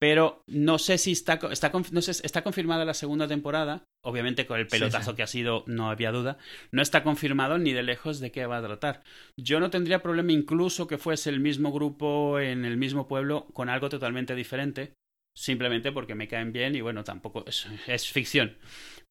Pero 0.00 0.42
no 0.46 0.78
sé 0.78 0.96
si 0.96 1.12
está, 1.12 1.38
está, 1.50 1.70
no 1.92 2.00
sé, 2.00 2.12
está 2.24 2.42
confirmada 2.42 2.86
la 2.86 2.94
segunda 2.94 3.28
temporada. 3.28 3.84
Obviamente 4.02 4.46
con 4.46 4.58
el 4.58 4.66
pelotazo 4.66 5.14
que 5.14 5.22
ha 5.22 5.26
sido 5.26 5.62
no 5.66 5.90
había 5.90 6.10
duda. 6.10 6.38
No 6.72 6.80
está 6.80 7.02
confirmado 7.02 7.58
ni 7.58 7.74
de 7.74 7.82
lejos 7.82 8.18
de 8.18 8.32
qué 8.32 8.46
va 8.46 8.56
a 8.56 8.62
tratar. 8.62 9.02
Yo 9.36 9.60
no 9.60 9.68
tendría 9.68 10.02
problema 10.02 10.32
incluso 10.32 10.86
que 10.86 10.96
fuese 10.96 11.28
el 11.28 11.40
mismo 11.40 11.70
grupo 11.70 12.40
en 12.40 12.64
el 12.64 12.78
mismo 12.78 13.08
pueblo 13.08 13.46
con 13.52 13.68
algo 13.68 13.90
totalmente 13.90 14.34
diferente. 14.34 14.94
Simplemente 15.36 15.92
porque 15.92 16.14
me 16.14 16.28
caen 16.28 16.52
bien 16.52 16.74
y 16.74 16.80
bueno, 16.80 17.04
tampoco 17.04 17.44
es, 17.46 17.68
es 17.86 18.08
ficción. 18.10 18.56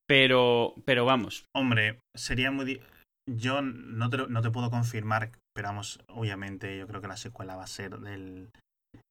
Pero, 0.08 0.74
pero 0.86 1.06
vamos. 1.06 1.46
Hombre, 1.56 2.00
sería 2.16 2.50
muy... 2.50 2.82
Yo 3.28 3.62
no 3.62 4.10
te, 4.10 4.18
no 4.28 4.42
te 4.42 4.50
puedo 4.50 4.72
confirmar, 4.72 5.34
pero 5.54 5.68
vamos, 5.68 6.00
obviamente 6.08 6.80
yo 6.80 6.88
creo 6.88 7.00
que 7.00 7.08
la 7.08 7.16
secuela 7.16 7.56
va 7.56 7.66
a 7.66 7.68
ser 7.68 8.00
del, 8.00 8.50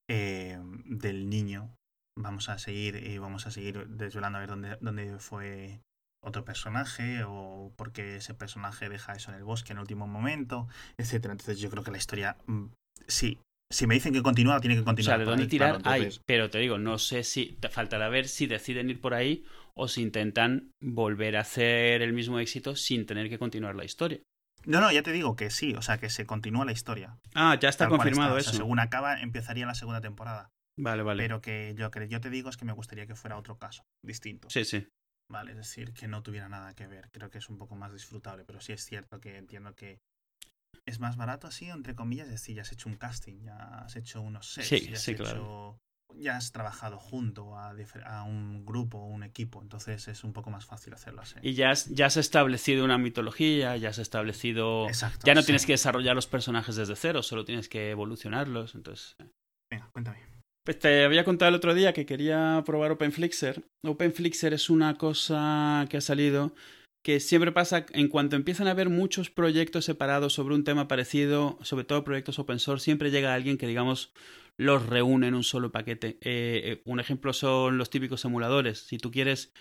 eh, 0.08 0.58
del 0.84 1.28
niño. 1.28 1.74
Vamos 2.18 2.48
a 2.48 2.58
seguir 2.58 2.96
y 2.96 3.18
vamos 3.18 3.46
a 3.46 3.50
seguir 3.50 3.86
desvelando 3.88 4.38
a 4.38 4.40
ver 4.40 4.50
dónde, 4.50 4.76
dónde 4.80 5.18
fue 5.18 5.80
otro 6.20 6.44
personaje 6.44 7.22
o 7.24 7.72
por 7.76 7.92
qué 7.92 8.16
ese 8.16 8.34
personaje 8.34 8.88
deja 8.88 9.12
eso 9.12 9.30
en 9.30 9.36
el 9.36 9.44
bosque 9.44 9.72
en 9.72 9.78
el 9.78 9.82
último 9.82 10.06
momento, 10.06 10.68
etcétera. 10.96 11.32
Entonces 11.32 11.60
yo 11.60 11.70
creo 11.70 11.84
que 11.84 11.90
la 11.90 11.98
historia 11.98 12.36
mm, 12.46 12.66
sí. 13.06 13.38
Si 13.70 13.86
me 13.86 13.94
dicen 13.94 14.14
que 14.14 14.22
continúa, 14.22 14.60
tiene 14.60 14.76
que 14.76 14.82
continuar. 14.82 15.16
O 15.16 15.18
sea, 15.18 15.24
de 15.26 15.30
dónde 15.30 15.46
tirar 15.46 15.80
hay, 15.84 16.08
pero 16.24 16.48
te 16.48 16.58
digo, 16.58 16.78
no 16.78 16.98
sé 16.98 17.22
si 17.22 17.58
te 17.60 17.68
faltará 17.68 18.08
ver 18.08 18.26
si 18.26 18.46
deciden 18.46 18.88
ir 18.88 18.98
por 18.98 19.12
ahí 19.12 19.44
o 19.74 19.88
si 19.88 20.00
intentan 20.00 20.70
volver 20.80 21.36
a 21.36 21.40
hacer 21.40 22.00
el 22.00 22.14
mismo 22.14 22.38
éxito 22.38 22.76
sin 22.76 23.04
tener 23.04 23.28
que 23.28 23.38
continuar 23.38 23.76
la 23.76 23.84
historia. 23.84 24.20
No, 24.68 24.82
no, 24.82 24.92
ya 24.92 25.02
te 25.02 25.12
digo 25.12 25.34
que 25.34 25.50
sí, 25.50 25.74
o 25.74 25.82
sea, 25.82 25.96
que 25.96 26.10
se 26.10 26.26
continúa 26.26 26.66
la 26.66 26.72
historia. 26.72 27.18
Ah, 27.34 27.58
ya 27.58 27.70
está 27.70 27.88
confirmado 27.88 28.36
eso. 28.36 28.52
según 28.52 28.78
acaba, 28.80 29.20
empezaría 29.20 29.64
la 29.64 29.74
segunda 29.74 30.02
temporada. 30.02 30.50
Vale, 30.78 31.02
vale. 31.02 31.22
Pero 31.22 31.40
que 31.40 31.74
yo, 31.76 31.90
que 31.90 32.06
yo 32.06 32.20
te 32.20 32.28
digo 32.28 32.50
es 32.50 32.58
que 32.58 32.66
me 32.66 32.72
gustaría 32.72 33.06
que 33.06 33.16
fuera 33.16 33.38
otro 33.38 33.56
caso, 33.56 33.82
distinto. 34.04 34.50
Sí, 34.50 34.66
sí. 34.66 34.86
Vale, 35.30 35.52
es 35.52 35.56
decir, 35.56 35.94
que 35.94 36.06
no 36.06 36.22
tuviera 36.22 36.48
nada 36.50 36.74
que 36.74 36.86
ver. 36.86 37.10
Creo 37.10 37.30
que 37.30 37.38
es 37.38 37.48
un 37.48 37.56
poco 37.56 37.76
más 37.76 37.92
disfrutable, 37.92 38.44
pero 38.44 38.60
sí 38.60 38.72
es 38.72 38.84
cierto 38.84 39.20
que 39.20 39.38
entiendo 39.38 39.74
que 39.74 40.00
es 40.86 41.00
más 41.00 41.16
barato 41.16 41.46
así, 41.46 41.70
entre 41.70 41.94
comillas, 41.94 42.26
es 42.26 42.34
decir, 42.34 42.56
ya 42.56 42.62
has 42.62 42.72
hecho 42.72 42.90
un 42.90 42.96
casting, 42.96 43.40
ya 43.40 43.56
has 43.56 43.96
hecho 43.96 44.20
unos 44.20 44.52
sets, 44.52 44.68
sí, 44.68 44.88
ya 44.88 44.96
has 44.96 45.02
sí, 45.02 45.12
hecho 45.12 45.80
ya 46.14 46.36
has 46.36 46.52
trabajado 46.52 46.98
junto 46.98 47.56
a, 47.56 47.74
a 48.04 48.22
un 48.24 48.64
grupo 48.64 48.98
o 48.98 49.06
un 49.06 49.22
equipo, 49.22 49.62
entonces 49.62 50.08
es 50.08 50.24
un 50.24 50.32
poco 50.32 50.50
más 50.50 50.66
fácil 50.66 50.94
hacerlo 50.94 51.22
así. 51.22 51.36
Y 51.42 51.54
ya 51.54 51.70
has, 51.70 51.86
ya 51.86 52.06
has 52.06 52.16
establecido 52.16 52.84
una 52.84 52.98
mitología, 52.98 53.76
ya 53.76 53.90
has 53.90 53.98
establecido... 53.98 54.86
ya 55.24 55.34
no 55.34 55.42
tienes 55.42 55.66
que 55.66 55.72
desarrollar 55.72 56.14
los 56.14 56.26
personajes 56.26 56.76
desde 56.76 56.96
cero, 56.96 57.22
solo 57.22 57.44
tienes 57.44 57.68
que 57.68 57.90
evolucionarlos, 57.90 58.74
entonces... 58.74 59.16
Eh. 59.20 59.26
Venga, 59.70 59.88
cuéntame. 59.92 60.18
Pues 60.64 60.78
te 60.78 61.04
había 61.04 61.24
contado 61.24 61.50
el 61.50 61.54
otro 61.54 61.74
día 61.74 61.92
que 61.92 62.04
quería 62.04 62.62
probar 62.66 62.92
OpenFlixer. 62.92 63.62
OpenFlixer 63.86 64.52
es 64.52 64.68
una 64.68 64.98
cosa 64.98 65.86
que 65.88 65.96
ha 65.96 66.00
salido 66.00 66.52
que 67.02 67.20
siempre 67.20 67.52
pasa 67.52 67.86
en 67.92 68.08
cuanto 68.08 68.36
empiezan 68.36 68.68
a 68.68 68.72
haber 68.72 68.90
muchos 68.90 69.30
proyectos 69.30 69.86
separados 69.86 70.34
sobre 70.34 70.54
un 70.54 70.64
tema 70.64 70.88
parecido, 70.88 71.58
sobre 71.62 71.84
todo 71.84 72.04
proyectos 72.04 72.38
open 72.38 72.58
source, 72.58 72.84
siempre 72.84 73.10
llega 73.10 73.32
alguien 73.32 73.56
que 73.56 73.66
digamos 73.66 74.12
los 74.58 74.86
reúne 74.86 75.28
en 75.28 75.34
un 75.34 75.44
solo 75.44 75.70
paquete. 75.70 76.18
Eh, 76.20 76.60
eh, 76.64 76.82
un 76.84 77.00
ejemplo 77.00 77.32
son 77.32 77.78
los 77.78 77.90
típicos 77.90 78.24
emuladores. 78.24 78.80
Si 78.80 78.98
tú 78.98 79.10
quieres 79.10 79.52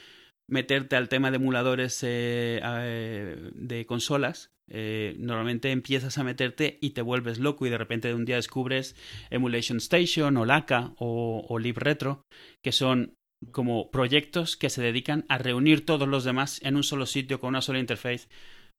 meterte 0.50 0.96
al 0.96 1.08
tema 1.08 1.30
de 1.32 1.38
emuladores 1.38 2.00
eh, 2.04 3.52
de 3.54 3.86
consolas, 3.86 4.50
Eh, 4.70 5.16
normalmente 5.18 5.72
empiezas 5.72 6.18
a 6.18 6.26
meterte 6.26 6.78
y 6.82 6.90
te 6.90 7.02
vuelves 7.02 7.40
loco 7.40 7.66
y 7.66 7.70
de 7.70 7.78
repente 7.78 8.10
de 8.10 8.16
un 8.16 8.26
día 8.26 8.36
descubres 8.36 8.98
Emulation 9.30 9.78
Station 9.78 10.36
o 10.36 10.44
LACA 10.44 10.92
o, 10.98 11.46
o 11.48 11.58
LibRetro, 11.58 12.24
que 12.62 12.74
son 12.74 13.14
como 13.54 13.90
proyectos 13.92 14.58
que 14.58 14.70
se 14.70 14.82
dedican 14.82 15.24
a 15.30 15.38
reunir 15.38 15.86
todos 15.86 16.10
los 16.10 16.26
demás 16.26 16.60
en 16.64 16.76
un 16.76 16.84
solo 16.84 17.06
sitio 17.06 17.40
con 17.40 17.50
una 17.50 17.62
sola 17.62 17.80
interface. 17.80 18.28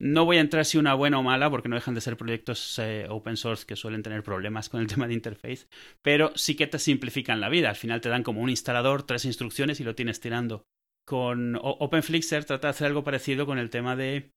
No 0.00 0.24
voy 0.24 0.36
a 0.36 0.40
entrar 0.40 0.64
si 0.64 0.78
una 0.78 0.94
buena 0.94 1.18
o 1.18 1.22
mala, 1.22 1.50
porque 1.50 1.68
no 1.68 1.74
dejan 1.74 1.94
de 1.94 2.00
ser 2.00 2.16
proyectos 2.16 2.78
eh, 2.78 3.06
open 3.08 3.36
source 3.36 3.66
que 3.66 3.74
suelen 3.74 4.02
tener 4.02 4.22
problemas 4.22 4.68
con 4.68 4.80
el 4.80 4.86
tema 4.86 5.08
de 5.08 5.14
interface, 5.14 5.66
pero 6.02 6.32
sí 6.36 6.54
que 6.54 6.68
te 6.68 6.78
simplifican 6.78 7.40
la 7.40 7.48
vida. 7.48 7.70
Al 7.70 7.76
final 7.76 8.00
te 8.00 8.08
dan 8.08 8.22
como 8.22 8.40
un 8.40 8.50
instalador, 8.50 9.02
tres 9.02 9.24
instrucciones 9.24 9.80
y 9.80 9.84
lo 9.84 9.96
tienes 9.96 10.20
tirando. 10.20 10.62
Con 11.04 11.58
OpenFlixer 11.60 12.44
trata 12.44 12.68
de 12.68 12.70
hacer 12.70 12.86
algo 12.86 13.02
parecido 13.02 13.46
con 13.46 13.58
el 13.58 13.70
tema 13.70 13.96
de 13.96 14.30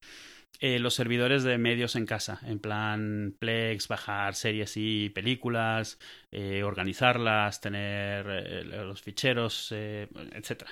eh, 0.60 0.78
los 0.78 0.94
servidores 0.94 1.44
de 1.44 1.58
medios 1.58 1.96
en 1.96 2.06
casa, 2.06 2.40
en 2.44 2.60
plan 2.60 3.36
Plex, 3.40 3.88
bajar 3.88 4.36
series 4.36 4.74
y 4.76 5.10
películas, 5.10 5.98
eh, 6.32 6.62
organizarlas, 6.64 7.62
tener 7.62 8.26
eh, 8.30 8.64
los 8.64 9.02
ficheros, 9.02 9.72
etc. 9.72 10.64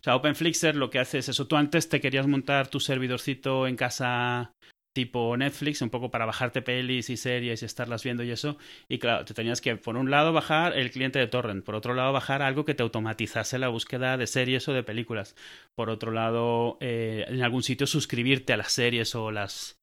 O 0.00 0.02
sea, 0.02 0.16
OpenFlixer 0.16 0.76
lo 0.76 0.90
que 0.90 0.98
hace 0.98 1.18
es 1.18 1.28
eso. 1.30 1.46
Tú 1.46 1.56
antes 1.56 1.88
te 1.88 2.00
querías 2.00 2.26
montar 2.26 2.68
tu 2.68 2.78
servidorcito 2.78 3.66
en 3.66 3.76
casa 3.76 4.52
tipo 4.98 5.36
Netflix, 5.36 5.80
un 5.80 5.90
poco 5.90 6.10
para 6.10 6.26
bajarte 6.26 6.60
pelis 6.60 7.08
y 7.08 7.16
series 7.16 7.62
y 7.62 7.64
estarlas 7.64 8.02
viendo 8.02 8.24
y 8.24 8.32
eso. 8.32 8.58
Y 8.88 8.98
claro, 8.98 9.24
te 9.24 9.32
tenías 9.32 9.60
que, 9.60 9.76
por 9.76 9.96
un 9.96 10.10
lado, 10.10 10.32
bajar 10.32 10.76
el 10.76 10.90
cliente 10.90 11.20
de 11.20 11.28
torrent, 11.28 11.64
por 11.64 11.76
otro 11.76 11.94
lado, 11.94 12.12
bajar 12.12 12.42
algo 12.42 12.64
que 12.64 12.74
te 12.74 12.82
automatizase 12.82 13.60
la 13.60 13.68
búsqueda 13.68 14.16
de 14.16 14.26
series 14.26 14.66
o 14.66 14.72
de 14.72 14.82
películas. 14.82 15.36
Por 15.76 15.88
otro 15.88 16.10
lado, 16.10 16.78
eh, 16.80 17.26
en 17.28 17.40
algún 17.44 17.62
sitio 17.62 17.86
suscribirte 17.86 18.52
a 18.52 18.56
las 18.56 18.72
series 18.72 19.14
o 19.14 19.30
las 19.30 19.77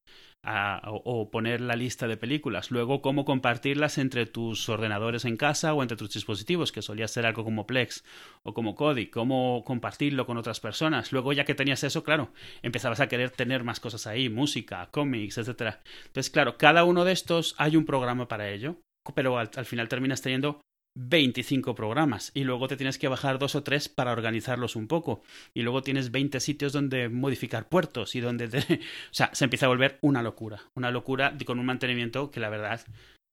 o, 0.86 1.30
poner 1.32 1.62
la 1.62 1.76
lista 1.76 2.08
de 2.08 2.18
películas. 2.18 2.72
Luego, 2.72 3.02
cómo 3.02 3.26
compartirlas 3.26 3.98
entre 3.98 4.26
tus 4.26 4.70
ordenadores 4.70 5.26
en 5.26 5.38
casa 5.38 5.74
o 5.74 5.82
entre 5.82 5.98
tus 5.98 6.14
dispositivos, 6.14 6.72
que 6.72 6.82
solía 6.82 7.08
ser 7.08 7.26
algo 7.26 7.44
como 7.44 7.66
Plex 7.66 8.04
o 8.44 8.54
como 8.54 8.76
Kodi. 8.76 9.08
Cómo 9.08 9.64
compartirlo 9.66 10.26
con 10.26 10.38
otras 10.38 10.60
personas. 10.60 11.12
Luego, 11.12 11.34
ya 11.34 11.46
que 11.46 11.56
tenías 11.56 11.84
eso, 11.84 12.04
claro, 12.04 12.32
empezabas 12.62 13.00
a 13.00 13.08
querer 13.08 13.32
tener 13.32 13.64
más 13.64 13.80
cosas 13.80 14.08
ahí, 14.08 14.30
música, 14.30 14.90
cómics, 14.92 15.38
etc. 15.38 15.78
Entonces, 16.06 16.30
claro, 16.30 16.58
cada 16.58 16.84
uno 16.84 17.06
de 17.06 17.12
estos 17.12 17.56
hay 17.58 17.76
un 17.76 17.86
programa 17.86 18.28
para 18.28 18.50
ello, 18.50 18.78
pero 19.14 19.38
al 19.38 19.66
final 19.66 19.88
terminas 19.90 20.22
teniendo 20.22 20.62
25 20.98 21.76
programas 21.76 22.32
y 22.34 22.46
luego 22.46 22.68
te 22.68 22.78
tienes 22.78 22.98
que 22.98 23.08
bajar 23.08 23.38
dos 23.38 23.56
o 23.56 23.64
tres 23.64 23.90
para 23.90 24.12
organizarlos 24.12 24.76
un 24.76 24.88
poco. 24.88 25.22
Y 25.54 25.62
luego 25.62 25.82
tienes 25.82 26.12
20 26.12 26.40
sitios 26.40 26.74
donde 26.74 27.10
modificar 27.10 27.68
puertos 27.68 28.16
y 28.16 28.22
donde 28.22 28.46
o 29.12 29.14
sea 29.14 29.30
se 29.34 29.44
empieza 29.44 29.66
a 29.66 29.70
volver 29.70 30.00
una 30.02 30.24
locura 30.24 30.62
una 30.76 30.92
locura 30.92 31.36
con 31.46 31.60
un 31.60 31.66
mantenimiento 31.66 32.32
que 32.32 32.40
la 32.40 32.50
verdad 32.50 32.82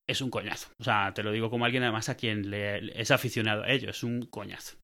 es 0.09 0.21
un 0.21 0.31
coñazo. 0.31 0.71
O 0.81 0.85
sea 0.85 1.13
te 1.15 1.23
lo 1.23 1.31
digo 1.31 1.51
como 1.51 1.65
alguien 1.65 1.85
además 1.85 2.09
a 2.09 2.17
quien 2.17 2.51
le 2.51 3.01
es 3.01 3.11
aficionado 3.11 3.63
a 3.63 3.71
ello 3.71 3.91
es 3.91 4.03
un 4.03 4.27
coñazo. 4.27 4.77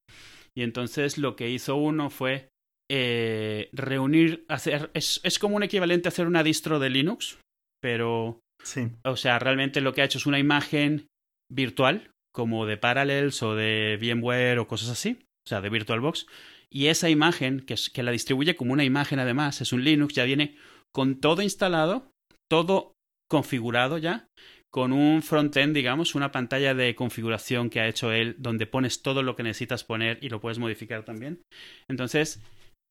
Y 0.57 0.63
entonces 0.63 1.19
lo 1.19 1.37
que 1.37 1.51
hizo 1.51 1.77
uno 1.77 2.11
fue 2.11 2.49
eh, 2.91 3.69
reunir 3.73 4.45
hacer 4.49 4.91
es, 4.95 5.21
es 5.25 5.39
como 5.39 5.57
un 5.57 5.63
equivalente 5.63 6.09
a 6.09 6.11
hacer 6.11 6.27
una 6.27 6.43
distro 6.43 6.79
de 6.79 6.91
Linux 6.91 7.39
pero 7.83 8.41
sí. 8.63 8.89
o 9.05 9.17
sea 9.17 9.39
realmente 9.39 9.81
lo 9.81 9.93
que 9.93 10.01
ha 10.01 10.05
hecho 10.07 10.19
es 10.19 10.27
una 10.27 10.39
imagen 10.39 11.07
virtual 11.53 12.11
como 12.39 12.67
de 12.67 12.77
Parallels 12.77 13.43
o 13.43 13.57
de 13.57 13.99
VMware 14.01 14.61
o 14.61 14.69
cosas 14.69 14.91
así, 14.91 15.19
o 15.45 15.49
sea, 15.49 15.61
de 15.61 15.71
VirtualBox. 15.71 16.29
Y 16.71 16.87
esa 16.87 17.11
imagen, 17.11 17.59
que, 17.59 17.75
que 17.93 18.05
la 18.05 18.13
distribuye 18.13 18.55
como 18.55 18.73
una 18.73 18.85
imagen 18.85 19.19
además, 19.19 19.61
es 19.61 19.73
un 19.73 19.83
Linux, 19.83 20.15
ya 20.15 20.23
viene 20.23 20.55
con 20.95 21.19
todo 21.19 21.43
instalado, 21.43 22.13
todo 22.49 22.93
configurado 23.29 23.99
ya, 23.99 24.29
con 24.71 24.93
un 24.93 25.23
frontend, 25.23 25.75
digamos, 25.75 26.15
una 26.15 26.31
pantalla 26.31 26.75
de 26.75 26.95
configuración 26.95 27.71
que 27.71 27.81
ha 27.81 27.89
hecho 27.89 28.13
él, 28.13 28.37
donde 28.39 28.69
pones 28.69 29.03
todo 29.03 29.25
lo 29.25 29.35
que 29.35 29.43
necesitas 29.43 29.83
poner 29.83 30.21
y 30.23 30.29
lo 30.29 30.41
puedes 30.41 30.61
modificar 30.61 31.05
también. 31.05 31.43
Entonces, 31.89 32.41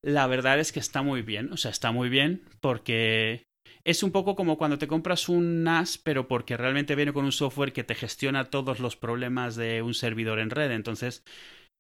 la 0.04 0.28
verdad 0.28 0.60
es 0.60 0.74
que 0.74 0.82
está 0.82 1.04
muy 1.04 1.22
bien, 1.22 1.54
o 1.54 1.58
sea, 1.58 1.72
está 1.72 1.94
muy 1.94 2.10
bien 2.10 2.42
porque 2.60 3.44
es 3.88 4.04
un 4.04 4.12
poco 4.12 4.36
como 4.36 4.58
cuando 4.58 4.78
te 4.78 4.86
compras 4.86 5.30
un 5.30 5.64
NAS, 5.64 5.98
pero 5.98 6.28
porque 6.28 6.58
realmente 6.58 6.94
viene 6.94 7.14
con 7.14 7.24
un 7.24 7.32
software 7.32 7.72
que 7.72 7.86
te 7.86 7.96
gestiona 7.96 8.50
todos 8.50 8.82
los 8.82 8.98
problemas 8.98 9.56
de 9.56 9.82
un 9.82 9.94
servidor 9.94 10.40
en 10.40 10.50
red. 10.50 10.72
Entonces, 10.72 11.24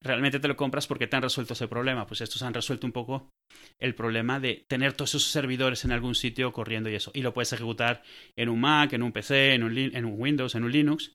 realmente 0.01 0.39
te 0.39 0.47
lo 0.47 0.55
compras 0.55 0.87
porque 0.87 1.07
te 1.07 1.17
han 1.17 1.21
resuelto 1.21 1.51
ese 1.51 1.67
problema. 1.67 2.07
Pues 2.07 2.21
estos 2.21 2.43
han 2.43 2.53
resuelto 2.53 2.87
un 2.87 2.93
poco 2.93 3.29
el 3.77 3.93
problema 3.93 4.39
de 4.39 4.63
tener 4.69 4.93
todos 4.93 5.15
esos 5.15 5.25
servidores 5.25 5.83
en 5.83 5.91
algún 5.91 6.15
sitio 6.15 6.53
corriendo 6.53 6.89
y 6.89 6.95
eso. 6.95 7.11
Y 7.13 7.23
lo 7.23 7.33
puedes 7.33 7.51
ejecutar 7.51 8.03
en 8.37 8.47
un 8.47 8.61
Mac, 8.61 8.93
en 8.93 9.03
un 9.03 9.11
PC, 9.11 9.55
en 9.55 9.63
un, 9.63 9.77
en 9.77 10.05
un 10.05 10.15
Windows, 10.17 10.55
en 10.55 10.63
un 10.63 10.71
Linux. 10.71 11.11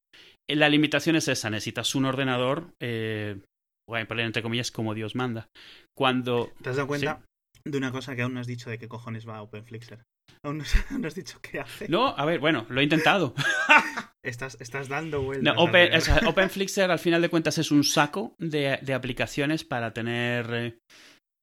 Eh, 0.46 0.56
la 0.56 0.68
limitación 0.68 1.16
es 1.16 1.26
esa, 1.26 1.48
necesitas 1.48 1.94
un 1.94 2.04
ordenador, 2.04 2.74
eh, 2.80 3.40
poner 3.86 4.26
entre 4.26 4.42
comillas, 4.42 4.70
como 4.70 4.92
Dios 4.92 5.14
manda. 5.14 5.48
Cuando... 5.96 6.52
¿Te 6.60 6.68
has 6.68 6.76
dado 6.76 6.88
cuenta 6.88 7.22
de 7.64 7.78
una 7.78 7.92
cosa 7.92 8.14
que 8.14 8.20
aún 8.20 8.34
no 8.34 8.40
has 8.40 8.46
dicho 8.46 8.68
de 8.68 8.76
qué 8.76 8.88
cojones 8.88 9.26
va 9.26 9.40
OpenFlixer? 9.40 10.04
Aún 10.44 10.58
no, 10.58 11.06
has 11.06 11.14
dicho 11.14 11.38
qué 11.40 11.60
hace. 11.60 11.88
No, 11.88 12.08
a 12.08 12.24
ver, 12.24 12.40
bueno, 12.40 12.66
lo 12.68 12.80
he 12.80 12.84
intentado. 12.84 13.34
estás, 14.24 14.56
estás 14.60 14.88
dando 14.88 15.22
vueltas. 15.22 15.54
No, 15.54 15.62
Open, 15.62 15.90
OpenFlixer 16.26 16.90
al 16.90 16.98
final 16.98 17.22
de 17.22 17.28
cuentas 17.28 17.58
es 17.58 17.70
un 17.70 17.84
saco 17.84 18.34
de, 18.38 18.78
de 18.82 18.94
aplicaciones 18.94 19.64
para 19.64 19.92
tener... 19.92 20.46
Eh, 20.52 20.78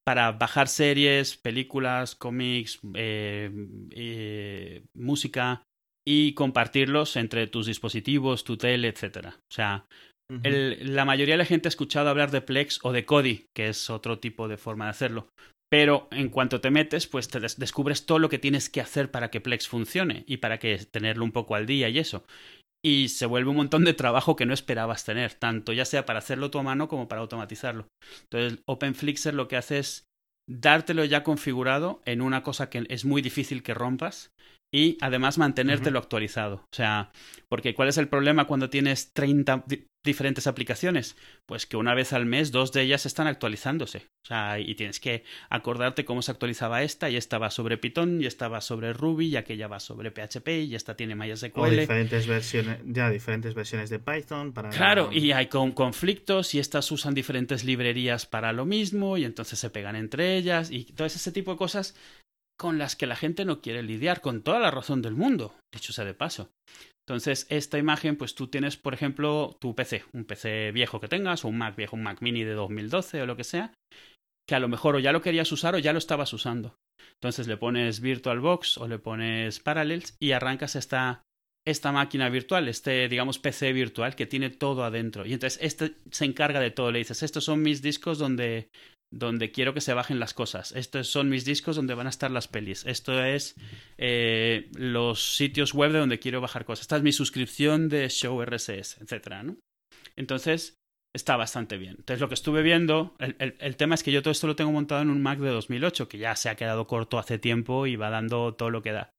para 0.10 0.32
bajar 0.32 0.68
series, 0.68 1.38
películas, 1.38 2.16
cómics, 2.16 2.80
eh, 2.96 3.52
eh, 3.92 4.84
música 4.96 5.62
y 6.04 6.34
compartirlos 6.34 7.16
entre 7.16 7.46
tus 7.46 7.68
dispositivos, 7.68 8.44
tu 8.44 8.58
tele, 8.58 8.88
etc. 8.88 9.28
O 9.28 9.54
sea, 9.54 9.86
la 10.32 11.06
mayoría 11.06 11.36
de 11.36 11.40
la 11.40 11.46
gente 11.46 11.68
ha 11.68 11.70
escuchado 11.70 12.10
hablar 12.10 12.32
de 12.32 12.42
Plex 12.42 12.80
o 12.82 12.92
de 12.92 13.06
Kodi, 13.06 13.46
que 13.56 13.70
es 13.70 13.92
otro 13.92 14.18
tipo 14.18 14.48
de 14.48 14.58
forma 14.58 14.86
de 14.86 14.92
hacerlo. 14.92 15.30
Pero 15.70 16.08
en 16.12 16.30
cuanto 16.30 16.62
te 16.62 16.72
metes, 16.72 17.08
pues 17.08 17.28
te 17.28 17.40
descubres 17.40 18.06
todo 18.06 18.20
lo 18.20 18.30
que 18.30 18.40
tienes 18.40 18.70
que 18.70 18.82
hacer 18.82 19.12
para 19.12 19.30
que 19.30 19.42
Plex 19.42 19.68
funcione 19.68 20.24
y 20.28 20.38
para 20.38 20.58
que 20.58 20.78
tenerlo 20.78 21.24
un 21.24 21.32
poco 21.32 21.56
al 21.56 21.68
día 21.68 21.90
y 21.90 22.00
eso. 22.00 22.24
Y 22.84 23.10
se 23.10 23.26
vuelve 23.26 23.50
un 23.50 23.58
montón 23.58 23.84
de 23.84 23.94
trabajo 23.94 24.36
que 24.36 24.46
no 24.46 24.54
esperabas 24.54 25.04
tener, 25.06 25.34
tanto 25.34 25.74
ya 25.74 25.86
sea 25.86 26.06
para 26.06 26.20
hacerlo 26.20 26.50
tú 26.50 26.60
a 26.60 26.64
mano 26.64 26.88
como 26.88 27.08
para 27.08 27.22
automatizarlo. 27.22 27.88
Entonces, 28.24 28.64
OpenFlixer 28.66 29.34
lo 29.34 29.48
que 29.48 29.58
hace 29.58 29.80
es 29.80 30.06
dártelo 30.50 31.06
ya 31.06 31.24
configurado 31.24 32.02
en 32.06 32.22
una 32.22 32.42
cosa 32.42 32.70
que 32.70 32.86
es 32.90 33.06
muy 33.06 33.22
difícil 33.22 33.62
que 33.62 33.76
rompas 33.76 34.32
y 34.74 34.98
además 35.02 35.38
mantenértelo 35.38 36.00
actualizado. 36.00 36.64
O 36.72 36.76
sea, 36.76 37.12
porque 37.50 37.76
¿cuál 37.76 37.90
es 37.90 37.98
el 37.98 38.08
problema 38.08 38.48
cuando 38.48 38.70
tienes 38.70 39.12
30 39.14 39.66
diferentes 40.04 40.48
aplicaciones? 40.48 41.16
Pues 41.46 41.66
que 41.66 41.78
una 41.78 41.94
vez 41.94 42.14
al 42.14 42.26
mes 42.26 42.52
dos 42.52 42.72
de 42.72 42.82
ellas 42.82 43.06
están 43.06 43.28
actualizándose. 43.28 44.08
O 44.24 44.28
sea, 44.28 44.60
y 44.60 44.76
tienes 44.76 45.00
que 45.00 45.24
acordarte 45.50 46.06
cómo 46.06 46.22
se 46.22 46.32
actualizaba 46.32 46.84
esta 46.84 47.10
y 47.10 47.16
esta 47.16 47.38
va 47.38 47.50
sobre 47.50 47.78
Python 47.78 48.22
y 48.22 48.26
esta 48.26 48.48
va 48.48 48.62
sobre 48.62 48.94
Ruby 48.94 49.28
y 49.28 49.36
aquella 49.36 49.68
va 49.68 49.80
sobre 49.80 50.12
PHP 50.12 50.48
y 50.66 50.76
esta 50.76 50.96
tiene 50.96 51.16
MySQL. 51.16 51.60
O 51.60 51.70
diferentes 51.70 52.28
versiones, 52.28 52.80
ya 52.86 53.10
diferentes 53.10 53.54
versiones 53.54 53.90
de 53.90 54.00
Python 54.00 54.54
para... 54.54 54.70
Claro, 54.70 55.12
y 55.12 55.32
hay 55.32 55.48
con 55.48 55.72
conflictos 55.72 56.54
y 56.56 56.60
estas 56.60 56.92
usan 56.92 57.14
diferentes 57.14 57.64
librerías 57.64 58.26
para 58.26 58.54
lo 58.54 58.66
mismo 58.66 59.18
y 59.18 59.26
entonces 59.26 59.60
se 59.60 59.70
pegan 59.70 59.96
entre 59.96 60.38
ellas 60.38 60.72
y 60.72 60.86
todo 60.86 61.08
ese 61.08 61.32
tipo 61.32 61.52
de 61.52 61.58
cosas 61.58 61.96
con 62.60 62.78
las 62.78 62.96
que 62.96 63.08
la 63.08 63.16
gente 63.16 63.46
no 63.46 63.62
quiere 63.62 63.82
lidiar, 63.84 64.20
con 64.20 64.44
toda 64.44 64.60
la 64.60 64.70
razón 64.70 65.02
del 65.02 65.16
mundo, 65.16 65.56
dicho 65.74 65.94
sea 65.94 66.04
de 66.04 66.14
paso. 66.14 66.52
Entonces, 67.08 67.48
esta 67.50 67.78
imagen, 67.78 68.18
pues 68.18 68.36
tú 68.36 68.48
tienes, 68.48 68.76
por 68.76 68.94
ejemplo, 68.94 69.56
tu 69.60 69.74
PC, 69.74 70.04
un 70.14 70.26
PC 70.26 70.72
viejo 70.72 71.00
que 71.00 71.08
tengas, 71.08 71.46
o 71.46 71.48
un 71.48 71.58
Mac 71.58 71.76
viejo, 71.76 71.96
un 71.96 72.04
Mac 72.04 72.22
mini 72.22 72.44
de 72.44 72.54
2012 72.54 73.22
o 73.22 73.26
lo 73.26 73.38
que 73.38 73.46
sea, 73.46 73.74
que 74.48 74.56
a 74.56 74.60
lo 74.60 74.68
mejor 74.68 74.96
o 74.96 75.00
ya 75.00 75.14
lo 75.14 75.22
querías 75.22 75.52
usar 75.52 75.74
o 75.74 75.80
ya 75.80 75.94
lo 75.94 76.00
estabas 76.00 76.34
usando. 76.34 76.76
Entonces 77.14 77.48
le 77.48 77.58
pones 77.58 78.02
VirtualBox 78.02 78.78
o 78.78 78.88
le 78.88 79.00
pones 79.00 79.60
Parallels 79.60 80.16
y 80.20 80.34
arrancas 80.34 80.76
esta, 80.76 81.24
esta 81.66 81.92
máquina 81.92 82.30
virtual, 82.30 82.68
este, 82.68 83.08
digamos, 83.08 83.40
PC 83.40 83.72
virtual 83.74 84.16
que 84.16 84.26
tiene 84.26 84.50
todo 84.50 84.84
adentro. 84.84 85.26
Y 85.26 85.34
entonces 85.34 85.60
este 85.62 85.96
se 86.12 86.26
encarga 86.26 86.60
de 86.60 86.72
todo. 86.72 86.92
Le 86.92 87.00
dices, 87.00 87.24
estos 87.24 87.46
son 87.46 87.62
mis 87.62 87.82
discos 87.82 88.20
donde 88.20 88.70
donde 89.12 89.52
quiero 89.52 89.74
que 89.74 89.82
se 89.82 89.94
bajen 89.94 90.20
las 90.20 90.34
cosas. 90.34 90.72
Estos 90.74 91.08
son 91.08 91.30
mis 91.30 91.46
discos 91.46 91.76
donde 91.76 91.96
van 91.96 92.08
a 92.08 92.12
estar 92.12 92.32
las 92.32 92.48
pelis. 92.48 92.86
Esto 92.86 93.24
es 93.24 93.56
eh, 93.98 94.70
los 94.74 95.36
sitios 95.36 95.74
web 95.74 95.92
de 95.92 96.00
donde 96.00 96.20
quiero 96.20 96.42
bajar 96.42 96.66
cosas. 96.66 96.82
Esta 96.82 96.98
es 96.98 97.04
mi 97.04 97.12
suscripción 97.12 97.90
de 97.90 98.10
Show 98.10 98.44
RSS, 98.44 99.00
¿no? 99.44 99.58
Entonces, 100.16 100.78
está 101.16 101.38
bastante 101.38 101.78
bien. 101.78 101.96
Entonces, 101.98 102.22
lo 102.22 102.28
que 102.28 102.36
estuve 102.36 102.62
viendo, 102.62 103.16
el, 103.20 103.36
el, 103.60 103.76
tema 103.78 103.96
es 103.96 104.04
que 104.04 104.12
yo 104.12 104.22
todo 104.22 104.32
esto 104.32 104.48
lo 104.48 104.56
tengo 104.56 104.72
montado 104.72 105.02
en 105.02 105.10
un 105.10 105.22
Mac 105.22 105.40
de 105.40 105.50
2008, 105.50 106.08
que 106.08 106.18
ya 106.18 106.36
se 106.36 106.50
ha 106.50 106.56
quedado 106.56 106.88
corto 106.88 107.18
hace 107.18 107.40
tiempo 107.40 107.88
y 107.88 107.96
va 107.96 108.10
dando 108.10 108.54
todo 108.54 108.70
lo 108.70 108.82
que 108.82 108.92
da. 108.92 109.12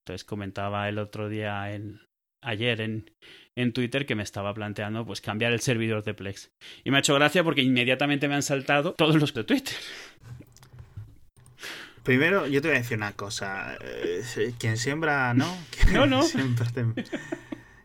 Entonces, 0.00 0.24
comentaba 0.24 0.88
el 0.88 0.98
otro 0.98 1.28
día, 1.28 1.74
en, 1.74 2.00
ayer, 2.42 2.80
en, 2.80 3.10
en 3.56 3.72
Twitter 3.72 4.06
que 4.06 4.14
me 4.14 4.22
estaba 4.22 4.52
planteando 4.54 5.04
pues 5.06 5.20
cambiar 5.20 5.52
el 5.52 5.60
servidor 5.60 6.02
de 6.04 6.14
Plex. 6.14 6.50
Y 6.84 6.90
me 6.90 6.96
ha 6.96 7.00
hecho 7.00 7.14
gracia 7.14 7.44
porque 7.44 7.62
inmediatamente 7.62 8.28
me 8.28 8.34
han 8.34 8.42
saltado 8.42 8.94
todos 8.94 9.16
los 9.16 9.32
de 9.34 9.44
Twitter. 9.44 9.74
Primero, 12.02 12.46
yo 12.46 12.60
te 12.60 12.68
voy 12.68 12.76
a 12.76 12.80
decir 12.80 12.96
una 12.98 13.12
cosa. 13.12 13.78
Eh, 13.80 14.22
quien 14.58 14.76
siembra, 14.76 15.32
¿no? 15.34 15.46
No, 15.92 16.06
no. 16.06 16.22
Siempre 16.22 16.66
te- 16.74 17.04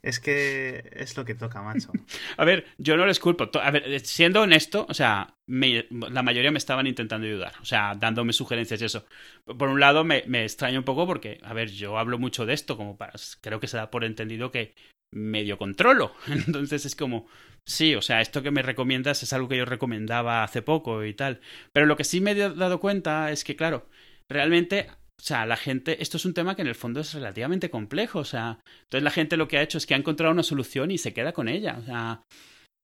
Es 0.01 0.19
que 0.19 0.89
es 0.93 1.15
lo 1.15 1.23
que 1.25 1.35
toca, 1.35 1.61
macho. 1.61 1.91
A 2.37 2.43
ver, 2.45 2.65
yo 2.77 2.97
no 2.97 3.05
les 3.05 3.19
culpo. 3.19 3.49
A 3.61 3.71
ver, 3.71 3.99
siendo 4.01 4.41
honesto, 4.41 4.85
o 4.89 4.93
sea, 4.93 5.35
me- 5.47 5.85
la 5.89 6.21
mayoría 6.23 6.51
me 6.51 6.57
estaban 6.57 6.87
intentando 6.87 7.27
ayudar, 7.27 7.53
o 7.61 7.65
sea, 7.65 7.95
dándome 7.95 8.33
sugerencias 8.33 8.81
y 8.81 8.85
eso. 8.85 9.05
Por 9.45 9.69
un 9.69 9.79
lado, 9.79 10.03
me, 10.03 10.23
me 10.27 10.43
extraña 10.43 10.79
un 10.79 10.85
poco 10.85 11.05
porque, 11.05 11.39
a 11.43 11.53
ver, 11.53 11.69
yo 11.71 11.97
hablo 11.97 12.17
mucho 12.17 12.45
de 12.45 12.53
esto, 12.53 12.75
como 12.75 12.97
para. 12.97 13.13
Creo 13.41 13.59
que 13.61 13.67
se 13.67 13.77
da 13.77 13.89
por 13.89 14.03
entendido 14.03 14.51
que 14.51 14.73
medio 15.13 15.57
controlo. 15.57 16.13
Entonces 16.27 16.85
es 16.85 16.95
como, 16.95 17.27
sí, 17.67 17.95
o 17.95 18.01
sea, 18.01 18.21
esto 18.21 18.41
que 18.43 18.51
me 18.51 18.61
recomiendas 18.61 19.23
es 19.23 19.33
algo 19.33 19.49
que 19.49 19.57
yo 19.57 19.65
recomendaba 19.65 20.43
hace 20.43 20.61
poco 20.61 21.03
y 21.03 21.13
tal. 21.13 21.41
Pero 21.73 21.85
lo 21.85 21.97
que 21.97 22.03
sí 22.03 22.21
me 22.21 22.31
he 22.31 22.35
dado 22.35 22.79
cuenta 22.79 23.31
es 23.31 23.43
que, 23.43 23.55
claro, 23.55 23.87
realmente. 24.29 24.87
O 25.19 25.21
sea, 25.21 25.45
la 25.45 25.57
gente, 25.57 26.01
esto 26.01 26.15
es 26.15 26.23
un 26.23 26.33
tema 26.33 26.55
que 26.55 26.61
en 26.61 26.69
el 26.69 26.75
fondo 26.75 27.01
es 27.01 27.13
relativamente 27.13 27.69
complejo, 27.69 28.19
o 28.19 28.23
sea, 28.23 28.61
entonces 28.83 29.03
la 29.03 29.11
gente 29.11 29.35
lo 29.35 29.49
que 29.49 29.57
ha 29.57 29.61
hecho 29.61 29.77
es 29.77 29.85
que 29.85 29.93
ha 29.93 29.97
encontrado 29.97 30.31
una 30.31 30.43
solución 30.43 30.91
y 30.91 30.97
se 30.97 31.11
queda 31.13 31.33
con 31.33 31.49
ella, 31.49 31.77
o 31.77 31.83
sea, 31.83 32.23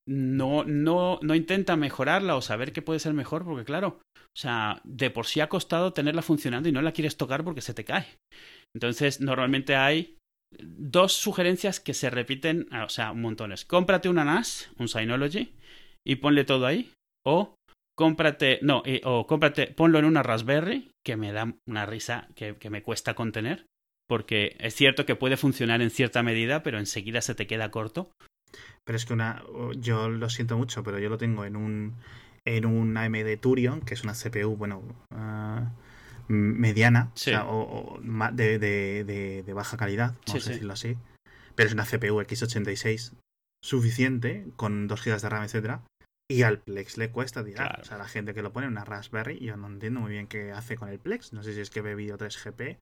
no, 0.05 0.65
no, 0.65 1.17
no 1.21 1.33
intenta 1.33 1.77
mejorarla 1.77 2.35
o 2.35 2.41
saber 2.41 2.73
qué 2.73 2.81
puede 2.81 2.99
ser 2.99 3.13
mejor, 3.13 3.45
porque 3.45 3.63
claro, 3.63 3.99
o 4.35 4.37
sea, 4.37 4.81
de 4.83 5.09
por 5.09 5.27
sí 5.27 5.39
ha 5.39 5.47
costado 5.47 5.93
tenerla 5.93 6.21
funcionando 6.21 6.67
y 6.67 6.73
no 6.73 6.81
la 6.81 6.91
quieres 6.91 7.15
tocar 7.15 7.45
porque 7.45 7.61
se 7.61 7.73
te 7.73 7.85
cae. 7.85 8.05
Entonces, 8.75 9.21
normalmente 9.21 9.77
hay 9.77 10.14
dos 10.59 11.13
sugerencias 11.13 11.79
que 11.79 11.93
se 11.93 12.09
repiten, 12.09 12.67
o 12.73 12.89
sea, 12.89 13.13
montones. 13.13 13.65
Cómprate 13.65 14.09
una 14.09 14.23
NAS, 14.23 14.71
un 14.77 14.87
Synology, 14.87 15.53
y 16.05 16.15
ponle 16.17 16.43
todo 16.43 16.65
ahí. 16.65 16.91
O 17.25 17.55
cómprate, 17.97 18.59
no, 18.61 18.83
eh, 18.85 19.01
o 19.03 19.25
cómprate, 19.25 19.67
ponlo 19.67 19.99
en 19.99 20.05
una 20.05 20.23
Raspberry, 20.23 20.91
que 21.03 21.17
me 21.17 21.31
da 21.31 21.53
una 21.67 21.85
risa 21.85 22.27
que, 22.35 22.55
que 22.55 22.69
me 22.69 22.83
cuesta 22.83 23.13
contener. 23.15 23.65
Porque 24.07 24.55
es 24.59 24.75
cierto 24.75 25.05
que 25.05 25.15
puede 25.15 25.37
funcionar 25.37 25.81
en 25.81 25.89
cierta 25.89 26.21
medida, 26.21 26.61
pero 26.61 26.77
enseguida 26.77 27.21
se 27.21 27.33
te 27.33 27.47
queda 27.47 27.71
corto. 27.71 28.11
Pero 28.83 28.97
es 28.97 29.05
que 29.05 29.13
una. 29.13 29.43
Yo 29.77 30.09
lo 30.09 30.29
siento 30.29 30.57
mucho, 30.57 30.83
pero 30.83 30.99
yo 30.99 31.09
lo 31.09 31.17
tengo 31.17 31.45
en 31.45 31.55
un. 31.55 31.95
En 32.47 32.67
un 32.67 32.95
AMD 32.95 33.39
Turion, 33.41 33.81
que 33.81 33.95
es 33.95 34.03
una 34.03 34.13
CPU, 34.13 34.55
bueno. 34.55 34.83
ah, 35.09 35.71
mediana. 36.27 37.11
Sí. 37.15 37.31
O 37.31 37.33
sea, 37.33 37.45
o, 37.45 37.95
o 37.95 37.99
de, 38.31 38.59
de, 38.59 39.03
de, 39.03 39.43
de 39.43 39.53
baja 39.53 39.77
calidad, 39.77 40.13
vamos 40.27 40.43
sí. 40.43 40.49
a 40.49 40.51
decirlo 40.53 40.73
así. 40.73 40.95
Pero 41.55 41.67
es 41.67 41.73
una 41.73 41.85
CPU 41.85 42.19
X86 42.21 43.13
suficiente, 43.63 44.45
con 44.55 44.87
2 44.87 45.03
GB 45.03 45.21
de 45.21 45.29
RAM, 45.29 45.43
etcétera. 45.43 45.81
Y 46.27 46.41
al 46.41 46.59
Plex 46.59 46.97
le 46.97 47.11
cuesta 47.11 47.45
tirar. 47.45 47.67
Claro. 47.67 47.81
O 47.83 47.85
sea, 47.85 47.97
la 47.99 48.07
gente 48.07 48.33
que 48.33 48.41
lo 48.41 48.51
pone 48.51 48.65
en 48.65 48.71
una 48.71 48.83
Raspberry, 48.83 49.37
yo 49.39 49.57
no 49.57 49.67
entiendo 49.67 49.99
muy 49.99 50.11
bien 50.11 50.25
qué 50.25 50.51
hace 50.51 50.75
con 50.75 50.89
el 50.89 50.97
Plex. 50.97 51.33
No 51.33 51.43
sé 51.43 51.53
si 51.53 51.61
es 51.61 51.69
que 51.69 51.81
ve 51.81 51.93
vídeo 51.93 52.17
3GP 52.17 52.77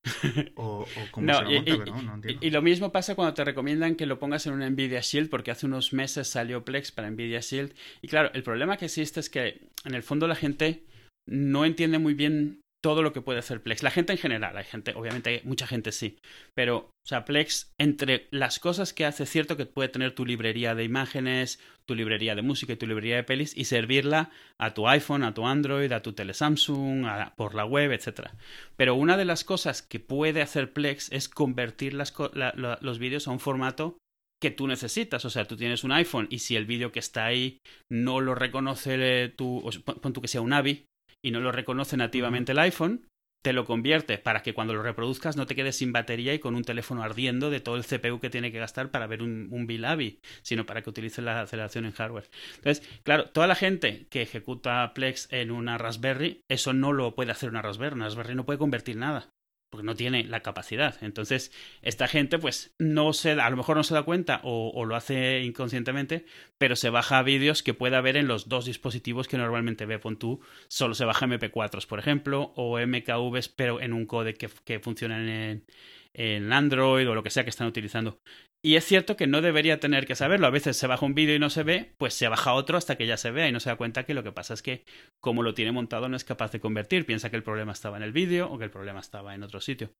o, 0.55 0.83
o 0.83 0.87
cómo 1.11 1.27
No, 1.27 1.39
se 1.39 1.43
lo 1.43 1.51
y- 1.51 1.55
monta, 1.55 1.71
y- 1.71 1.77
pero 1.77 1.95
no, 1.95 2.01
no 2.03 2.13
entiendo. 2.15 2.39
Y, 2.41 2.47
y 2.47 2.51
lo 2.51 2.61
mismo 2.61 2.93
pasa 2.93 3.15
cuando 3.15 3.33
te 3.33 3.43
recomiendan 3.43 3.95
que 3.95 4.05
lo 4.05 4.17
pongas 4.17 4.47
en 4.47 4.53
una 4.53 4.69
Nvidia 4.69 5.01
Shield, 5.01 5.29
porque 5.29 5.51
hace 5.51 5.65
unos 5.65 5.91
meses 5.91 6.29
salió 6.29 6.63
Plex 6.63 6.93
para 6.93 7.09
Nvidia 7.11 7.41
Shield. 7.41 7.73
Y 8.01 8.07
claro, 8.07 8.31
el 8.33 8.43
problema 8.43 8.77
que 8.77 8.85
existe 8.85 9.19
es 9.19 9.29
que 9.29 9.67
en 9.83 9.93
el 9.93 10.03
fondo 10.03 10.25
la 10.27 10.35
gente 10.35 10.85
no 11.27 11.65
entiende 11.65 11.99
muy 11.99 12.13
bien 12.13 12.61
todo 12.83 13.01
lo 13.01 13.13
que 13.13 13.21
puede 13.21 13.39
hacer 13.39 13.63
Plex. 13.63 13.81
La 13.81 13.91
gente 13.91 14.11
en 14.11 14.19
general, 14.19 14.57
hay 14.57 14.65
gente, 14.65 14.93
obviamente 14.93 15.29
hay 15.29 15.41
mucha 15.45 15.65
gente 15.65 15.93
sí, 15.93 16.17
pero, 16.53 16.77
o 16.77 17.07
sea, 17.07 17.23
Plex, 17.23 17.71
entre 17.79 18.27
las 18.29 18.59
cosas 18.59 18.91
que 18.93 19.05
hace, 19.05 19.23
es 19.23 19.29
cierto 19.29 19.55
que 19.55 19.65
puede 19.65 19.87
tener 19.87 20.13
tu 20.13 20.25
librería 20.25 20.75
de 20.75 20.83
imágenes, 20.83 21.59
tu 21.85 21.95
librería 21.95 22.35
de 22.35 22.41
música 22.41 22.73
y 22.73 22.75
tu 22.75 22.85
librería 22.85 23.15
de 23.15 23.23
pelis 23.23 23.55
y 23.55 23.65
servirla 23.65 24.31
a 24.59 24.73
tu 24.73 24.87
iPhone, 24.89 25.23
a 25.23 25.33
tu 25.33 25.47
Android, 25.47 25.91
a 25.93 26.01
tu 26.01 26.11
tele 26.11 26.33
Samsung, 26.33 27.05
a- 27.05 27.33
por 27.37 27.55
la 27.55 27.65
web, 27.65 27.91
etcétera. 27.93 28.35
Pero 28.75 28.95
una 28.95 29.15
de 29.15 29.25
las 29.25 29.45
cosas 29.45 29.81
que 29.81 30.01
puede 30.01 30.41
hacer 30.41 30.73
Plex 30.73 31.09
es 31.13 31.29
convertir 31.29 31.93
las 31.93 32.13
la- 32.33 32.53
la- 32.57 32.79
los 32.81 32.99
vídeos 32.99 33.29
a 33.29 33.31
un 33.31 33.39
formato 33.39 33.97
que 34.41 34.51
tú 34.51 34.67
necesitas. 34.67 35.23
O 35.23 35.29
sea, 35.29 35.45
tú 35.45 35.55
tienes 35.55 35.85
un 35.85 35.93
iPhone 35.93 36.27
y 36.29 36.39
si 36.39 36.57
el 36.57 36.65
vídeo 36.65 36.91
que 36.91 36.99
está 36.99 37.25
ahí 37.25 37.59
no 37.89 38.19
lo 38.19 38.35
reconoce 38.35 39.29
tu, 39.29 39.63
pon 40.01 40.11
tú 40.11 40.21
que 40.21 40.27
sea 40.27 40.41
un 40.41 40.51
AVI 40.51 40.85
y 41.23 41.31
no 41.31 41.39
lo 41.39 41.51
reconoce 41.51 41.97
nativamente 41.97 42.51
el 42.51 42.59
iPhone, 42.59 43.07
te 43.43 43.53
lo 43.53 43.65
convierte 43.65 44.17
para 44.17 44.41
que 44.41 44.53
cuando 44.53 44.73
lo 44.73 44.83
reproduzcas 44.83 45.35
no 45.35 45.45
te 45.45 45.55
quedes 45.55 45.75
sin 45.75 45.91
batería 45.91 46.33
y 46.33 46.39
con 46.39 46.55
un 46.55 46.63
teléfono 46.63 47.03
ardiendo 47.03 47.49
de 47.49 47.59
todo 47.59 47.75
el 47.75 47.85
CPU 47.85 48.19
que 48.19 48.29
tiene 48.29 48.51
que 48.51 48.59
gastar 48.59 48.89
para 48.89 49.05
ver 49.05 49.21
un, 49.21 49.49
un 49.51 49.67
bill 49.67 49.83
AVI, 49.83 50.21
sino 50.41 50.65
para 50.65 50.81
que 50.81 50.89
utilice 50.89 51.21
la 51.21 51.41
aceleración 51.41 51.85
en 51.85 51.91
hardware. 51.91 52.29
Entonces, 52.55 52.87
claro, 53.03 53.29
toda 53.29 53.47
la 53.47 53.55
gente 53.55 54.07
que 54.09 54.21
ejecuta 54.21 54.93
Plex 54.93 55.27
en 55.31 55.51
una 55.51 55.77
Raspberry, 55.77 56.41
eso 56.49 56.71
no 56.71 56.93
lo 56.93 57.15
puede 57.15 57.31
hacer 57.31 57.49
una 57.49 57.61
Raspberry. 57.61 57.95
Una 57.95 58.05
Raspberry 58.05 58.35
no 58.35 58.45
puede 58.45 58.59
convertir 58.59 58.95
nada 58.95 59.29
porque 59.73 59.87
no 59.87 59.95
tiene 59.95 60.23
la 60.25 60.41
capacidad. 60.41 60.95
Entonces, 61.01 61.51
esta 61.81 62.07
gente, 62.07 62.37
pues, 62.37 62.75
no 62.77 63.11
se 63.11 63.33
da, 63.33 63.47
a 63.47 63.49
lo 63.49 63.57
mejor 63.57 63.75
no 63.75 63.83
se 63.83 63.95
da 63.95 64.03
cuenta 64.03 64.39
o, 64.43 64.85
lo 64.85 64.95
hace 64.95 65.41
inconscientemente, 65.41 66.27
pero 66.59 66.75
se 66.75 66.91
baja 66.91 67.23
vídeos 67.23 67.63
que 67.63 67.73
pueda 67.73 67.99
ver 67.99 68.15
en 68.15 68.27
los 68.27 68.47
dos 68.47 68.65
dispositivos 68.65 69.27
que 69.27 69.39
normalmente 69.39 69.87
ve. 69.87 69.97
Pon 69.97 70.19
tú, 70.19 70.41
solo 70.67 70.93
se 70.93 71.05
baja 71.05 71.25
MP4s, 71.25 71.87
por 71.87 71.97
ejemplo, 71.97 72.53
o 72.55 72.77
MKVs, 72.77 73.49
pero 73.49 73.81
en 73.81 73.93
un 73.93 74.05
codec 74.05 74.37
que, 74.37 74.49
que 74.63 74.79
funcionan 74.79 75.27
en, 75.27 75.65
en 76.13 76.53
Android 76.53 77.09
o 77.09 77.15
lo 77.15 77.23
que 77.23 77.31
sea 77.31 77.43
que 77.43 77.49
están 77.49 77.65
utilizando. 77.65 78.19
Y 78.65 78.77
es 78.77 78.85
cierto 78.85 79.17
que 79.17 79.27
no 79.27 79.41
debería 79.41 79.81
tener 79.81 80.05
que 80.05 80.15
saberlo. 80.15 80.47
A 80.47 80.51
veces 80.51 80.77
se 80.77 80.87
baja 80.87 81.05
un 81.05 81.15
vídeo 81.15 81.35
y 81.35 81.39
no 81.39 81.49
se 81.49 81.63
ve, 81.63 81.91
pues 81.97 82.13
se 82.13 82.29
baja 82.29 82.53
otro 82.53 82.77
hasta 82.77 82.95
que 82.95 83.05
ya 83.05 83.17
se 83.17 83.31
vea 83.31 83.49
y 83.49 83.51
no 83.51 83.59
se 83.59 83.69
da 83.69 83.75
cuenta 83.75 84.05
que 84.05 84.13
lo 84.13 84.23
que 84.23 84.31
pasa 84.31 84.53
es 84.53 84.61
que 84.61 84.85
como 85.21 85.43
lo 85.43 85.53
tiene 85.53 85.73
montado 85.73 86.07
no 86.07 86.15
es 86.15 86.23
capaz 86.23 86.51
de 86.53 86.61
convertir. 86.61 87.05
Piensa 87.05 87.29
que 87.29 87.35
el 87.35 87.43
problema 87.43 87.73
estaba 87.73 87.97
en 87.97 88.03
el 88.03 88.13
vídeo 88.13 88.49
o 88.49 88.57
que 88.57 88.63
el 88.63 88.71
problema 88.71 89.01
estaba 89.01 89.35
en 89.35 89.43
otro 89.43 89.59
sitio. 89.59 89.91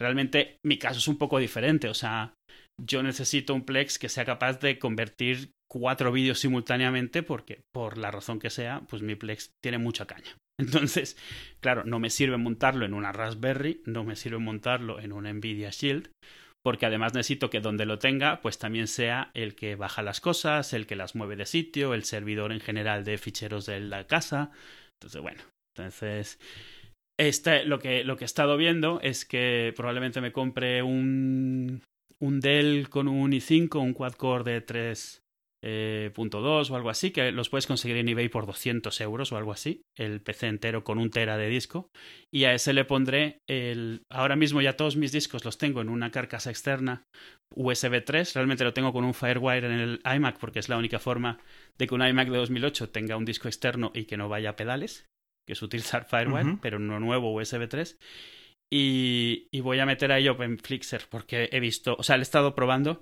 Realmente 0.00 0.56
mi 0.66 0.78
caso 0.78 0.98
es 0.98 1.06
un 1.06 1.16
poco 1.16 1.38
diferente. 1.38 1.88
O 1.88 1.94
sea, 1.94 2.34
yo 2.80 3.04
necesito 3.04 3.54
un 3.54 3.64
Plex 3.64 4.00
que 4.00 4.08
sea 4.08 4.24
capaz 4.24 4.58
de 4.58 4.80
convertir 4.80 5.52
cuatro 5.70 6.10
vídeos 6.10 6.40
simultáneamente 6.40 7.22
porque 7.22 7.60
por 7.72 7.98
la 7.98 8.10
razón 8.10 8.40
que 8.40 8.50
sea, 8.50 8.82
pues 8.88 9.00
mi 9.00 9.14
Plex 9.14 9.52
tiene 9.62 9.78
mucha 9.78 10.06
caña. 10.06 10.36
Entonces, 10.60 11.16
claro, 11.60 11.84
no 11.84 12.00
me 12.00 12.10
sirve 12.10 12.36
montarlo 12.36 12.84
en 12.84 12.94
una 12.94 13.12
Raspberry, 13.12 13.80
no 13.86 14.02
me 14.02 14.16
sirve 14.16 14.38
montarlo 14.38 14.98
en 14.98 15.12
una 15.12 15.32
Nvidia 15.32 15.70
Shield, 15.70 16.10
porque 16.62 16.86
además 16.86 17.14
necesito 17.14 17.50
que 17.50 17.60
donde 17.60 17.86
lo 17.86 17.98
tenga, 17.98 18.40
pues 18.40 18.58
también 18.58 18.88
sea 18.88 19.30
el 19.34 19.54
que 19.54 19.76
baja 19.76 20.02
las 20.02 20.20
cosas, 20.20 20.72
el 20.72 20.86
que 20.86 20.96
las 20.96 21.14
mueve 21.14 21.36
de 21.36 21.46
sitio, 21.46 21.94
el 21.94 22.04
servidor 22.04 22.52
en 22.52 22.60
general 22.60 23.04
de 23.04 23.18
ficheros 23.18 23.66
de 23.66 23.80
la 23.80 24.06
casa. 24.06 24.50
Entonces, 24.94 25.22
bueno, 25.22 25.42
entonces 25.76 26.38
este, 27.18 27.64
lo, 27.64 27.80
que, 27.80 28.04
lo 28.04 28.16
que 28.16 28.24
he 28.24 28.26
estado 28.26 28.56
viendo 28.56 29.00
es 29.02 29.24
que 29.24 29.72
probablemente 29.76 30.20
me 30.20 30.32
compre 30.32 30.82
un, 30.82 31.82
un 32.20 32.40
Dell 32.40 32.88
con 32.88 33.08
un 33.08 33.32
i5, 33.32 33.80
un 33.80 33.92
quad-core 33.92 34.44
de 34.44 34.64
3.2 34.64 35.20
eh, 35.64 36.12
o 36.16 36.76
algo 36.76 36.90
así, 36.90 37.10
que 37.10 37.32
los 37.32 37.48
puedes 37.48 37.66
conseguir 37.66 37.96
en 37.96 38.08
eBay 38.08 38.28
por 38.28 38.46
200 38.46 39.00
euros 39.00 39.32
o 39.32 39.36
algo 39.36 39.52
así, 39.52 39.82
el 39.96 40.20
PC 40.20 40.46
entero 40.46 40.84
con 40.84 40.98
un 40.98 41.10
tera 41.10 41.36
de 41.36 41.48
disco, 41.48 41.90
y 42.32 42.44
a 42.44 42.54
ese 42.54 42.72
le 42.72 42.84
pondré 42.84 43.38
el... 43.48 44.02
Ahora 44.10 44.36
mismo 44.36 44.60
ya 44.60 44.76
todos 44.76 44.96
mis 44.96 45.12
discos 45.12 45.44
los 45.44 45.58
tengo 45.58 45.80
en 45.80 45.88
una 45.88 46.10
carcasa 46.10 46.50
externa 46.50 47.02
USB 47.54 48.04
3, 48.04 48.34
realmente 48.34 48.64
lo 48.64 48.72
tengo 48.72 48.92
con 48.92 49.04
un 49.04 49.14
Firewire 49.14 49.66
en 49.66 49.72
el 49.72 50.00
iMac 50.04 50.38
porque 50.38 50.58
es 50.58 50.68
la 50.68 50.76
única 50.76 50.98
forma 50.98 51.38
de 51.78 51.86
que 51.86 51.94
un 51.94 52.06
iMac 52.06 52.28
de 52.28 52.38
2008 52.38 52.90
tenga 52.90 53.16
un 53.16 53.24
disco 53.24 53.48
externo 53.48 53.90
y 53.94 54.04
que 54.04 54.16
no 54.16 54.28
vaya 54.28 54.50
a 54.50 54.56
pedales, 54.56 55.06
que 55.46 55.54
es 55.54 55.62
utilizar 55.62 56.06
Firewire, 56.08 56.58
pero 56.60 56.78
no 56.78 57.00
nuevo 57.00 57.34
USB 57.34 57.68
3. 57.68 57.98
Y, 58.70 59.48
y 59.50 59.60
voy 59.60 59.78
a 59.78 59.86
meter 59.86 60.12
ahí 60.12 60.28
OpenFlixer 60.28 61.06
porque 61.08 61.48
he 61.52 61.58
visto, 61.58 61.96
o 61.98 62.02
sea, 62.02 62.18
le 62.18 62.20
he 62.20 62.22
estado 62.22 62.54
probando 62.54 63.00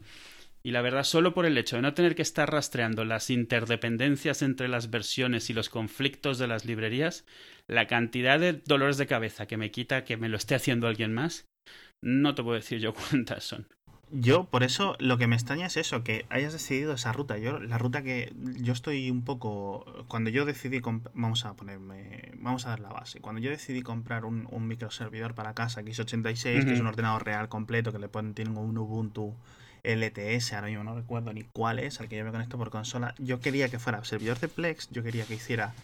y 0.66 0.72
la 0.72 0.82
verdad, 0.82 1.04
solo 1.04 1.32
por 1.32 1.46
el 1.46 1.56
hecho 1.58 1.76
de 1.76 1.82
no 1.82 1.94
tener 1.94 2.16
que 2.16 2.22
estar 2.22 2.50
rastreando 2.50 3.04
las 3.04 3.30
interdependencias 3.30 4.42
entre 4.42 4.66
las 4.66 4.90
versiones 4.90 5.48
y 5.48 5.52
los 5.52 5.68
conflictos 5.68 6.38
de 6.40 6.48
las 6.48 6.64
librerías, 6.64 7.24
la 7.68 7.86
cantidad 7.86 8.40
de 8.40 8.54
dolores 8.54 8.96
de 8.96 9.06
cabeza 9.06 9.46
que 9.46 9.56
me 9.56 9.70
quita 9.70 10.02
que 10.02 10.16
me 10.16 10.28
lo 10.28 10.36
esté 10.36 10.56
haciendo 10.56 10.88
alguien 10.88 11.14
más, 11.14 11.46
no 12.02 12.34
te 12.34 12.42
puedo 12.42 12.56
decir 12.56 12.80
yo 12.80 12.94
cuántas 13.10 13.44
son. 13.44 13.68
Yo, 14.10 14.50
por 14.50 14.64
eso, 14.64 14.96
lo 14.98 15.18
que 15.18 15.28
me 15.28 15.36
extraña 15.36 15.66
es 15.66 15.76
eso, 15.76 16.02
que 16.02 16.26
hayas 16.30 16.52
decidido 16.52 16.94
esa 16.94 17.12
ruta. 17.12 17.38
Yo, 17.38 17.60
la 17.60 17.78
ruta 17.78 18.02
que 18.02 18.32
yo 18.60 18.72
estoy 18.72 19.08
un 19.08 19.24
poco. 19.24 19.84
Cuando 20.08 20.30
yo 20.30 20.44
decidí. 20.44 20.80
Vamos 21.14 21.44
a 21.44 21.54
ponerme. 21.54 22.32
Vamos 22.38 22.66
a 22.66 22.70
dar 22.70 22.80
la 22.80 22.88
base. 22.88 23.20
Cuando 23.20 23.40
yo 23.40 23.50
decidí 23.50 23.82
comprar 23.82 24.24
un, 24.24 24.48
un 24.50 24.66
microservidor 24.66 25.36
para 25.36 25.54
casa 25.54 25.82
x86, 25.82 26.64
que 26.64 26.72
es 26.72 26.80
un 26.80 26.88
ordenador 26.88 27.24
real 27.24 27.48
completo, 27.48 27.92
que 27.92 28.00
le 28.00 28.08
ponen, 28.08 28.34
tienen 28.34 28.56
un 28.56 28.76
Ubuntu 28.78 29.36
LTS, 29.86 30.52
ahora 30.54 30.66
mismo 30.68 30.84
no 30.84 30.94
recuerdo 30.94 31.32
ni 31.32 31.44
cuál 31.44 31.78
es, 31.78 32.00
al 32.00 32.08
que 32.08 32.16
yo 32.16 32.24
me 32.24 32.32
conecto 32.32 32.58
por 32.58 32.70
consola. 32.70 33.14
Yo 33.18 33.40
quería 33.40 33.68
que 33.68 33.78
fuera 33.78 34.04
servidor 34.04 34.38
de 34.40 34.48
Plex, 34.48 34.90
yo 34.90 35.02
quería 35.02 35.24
que 35.24 35.34
hiciera 35.34 35.74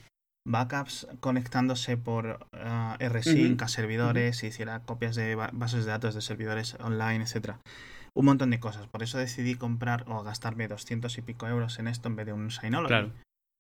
backups 0.47 1.07
conectándose 1.21 1.97
por 1.97 2.47
ah, 2.53 2.97
rsync 3.01 3.63
a 3.63 3.69
servidores, 3.69 4.43
hiciera 4.43 4.81
copias 4.81 5.15
de 5.15 5.35
ba- 5.37 5.51
bases 5.53 5.85
de 5.85 5.91
datos 5.93 6.15
de 6.15 6.21
servidores 6.21 6.75
online, 6.81 7.23
etcétera 7.25 7.59
un 8.15 8.27
montón 8.27 8.51
de 8.51 8.61
cosas. 8.61 8.87
Por 8.89 9.03
eso 9.03 9.17
decidí 9.17 9.55
comprar 9.55 10.05
o 10.07 10.23
gastarme 10.23 10.69
200 10.69 11.17
y 11.17 11.23
pico 11.23 11.47
euros 11.49 11.79
en 11.79 11.89
esto 11.89 12.09
en 12.09 12.17
vez 12.17 12.27
de 12.27 12.35
un 12.35 12.51
Synology. 12.51 12.89
Claro. 12.89 13.13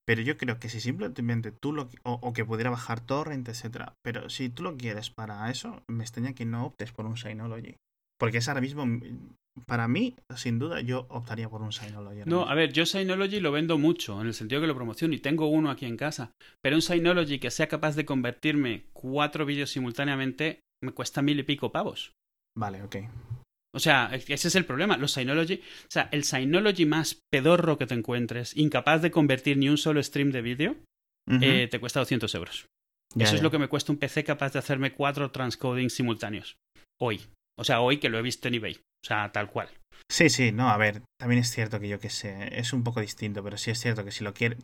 Pero 0.07 0.21
yo 0.21 0.37
creo 0.37 0.59
que 0.59 0.69
si 0.69 0.79
simplemente 0.79 1.53
tú 1.53 1.73
lo... 1.73 1.89
O, 2.03 2.19
o 2.21 2.33
que 2.35 2.45
pudiera 2.45 2.69
bajar 2.69 3.01
torrent, 3.01 3.49
etcétera. 3.49 3.95
Pero 4.05 4.29
si 4.29 4.51
tú 4.51 4.63
lo 4.63 4.77
quieres 4.77 5.09
para 5.09 5.49
eso, 5.51 5.83
me 5.89 6.05
extraña 6.05 6.35
que 6.35 6.45
no 6.45 6.67
optes 6.67 6.93
por 6.93 7.07
un 7.07 7.17
Synology. 7.17 7.77
Porque 8.19 8.39
es 8.39 8.49
ahora 8.49 8.61
mismo... 8.61 8.85
Para 9.67 9.87
mí, 9.87 10.17
sin 10.35 10.59
duda, 10.59 10.81
yo 10.81 11.07
optaría 11.11 11.49
por 11.49 11.61
un 11.61 11.73
Synology. 11.73 12.23
No, 12.25 12.49
a 12.49 12.55
ver, 12.55 12.73
yo 12.73 12.87
Synology 12.87 13.39
lo 13.41 13.53
vendo 13.53 13.77
mucho, 13.77 14.21
en 14.21 14.29
el 14.29 14.35
sentido 14.35 14.61
que 14.61 14.67
lo 14.67 14.75
promociono 14.75 15.15
y 15.15 15.19
tengo 15.19 15.47
uno 15.49 15.71
aquí 15.71 15.85
en 15.85 15.97
casa. 15.97 16.33
Pero 16.63 16.77
un 16.77 16.83
Synology 16.83 17.39
que 17.39 17.51
sea 17.51 17.69
capaz 17.69 17.95
de 17.95 18.07
convertirme 18.07 18.87
cuatro 18.95 19.45
vídeos 19.45 19.71
simultáneamente 19.71 20.61
me 20.83 20.93
cuesta 20.93 21.21
mil 21.21 21.39
y 21.39 21.43
pico 21.43 21.71
pavos. 21.71 22.13
Vale, 22.57 22.83
ok. 22.83 22.97
O 23.75 23.79
sea, 23.79 24.11
ese 24.15 24.49
es 24.49 24.55
el 24.55 24.65
problema. 24.65 24.97
Los 24.97 25.13
Synology, 25.13 25.55
o 25.55 25.91
sea, 25.91 26.09
el 26.13 26.25
Synology 26.25 26.87
más 26.87 27.21
pedorro 27.31 27.79
que 27.79 27.87
te 27.87 27.95
encuentres, 27.95 28.57
incapaz 28.57 29.03
de 29.03 29.11
convertir 29.11 29.59
ni 29.59 29.69
un 29.69 29.79
solo 29.79 30.03
stream 30.03 30.31
de 30.31 30.43
vídeo, 30.43 30.77
eh, 31.41 31.69
te 31.71 31.79
cuesta 31.79 32.01
200 32.01 32.35
euros. 32.35 32.67
Ya, 33.15 33.27
Eso 33.27 33.37
es 33.37 33.43
lo 33.43 33.51
que 33.51 33.59
me 33.59 33.69
cuesta 33.69 33.93
un 33.93 33.99
PC 33.99 34.25
capaz 34.25 34.53
de 34.53 34.59
hacerme 34.59 34.93
cuatro 34.93 35.31
transcoding 35.31 35.91
simultáneos. 35.91 36.57
Hoy. 37.01 37.21
O 37.59 37.65
sea, 37.65 37.81
hoy 37.81 37.99
que 37.99 38.09
lo 38.09 38.19
he 38.19 38.23
visto 38.23 38.49
en 38.49 38.55
eBay. 38.55 38.79
O 39.03 39.07
sea, 39.07 39.31
tal 39.33 39.49
cual. 39.51 39.69
Sí, 40.09 40.29
sí, 40.29 40.53
no, 40.53 40.69
a 40.69 40.77
ver, 40.77 41.03
también 41.19 41.41
es 41.41 41.51
cierto 41.51 41.81
que 41.81 41.89
yo 41.89 41.99
que 41.99 42.11
sé, 42.11 42.59
es 42.59 42.73
un 42.73 42.85
poco 42.85 43.01
distinto, 43.01 43.43
pero 43.43 43.57
sí 43.57 43.71
es 43.71 43.81
cierto 43.81 44.05
que 44.05 44.11
si 44.13 44.23
lo 44.25 44.35
quieres, 44.35 44.59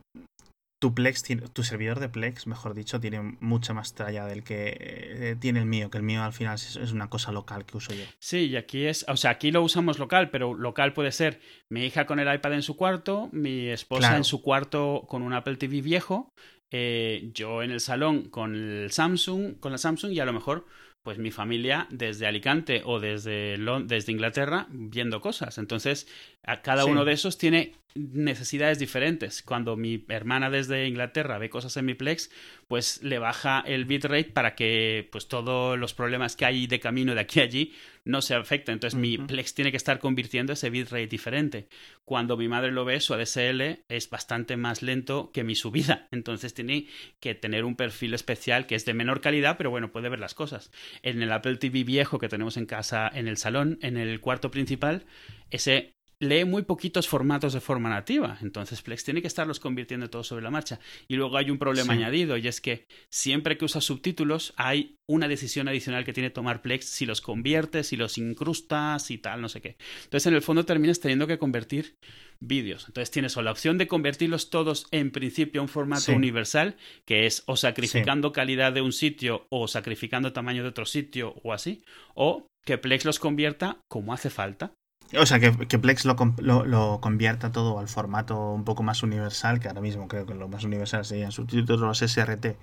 tu 0.80 0.94
Plex, 0.94 1.24
tu 1.52 1.64
servidor 1.64 1.98
de 1.98 2.08
Plex, 2.08 2.46
mejor 2.46 2.74
dicho, 2.74 3.00
tiene 3.00 3.20
mucha 3.40 3.72
más 3.74 3.94
tralla 3.94 4.26
del 4.26 4.44
que 4.44 4.76
eh, 4.78 5.36
tiene 5.40 5.58
el 5.58 5.66
mío, 5.66 5.90
que 5.90 5.98
el 5.98 6.04
mío 6.04 6.22
al 6.22 6.32
final 6.32 6.54
es, 6.54 6.76
es 6.76 6.92
una 6.92 7.08
cosa 7.10 7.32
local 7.32 7.64
que 7.66 7.76
uso 7.78 7.92
yo. 7.94 8.04
Sí, 8.20 8.46
y 8.46 8.56
aquí 8.56 8.86
es, 8.86 9.04
o 9.08 9.16
sea, 9.16 9.32
aquí 9.32 9.50
lo 9.50 9.62
usamos 9.62 9.98
local, 9.98 10.30
pero 10.30 10.54
local 10.54 10.92
puede 10.92 11.10
ser 11.10 11.40
mi 11.68 11.84
hija 11.84 12.06
con 12.06 12.20
el 12.20 12.32
iPad 12.32 12.52
en 12.54 12.62
su 12.62 12.76
cuarto, 12.76 13.28
mi 13.32 13.68
esposa 13.68 14.00
Claro. 14.00 14.16
en 14.18 14.24
su 14.24 14.40
cuarto 14.42 15.04
con 15.08 15.22
un 15.22 15.32
Apple 15.32 15.56
TV 15.56 15.80
viejo, 15.80 16.32
eh, 16.70 17.30
yo 17.32 17.62
en 17.62 17.70
el 17.72 17.80
salón 17.80 18.28
con 18.28 18.54
el 18.54 18.92
Samsung, 18.92 19.58
con 19.58 19.72
la 19.72 19.78
Samsung 19.78 20.12
y 20.12 20.20
a 20.20 20.24
lo 20.26 20.32
mejor 20.34 20.66
pues 21.02 21.18
mi 21.18 21.30
familia 21.30 21.86
desde 21.90 22.26
Alicante 22.26 22.82
o 22.84 23.00
desde, 23.00 23.56
desde 23.84 24.12
Inglaterra 24.12 24.66
viendo 24.70 25.20
cosas. 25.20 25.56
Entonces, 25.58 26.06
a 26.42 26.60
cada 26.62 26.84
Sí. 26.84 26.90
uno 26.90 27.04
de 27.04 27.12
esos 27.12 27.38
tiene 27.38 27.72
necesidades 27.94 28.78
diferentes. 28.78 29.42
Cuando 29.42 29.76
mi 29.76 30.04
hermana 30.08 30.50
desde 30.50 30.86
Inglaterra 30.86 31.38
ve 31.38 31.50
cosas 31.50 31.76
en 31.76 31.86
mi 31.86 31.94
Plex, 31.94 32.30
pues 32.68 33.02
le 33.02 33.18
baja 33.18 33.62
el 33.66 33.86
bitrate 33.86 34.24
para 34.32 34.54
que 34.54 35.08
pues 35.10 35.28
todos 35.28 35.78
los 35.78 35.94
problemas 35.94 36.36
que 36.36 36.44
hay 36.44 36.66
de 36.66 36.78
camino 36.80 37.14
de 37.14 37.20
aquí 37.20 37.40
a 37.40 37.44
allí 37.44 37.72
no 38.08 38.22
se 38.22 38.34
afecten. 38.34 38.74
Entonces 38.74 38.98
mi. 38.98 39.18
Plex 39.18 39.54
tiene 39.54 39.70
que 39.70 39.76
estar 39.76 39.98
convirtiendo 39.98 40.54
ese 40.54 40.70
bitrate 40.70 41.06
diferente. 41.06 41.68
Cuando 42.04 42.36
mi 42.36 42.48
madre 42.48 42.72
lo 42.72 42.84
ve, 42.84 43.00
su 43.00 43.14
ADSL 43.14 43.84
es 43.88 44.10
bastante 44.10 44.56
más 44.56 44.82
lento 44.82 45.30
que 45.32 45.44
mi 45.44 45.54
subida. 45.54 46.08
Entonces 46.10 46.54
tiene 46.54 46.86
que 47.20 47.34
tener 47.34 47.64
un 47.64 47.76
perfil 47.76 48.14
especial 48.14 48.66
que 48.66 48.74
es 48.74 48.84
de 48.86 48.94
menor 48.94 49.20
calidad, 49.20 49.56
pero 49.58 49.70
bueno, 49.70 49.92
puede 49.92 50.08
ver 50.08 50.20
las 50.20 50.34
cosas. 50.34 50.72
En 51.02 51.22
el 51.22 51.30
Apple 51.30 51.56
TV 51.56 51.84
viejo 51.84 52.18
que 52.18 52.28
tenemos 52.28 52.56
en 52.56 52.66
casa, 52.66 53.10
en 53.12 53.28
el 53.28 53.36
salón, 53.36 53.78
en 53.82 53.98
el 53.98 54.20
cuarto 54.20 54.50
principal, 54.50 55.04
ese 55.50 55.97
lee 56.20 56.44
muy 56.44 56.62
poquitos 56.62 57.06
formatos 57.08 57.52
de 57.52 57.60
forma 57.60 57.88
nativa. 57.88 58.38
Entonces 58.42 58.82
Plex 58.82 59.04
tiene 59.04 59.20
que 59.20 59.28
estarlos 59.28 59.60
convirtiendo 59.60 60.10
todo 60.10 60.24
sobre 60.24 60.42
la 60.42 60.50
marcha. 60.50 60.80
Y 61.06 61.14
luego 61.16 61.36
hay 61.36 61.50
un 61.50 61.58
problema 61.58 61.92
Sí. 61.94 61.98
añadido 62.00 62.36
y 62.36 62.48
es 62.48 62.60
que 62.60 62.86
siempre 63.10 63.56
que 63.56 63.64
usas 63.64 63.84
subtítulos 63.84 64.52
hay 64.56 64.96
una 65.08 65.28
decisión 65.28 65.68
adicional 65.68 66.04
que 66.04 66.12
tiene 66.12 66.30
que 66.30 66.34
tomar 66.34 66.60
Plex 66.62 66.86
si 66.86 67.06
los 67.06 67.20
conviertes, 67.20 67.88
si 67.88 67.96
los 67.96 68.18
incrustas 68.18 69.10
y 69.10 69.18
tal, 69.18 69.40
no 69.40 69.48
sé 69.48 69.60
qué. 69.60 69.76
Entonces 70.04 70.26
en 70.26 70.34
el 70.34 70.42
fondo 70.42 70.64
terminas 70.64 71.00
teniendo 71.00 71.26
que 71.26 71.38
convertir 71.38 71.94
vídeos. 72.40 72.84
Entonces 72.88 73.10
tienes 73.10 73.36
o 73.36 73.42
la 73.42 73.50
opción 73.52 73.78
de 73.78 73.86
convertirlos 73.88 74.50
todos 74.50 74.86
en 74.90 75.10
principio 75.10 75.60
a 75.60 75.62
un 75.62 75.68
formato 75.68 76.02
Sí. 76.02 76.12
universal, 76.12 76.76
que 77.04 77.26
es 77.26 77.42
o 77.46 77.56
sacrificando 77.56 78.32
calidad 78.32 78.72
de 78.72 78.80
un 78.82 78.92
sitio 78.92 79.46
o 79.50 79.68
sacrificando 79.68 80.32
tamaño 80.32 80.62
de 80.62 80.68
otro 80.68 80.86
sitio 80.86 81.34
o 81.42 81.52
así, 81.52 81.82
o 82.14 82.46
que 82.64 82.76
Plex 82.78 83.04
los 83.04 83.18
convierta 83.18 83.78
como 83.88 84.12
hace 84.12 84.30
falta. 84.30 84.72
O 85.16 85.26
sea, 85.26 85.38
que, 85.40 85.52
que 85.66 85.78
Plex 85.78 86.04
lo, 86.04 86.16
lo, 86.38 86.64
lo 86.66 87.00
convierta 87.00 87.52
todo 87.52 87.78
al 87.78 87.88
formato 87.88 88.52
un 88.52 88.64
poco 88.64 88.82
más 88.82 89.02
universal, 89.02 89.60
que 89.60 89.68
ahora 89.68 89.80
mismo 89.80 90.08
creo 90.08 90.26
que 90.26 90.34
lo 90.34 90.48
más 90.48 90.64
universal 90.64 91.04
serían 91.04 91.32
subtítulos 91.32 92.02
SRT 92.02 92.56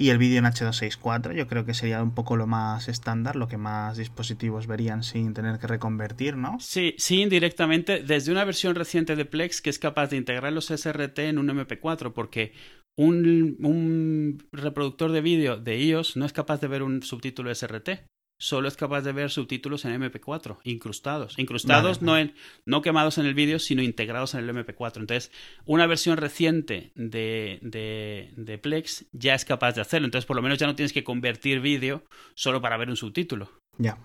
y 0.00 0.08
el 0.08 0.16
vídeo 0.16 0.38
en 0.38 0.46
H264. 0.46 1.34
Yo 1.34 1.46
creo 1.46 1.66
que 1.66 1.74
sería 1.74 2.02
un 2.02 2.14
poco 2.14 2.34
lo 2.34 2.46
más 2.46 2.88
estándar, 2.88 3.36
lo 3.36 3.48
que 3.48 3.58
más 3.58 3.98
dispositivos 3.98 4.66
verían 4.66 5.02
sin 5.02 5.34
tener 5.34 5.58
que 5.58 5.66
reconvertir, 5.66 6.38
¿no? 6.38 6.58
Sí, 6.58 6.94
sí, 6.96 7.20
indirectamente, 7.20 8.02
desde 8.02 8.32
una 8.32 8.46
versión 8.46 8.74
reciente 8.74 9.14
de 9.14 9.26
Plex 9.26 9.60
que 9.60 9.68
es 9.68 9.78
capaz 9.78 10.08
de 10.08 10.16
integrar 10.16 10.54
los 10.54 10.70
SRT 10.70 11.18
en 11.18 11.38
un 11.38 11.48
MP4, 11.48 12.14
porque 12.14 12.54
un, 12.96 13.58
un 13.60 14.42
reproductor 14.52 15.12
de 15.12 15.20
vídeo 15.20 15.58
de 15.58 15.78
iOS 15.78 16.16
no 16.16 16.24
es 16.24 16.32
capaz 16.32 16.62
de 16.62 16.68
ver 16.68 16.82
un 16.82 17.02
subtítulo 17.02 17.54
SRT. 17.54 18.06
Solo 18.40 18.68
es 18.68 18.76
capaz 18.76 19.02
de 19.02 19.12
ver 19.12 19.30
subtítulos 19.30 19.84
en 19.84 20.00
MP4, 20.00 20.56
incrustados. 20.64 21.38
Incrustados 21.38 22.00
Vale. 22.00 22.06
no, 22.06 22.18
en, 22.18 22.34
no 22.64 22.80
quemados 22.80 23.18
en 23.18 23.26
el 23.26 23.34
vídeo, 23.34 23.58
sino 23.58 23.82
integrados 23.82 24.32
en 24.34 24.40
el 24.40 24.56
MP4. 24.56 24.96
Entonces, 24.96 25.30
una 25.66 25.86
versión 25.86 26.16
reciente 26.16 26.90
de, 26.94 27.58
de, 27.60 28.32
de 28.36 28.56
Plex 28.56 29.04
ya 29.12 29.34
es 29.34 29.44
capaz 29.44 29.74
de 29.74 29.82
hacerlo. 29.82 30.06
Entonces, 30.06 30.26
por 30.26 30.36
lo 30.36 30.42
menos 30.42 30.58
ya 30.58 30.66
no 30.66 30.74
tienes 30.74 30.94
que 30.94 31.04
convertir 31.04 31.60
vídeo 31.60 32.02
solo 32.34 32.62
para 32.62 32.78
ver 32.78 32.88
un 32.88 32.96
subtítulo 32.96 33.50
Ya. 33.76 33.98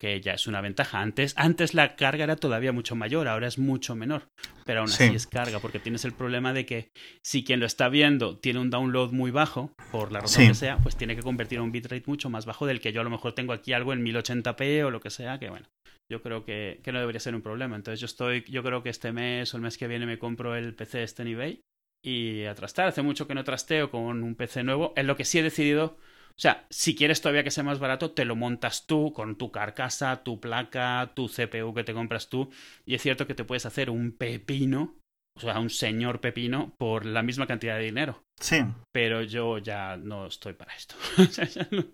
Que 0.00 0.20
ya 0.20 0.32
es 0.32 0.46
una 0.46 0.60
ventaja. 0.62 1.00
Antes, 1.00 1.34
antes 1.36 1.74
la 1.74 1.94
carga 1.94 2.24
era 2.24 2.36
todavía 2.36 2.72
mucho 2.72 2.96
mayor, 2.96 3.28
ahora 3.28 3.46
es 3.46 3.58
mucho 3.58 3.94
menor. 3.94 4.28
Pero 4.64 4.80
aún 4.80 4.88
Sí. 4.88 5.04
así 5.04 5.14
es 5.14 5.26
carga, 5.26 5.58
porque 5.60 5.78
tienes 5.78 6.04
el 6.06 6.12
problema 6.12 6.52
de 6.54 6.64
que 6.64 6.88
si 7.24 7.44
quien 7.44 7.60
lo 7.60 7.66
está 7.66 7.88
viendo 7.90 8.38
tiene 8.38 8.60
un 8.60 8.70
download 8.70 9.12
muy 9.12 9.30
bajo, 9.30 9.72
por 9.92 10.10
la 10.10 10.20
razón 10.20 10.42
Sí. 10.42 10.48
que 10.48 10.54
sea, 10.54 10.78
pues 10.78 10.96
tiene 10.96 11.16
que 11.16 11.22
convertir 11.22 11.58
a 11.58 11.62
un 11.62 11.70
bitrate 11.72 12.04
mucho 12.06 12.30
más 12.30 12.46
bajo 12.46 12.66
del 12.66 12.80
que 12.80 12.92
yo 12.92 13.02
a 13.02 13.04
lo 13.04 13.10
mejor 13.10 13.34
tengo 13.34 13.52
aquí 13.52 13.72
algo 13.74 13.92
en 13.92 14.02
1080p 14.02 14.84
o 14.84 14.90
lo 14.90 15.00
que 15.00 15.10
sea, 15.10 15.38
que 15.38 15.50
bueno, 15.50 15.66
yo 16.10 16.22
creo 16.22 16.44
que, 16.44 16.80
que 16.82 16.92
no 16.92 16.98
debería 16.98 17.20
ser 17.20 17.34
un 17.34 17.42
problema. 17.42 17.76
Entonces 17.76 18.00
yo 18.00 18.06
estoy, 18.06 18.42
yo 18.48 18.62
creo 18.62 18.82
que 18.82 18.88
este 18.90 19.12
mes 19.12 19.52
o 19.52 19.58
el 19.58 19.62
mes 19.62 19.76
que 19.76 19.86
viene 19.86 20.06
me 20.06 20.18
compro 20.18 20.56
el 20.56 20.74
PC 20.74 21.02
este 21.02 21.22
en 21.22 21.28
eBay 21.28 21.60
y 22.02 22.44
a 22.44 22.54
trastar. 22.54 22.88
Hace 22.88 23.02
mucho 23.02 23.26
que 23.28 23.34
no 23.34 23.44
trasteo 23.44 23.90
con 23.90 24.22
un 24.22 24.34
PC 24.34 24.62
nuevo. 24.64 24.94
En 24.96 25.06
lo 25.06 25.16
que 25.16 25.24
sí 25.26 25.38
he 25.38 25.42
decidido 25.42 25.98
o 26.40 26.42
sea, 26.42 26.64
si 26.70 26.94
quieres 26.94 27.20
todavía 27.20 27.44
que 27.44 27.50
sea 27.50 27.64
más 27.64 27.80
barato, 27.80 28.12
te 28.12 28.24
lo 28.24 28.34
montas 28.34 28.86
tú 28.86 29.12
con 29.12 29.36
tu 29.36 29.52
carcasa, 29.52 30.22
tu 30.22 30.40
placa, 30.40 31.12
tu 31.14 31.28
CPU 31.28 31.74
que 31.74 31.84
te 31.84 31.92
compras 31.92 32.30
tú. 32.30 32.50
Y 32.86 32.94
es 32.94 33.02
cierto 33.02 33.26
que 33.26 33.34
te 33.34 33.44
puedes 33.44 33.66
hacer 33.66 33.90
un 33.90 34.12
pepino, 34.12 34.96
o 35.36 35.40
sea, 35.40 35.60
un 35.60 35.68
señor 35.68 36.22
pepino, 36.22 36.72
por 36.78 37.04
la 37.04 37.22
misma 37.22 37.46
cantidad 37.46 37.76
de 37.76 37.84
dinero. 37.84 38.22
Sí. 38.40 38.56
Pero 38.90 39.20
yo 39.20 39.58
ya 39.58 39.98
no 39.98 40.28
estoy 40.28 40.54
para 40.54 40.74
esto. 40.74 40.94
O 41.18 41.24
sea, 41.26 41.44
ya 41.44 41.68
no, 41.70 41.84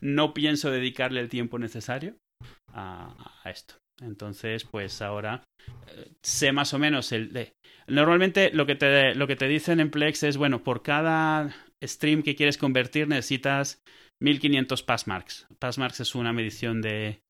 no 0.00 0.32
pienso 0.32 0.70
dedicarle 0.70 1.18
el 1.18 1.28
tiempo 1.28 1.58
necesario 1.58 2.14
a, 2.72 3.16
a 3.42 3.50
esto. 3.50 3.74
Entonces, 4.00 4.64
pues 4.64 5.02
ahora 5.02 5.42
eh, 5.88 6.12
sé 6.22 6.52
más 6.52 6.72
o 6.72 6.78
menos 6.78 7.10
el 7.10 7.32
de... 7.32 7.52
Normalmente 7.88 8.52
lo 8.52 8.64
que, 8.64 8.76
te, 8.76 9.16
lo 9.16 9.26
que 9.26 9.34
te 9.34 9.48
dicen 9.48 9.80
en 9.80 9.90
Plex 9.90 10.22
es, 10.22 10.36
bueno, 10.36 10.62
por 10.62 10.84
cada 10.84 11.52
stream 11.84 12.22
que 12.22 12.36
quieres 12.36 12.58
convertir 12.58 13.08
necesitas 13.08 13.82
1500 14.20 14.82
passmarks. 14.82 15.46
Passmarks 15.58 16.00
es 16.00 16.14
una 16.14 16.32
medición 16.32 16.82
de, 16.82 17.20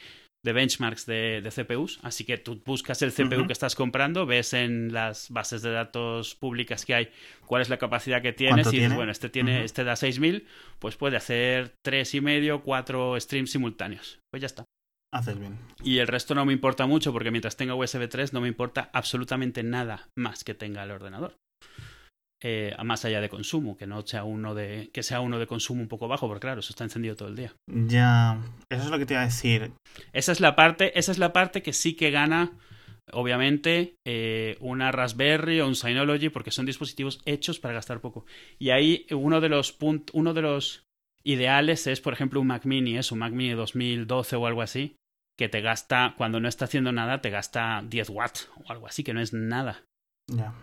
de 0.44 0.52
benchmarks 0.52 1.06
de, 1.06 1.42
de, 1.42 1.50
CPUs, 1.50 2.00
así 2.02 2.24
que 2.24 2.38
tú 2.38 2.62
buscas 2.64 3.02
el 3.02 3.12
CPU 3.12 3.46
que 3.46 3.52
estás 3.52 3.74
comprando, 3.74 4.24
ves 4.24 4.54
en 4.54 4.92
las 4.92 5.30
bases 5.30 5.62
de 5.62 5.70
datos 5.70 6.34
públicas 6.34 6.86
que 6.86 6.94
hay 6.94 7.10
cuál 7.46 7.62
es 7.62 7.68
la 7.68 7.78
capacidad 7.78 8.22
que 8.22 8.32
tienes 8.32 8.64
¿Cuánto 8.64 8.70
y 8.70 8.72
dices, 8.72 8.88
tiene? 8.88 8.96
bueno, 8.96 9.12
este 9.12 9.28
tiene, 9.28 9.64
este 9.64 9.84
da 9.84 9.96
6000, 9.96 10.46
pues 10.78 10.96
puede 10.96 11.16
hacer 11.16 11.74
tres 11.84 12.14
y 12.14 12.20
medio, 12.20 12.62
cuatro 12.62 13.18
streams 13.20 13.50
simultáneos. 13.50 14.20
Pues 14.32 14.40
ya 14.40 14.46
está. 14.46 14.64
Haces 15.12 15.38
bien. 15.38 15.58
Y 15.82 15.98
el 15.98 16.06
resto 16.06 16.34
no 16.34 16.44
me 16.44 16.52
importa 16.52 16.86
mucho 16.86 17.12
porque 17.12 17.30
mientras 17.30 17.56
tenga 17.56 17.74
USB 17.74 18.08
3 18.08 18.34
no 18.34 18.42
me 18.42 18.48
importa 18.48 18.90
absolutamente 18.92 19.62
nada 19.62 20.08
más 20.16 20.44
que 20.44 20.54
tenga 20.54 20.82
el 20.82 20.90
ordenador. 20.90 21.34
Eh, 22.40 22.72
más 22.84 23.04
allá 23.04 23.20
de 23.20 23.28
consumo, 23.28 23.76
que 23.76 23.88
no 23.88 24.06
sea 24.06 24.22
uno 24.22 24.54
de 24.54 24.90
que 24.92 25.02
sea 25.02 25.20
uno 25.20 25.40
de 25.40 25.48
consumo 25.48 25.82
un 25.82 25.88
poco 25.88 26.06
bajo, 26.06 26.28
porque 26.28 26.42
claro, 26.42 26.60
eso 26.60 26.70
está 26.70 26.84
encendido 26.84 27.16
todo 27.16 27.28
el 27.28 27.34
día. 27.36 27.52
Ya. 27.68 28.38
Eso 28.70 28.84
es 28.84 28.90
lo 28.90 28.98
que 28.98 29.06
te 29.06 29.14
iba 29.14 29.22
a 29.22 29.26
decir. 29.26 29.72
Esa 30.12 30.30
es 30.30 30.40
la 30.40 30.54
parte, 30.54 30.96
esa 30.96 31.10
es 31.10 31.18
la 31.18 31.32
parte 31.32 31.62
que 31.62 31.72
sí 31.72 31.94
que 31.94 32.12
gana, 32.12 32.52
obviamente, 33.12 33.96
eh, 34.06 34.56
una 34.60 34.92
Raspberry 34.92 35.60
o 35.60 35.66
un 35.66 35.74
Synology, 35.74 36.28
porque 36.28 36.50
son 36.50 36.66
dispositivos 36.66 37.20
hechos 37.24 37.58
para 37.58 37.74
gastar 37.74 38.00
poco. 38.00 38.24
Y 38.58 38.70
ahí 38.70 39.06
uno 39.10 39.40
de 39.40 39.48
los 39.48 39.76
punt- 39.76 40.10
uno 40.12 40.32
de 40.34 40.42
los 40.42 40.84
ideales 41.24 41.86
es, 41.86 42.00
por 42.00 42.12
ejemplo, 42.12 42.40
un 42.40 42.46
Mac 42.46 42.64
Mini, 42.64 42.96
es 42.98 43.10
un 43.12 43.18
Mac 43.18 43.32
Mini 43.32 43.54
2012 43.54 44.36
o 44.36 44.46
algo 44.46 44.62
así, 44.62 44.96
que 45.36 45.48
te 45.48 45.60
gasta, 45.60 46.14
cuando 46.16 46.40
no 46.40 46.48
está 46.48 46.66
haciendo 46.66 46.92
nada, 46.92 47.20
te 47.20 47.30
gasta 47.30 47.82
10 47.86 48.10
watts 48.10 48.48
o 48.64 48.70
algo 48.70 48.86
así, 48.86 49.02
que 49.04 49.12
no 49.14 49.20
es 49.20 49.32
nada. 49.32 49.82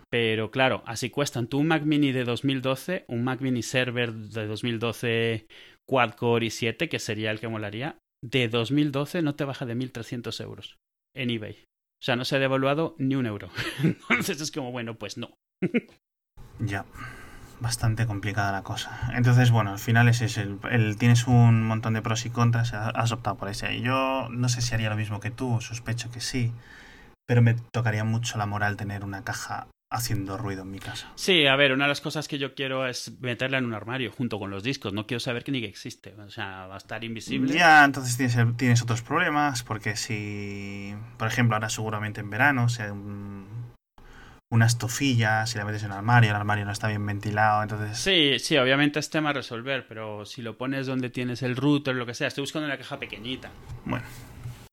Pero 0.09 0.51
claro, 0.51 0.83
así 0.85 1.09
cuestan. 1.09 1.47
Tú 1.47 1.59
un 1.59 1.67
Mac 1.67 1.83
Mini 1.83 2.11
de 2.11 2.23
2012, 2.23 3.05
un 3.07 3.23
Mac 3.23 3.41
Mini 3.41 3.63
Server 3.63 4.13
de 4.13 4.45
2012 4.45 5.47
Quad 5.87 6.11
Core 6.11 6.47
i7, 6.47 6.89
que 6.89 6.99
sería 6.99 7.31
el 7.31 7.39
que 7.39 7.47
molaría, 7.47 7.97
de 8.23 8.47
2012 8.47 9.21
no 9.21 9.35
te 9.35 9.43
baja 9.43 9.65
de 9.65 9.75
1.300 9.75 10.43
euros 10.43 10.77
en 11.15 11.29
eBay. 11.29 11.63
O 12.01 12.03
sea, 12.05 12.15
no 12.15 12.25
se 12.25 12.35
ha 12.35 12.39
devaluado 12.39 12.95
ni 12.99 13.15
un 13.15 13.25
euro. 13.25 13.49
Entonces 13.83 14.41
es 14.41 14.51
como, 14.51 14.71
bueno, 14.71 14.95
pues 14.95 15.17
no. 15.17 15.33
Ya. 16.59 16.85
Bastante 17.59 18.05
complicada 18.05 18.51
la 18.51 18.63
cosa. 18.63 19.11
Entonces, 19.15 19.49
bueno, 19.49 19.71
al 19.71 19.79
final 19.79 20.09
es 20.09 20.21
ese. 20.21 20.45
El, 20.69 20.97
tienes 20.97 21.25
un 21.25 21.63
montón 21.63 21.93
de 21.93 22.01
pros 22.01 22.25
y 22.25 22.29
contras, 22.29 22.73
has 22.73 23.11
optado 23.13 23.37
por 23.37 23.47
ese. 23.47 23.79
Yo 23.79 24.27
no 24.29 24.49
sé 24.49 24.61
si 24.61 24.73
haría 24.73 24.89
lo 24.89 24.97
mismo 24.97 25.21
que 25.21 25.31
tú, 25.31 25.61
sospecho 25.61 26.11
que 26.11 26.19
sí, 26.19 26.51
pero 27.25 27.41
me 27.41 27.55
tocaría 27.71 28.03
mucho 28.03 28.37
la 28.37 28.45
moral 28.45 28.77
tener 28.77 29.03
una 29.03 29.23
caja 29.23 29.67
haciendo 29.91 30.37
ruido 30.37 30.63
en 30.63 30.71
mi 30.71 30.79
casa. 30.79 31.11
Sí, 31.15 31.45
a 31.47 31.55
ver, 31.55 31.71
una 31.71 31.85
de 31.85 31.89
las 31.89 32.01
cosas 32.01 32.27
que 32.27 32.37
yo 32.37 32.53
quiero 32.53 32.87
es 32.87 33.19
meterla 33.21 33.57
en 33.57 33.65
un 33.65 33.73
armario 33.73 34.11
junto 34.11 34.39
con 34.39 34.51
los 34.51 34.63
discos. 34.63 34.93
No 34.93 35.07
quiero 35.07 35.19
saber 35.19 35.43
que 35.43 35.51
ni 35.51 35.61
que 35.61 35.67
existe. 35.67 36.13
O 36.15 36.29
sea, 36.29 36.67
va 36.67 36.75
a 36.75 36.77
estar 36.77 37.03
invisible. 37.03 37.53
Ya, 37.53 37.85
entonces 37.85 38.17
tienes, 38.17 38.57
tienes 38.57 38.81
otros 38.81 39.01
problemas, 39.01 39.63
porque 39.63 39.95
si, 39.95 40.93
por 41.17 41.27
ejemplo, 41.27 41.55
ahora 41.55 41.69
seguramente 41.69 42.21
en 42.21 42.29
verano, 42.29 42.65
o 42.65 42.69
sea, 42.69 42.91
un, 42.91 43.47
una 44.51 44.65
estofilla, 44.65 45.45
si 45.45 45.57
la 45.57 45.65
metes 45.65 45.83
en 45.83 45.91
el 45.91 45.97
armario, 45.97 46.31
el 46.31 46.35
armario 46.35 46.65
no 46.65 46.71
está 46.71 46.87
bien 46.87 47.05
ventilado, 47.05 47.63
entonces... 47.63 47.97
Sí, 47.97 48.39
sí, 48.39 48.57
obviamente 48.57 48.99
es 48.99 49.09
tema 49.09 49.29
a 49.29 49.33
resolver, 49.33 49.87
pero 49.87 50.25
si 50.25 50.41
lo 50.41 50.57
pones 50.57 50.87
donde 50.87 51.09
tienes 51.09 51.41
el 51.43 51.55
router, 51.55 51.95
lo 51.95 52.05
que 52.05 52.13
sea, 52.13 52.27
estoy 52.27 52.41
buscando 52.41 52.67
una 52.67 52.77
caja 52.77 52.99
pequeñita. 52.99 53.51
Bueno. 53.85 54.05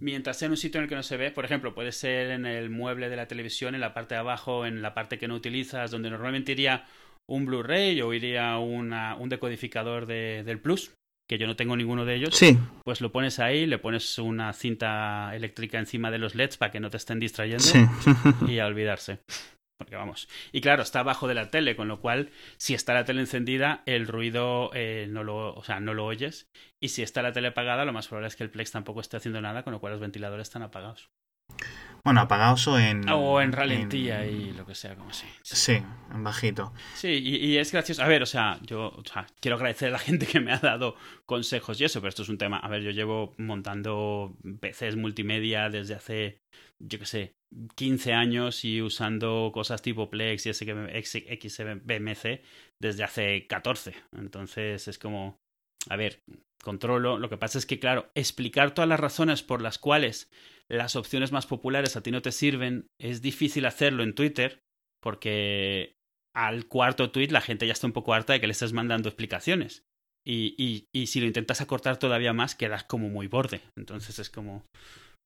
Mientras 0.02 0.36
sea 0.36 0.46
en 0.46 0.52
un 0.52 0.56
sitio 0.56 0.78
en 0.78 0.82
el 0.84 0.88
que 0.88 0.96
no 0.96 1.02
se 1.04 1.16
ve, 1.16 1.30
por 1.30 1.44
ejemplo, 1.44 1.74
puede 1.74 1.92
ser 1.92 2.32
en 2.32 2.44
el 2.44 2.70
mueble 2.70 3.08
de 3.08 3.14
la 3.16 3.28
televisión, 3.28 3.76
en 3.76 3.80
la 3.80 3.94
parte 3.94 4.16
de 4.16 4.18
abajo, 4.20 4.66
en 4.66 4.82
la 4.82 4.94
parte 4.94 5.16
que 5.16 5.28
no 5.28 5.36
utilizas, 5.36 5.92
donde 5.92 6.10
normalmente 6.10 6.50
iría 6.52 6.86
un 7.30 7.46
Blu-ray 7.46 8.02
o 8.02 8.12
iría 8.12 8.58
una, 8.58 9.14
un 9.14 9.28
decodificador 9.28 10.06
de, 10.06 10.42
del 10.44 10.58
Plus, 10.58 10.92
que 11.30 11.38
yo 11.38 11.46
no 11.46 11.54
tengo 11.54 11.76
ninguno 11.76 12.04
de 12.04 12.16
ellos, 12.16 12.34
sí. 12.34 12.58
pues 12.84 13.00
lo 13.00 13.12
pones 13.12 13.38
ahí, 13.38 13.64
le 13.64 13.78
pones 13.78 14.18
una 14.18 14.52
cinta 14.52 15.30
eléctrica 15.36 15.78
encima 15.78 16.10
de 16.10 16.18
los 16.18 16.34
LEDs 16.34 16.56
para 16.56 16.72
que 16.72 16.80
no 16.80 16.90
te 16.90 16.96
estén 16.96 17.20
distrayendo 17.20 17.62
Sí. 17.62 17.78
y 18.48 18.58
a 18.58 18.66
olvidarse. 18.66 19.20
Porque 19.84 19.96
vamos. 19.96 20.28
Y 20.52 20.60
claro, 20.60 20.82
está 20.82 21.00
abajo 21.00 21.28
de 21.28 21.34
la 21.34 21.50
tele, 21.50 21.76
con 21.76 21.88
lo 21.88 22.00
cual, 22.00 22.30
si 22.56 22.74
está 22.74 22.94
la 22.94 23.04
tele 23.04 23.20
encendida, 23.20 23.82
el 23.86 24.06
ruido 24.06 24.70
eh, 24.74 25.06
no 25.10 25.24
lo, 25.24 25.54
o 25.54 25.64
sea, 25.64 25.80
no 25.80 25.94
lo 25.94 26.04
oyes. 26.06 26.50
Y 26.80 26.88
si 26.88 27.02
está 27.02 27.22
la 27.22 27.32
tele 27.32 27.48
apagada, 27.48 27.84
lo 27.84 27.92
más 27.92 28.08
probable 28.08 28.28
es 28.28 28.36
que 28.36 28.44
el 28.44 28.50
Plex 28.50 28.70
tampoco 28.70 29.00
esté 29.00 29.16
haciendo 29.16 29.40
nada, 29.40 29.62
con 29.62 29.72
lo 29.72 29.80
cual 29.80 29.92
los 29.92 30.00
ventiladores 30.00 30.48
están 30.48 30.62
apagados. 30.62 31.10
Bueno, 32.04 32.20
apagados 32.20 32.66
o 32.66 32.80
en... 32.80 33.08
O 33.10 33.40
en 33.40 33.52
ralentía 33.52 34.26
y 34.26 34.52
lo 34.52 34.66
que 34.66 34.74
sea, 34.74 34.96
como 34.96 35.10
así. 35.10 35.26
Sí, 35.42 35.80
en 36.12 36.24
bajito. 36.24 36.72
Sí, 36.94 37.08
y, 37.08 37.36
y, 37.36 37.58
es 37.58 37.70
gracioso. 37.70 38.02
A 38.02 38.08
ver, 38.08 38.24
o 38.24 38.26
sea, 38.26 38.58
yo 38.62 38.88
o 38.88 39.04
sea, 39.04 39.26
quiero 39.40 39.56
agradecer 39.56 39.88
a 39.88 39.92
la 39.92 39.98
gente 40.00 40.26
que 40.26 40.40
me 40.40 40.52
ha 40.52 40.58
dado 40.58 40.96
consejos 41.26 41.80
y 41.80 41.84
eso, 41.84 42.00
pero 42.00 42.08
esto 42.08 42.22
es 42.22 42.28
un 42.28 42.38
tema. 42.38 42.58
A 42.58 42.68
ver, 42.68 42.82
yo 42.82 42.90
llevo 42.90 43.34
montando 43.38 44.36
PCs 44.60 44.96
multimedia 44.96 45.70
desde 45.70 45.94
hace, 45.94 46.40
yo 46.82 46.98
qué 46.98 47.06
sé, 47.06 47.34
15 47.76 48.12
años 48.12 48.64
y 48.64 48.82
usando 48.82 49.50
cosas 49.54 49.82
tipo 49.82 50.10
Plex 50.10 50.46
y 50.46 50.52
XBMC 50.52 52.42
desde 52.80 53.04
hace 53.04 53.46
14. 53.46 53.94
Entonces 54.16 54.88
es 54.88 54.98
como, 54.98 55.38
a 55.88 55.96
ver, 55.96 56.20
controlo. 56.62 57.18
Lo 57.18 57.28
que 57.28 57.36
pasa 57.36 57.58
es 57.58 57.66
que, 57.66 57.78
claro, 57.78 58.10
explicar 58.14 58.74
todas 58.74 58.88
las 58.88 59.00
razones 59.00 59.42
por 59.42 59.62
las 59.62 59.78
cuales 59.78 60.28
las 60.68 60.96
opciones 60.96 61.32
más 61.32 61.46
populares 61.46 61.96
a 61.96 62.02
ti 62.02 62.10
no 62.10 62.22
te 62.22 62.32
sirven 62.32 62.86
es 63.00 63.22
difícil 63.22 63.66
hacerlo 63.66 64.02
en 64.02 64.14
Twitter 64.14 64.60
porque 65.02 65.94
al 66.34 66.66
cuarto 66.66 67.10
tweet 67.10 67.28
la 67.28 67.40
gente 67.40 67.66
ya 67.66 67.72
está 67.72 67.86
un 67.86 67.92
poco 67.92 68.14
harta 68.14 68.32
de 68.32 68.40
que 68.40 68.46
le 68.46 68.52
estés 68.52 68.72
mandando 68.72 69.08
explicaciones. 69.08 69.84
Y, 70.24 70.54
y, 70.56 70.86
y 70.94 71.08
si 71.08 71.20
lo 71.20 71.26
intentas 71.26 71.60
acortar 71.60 71.98
todavía 71.98 72.32
más, 72.32 72.54
quedas 72.54 72.84
como 72.84 73.08
muy 73.08 73.26
borde. 73.26 73.60
Entonces 73.76 74.18
es 74.20 74.30
como, 74.30 74.64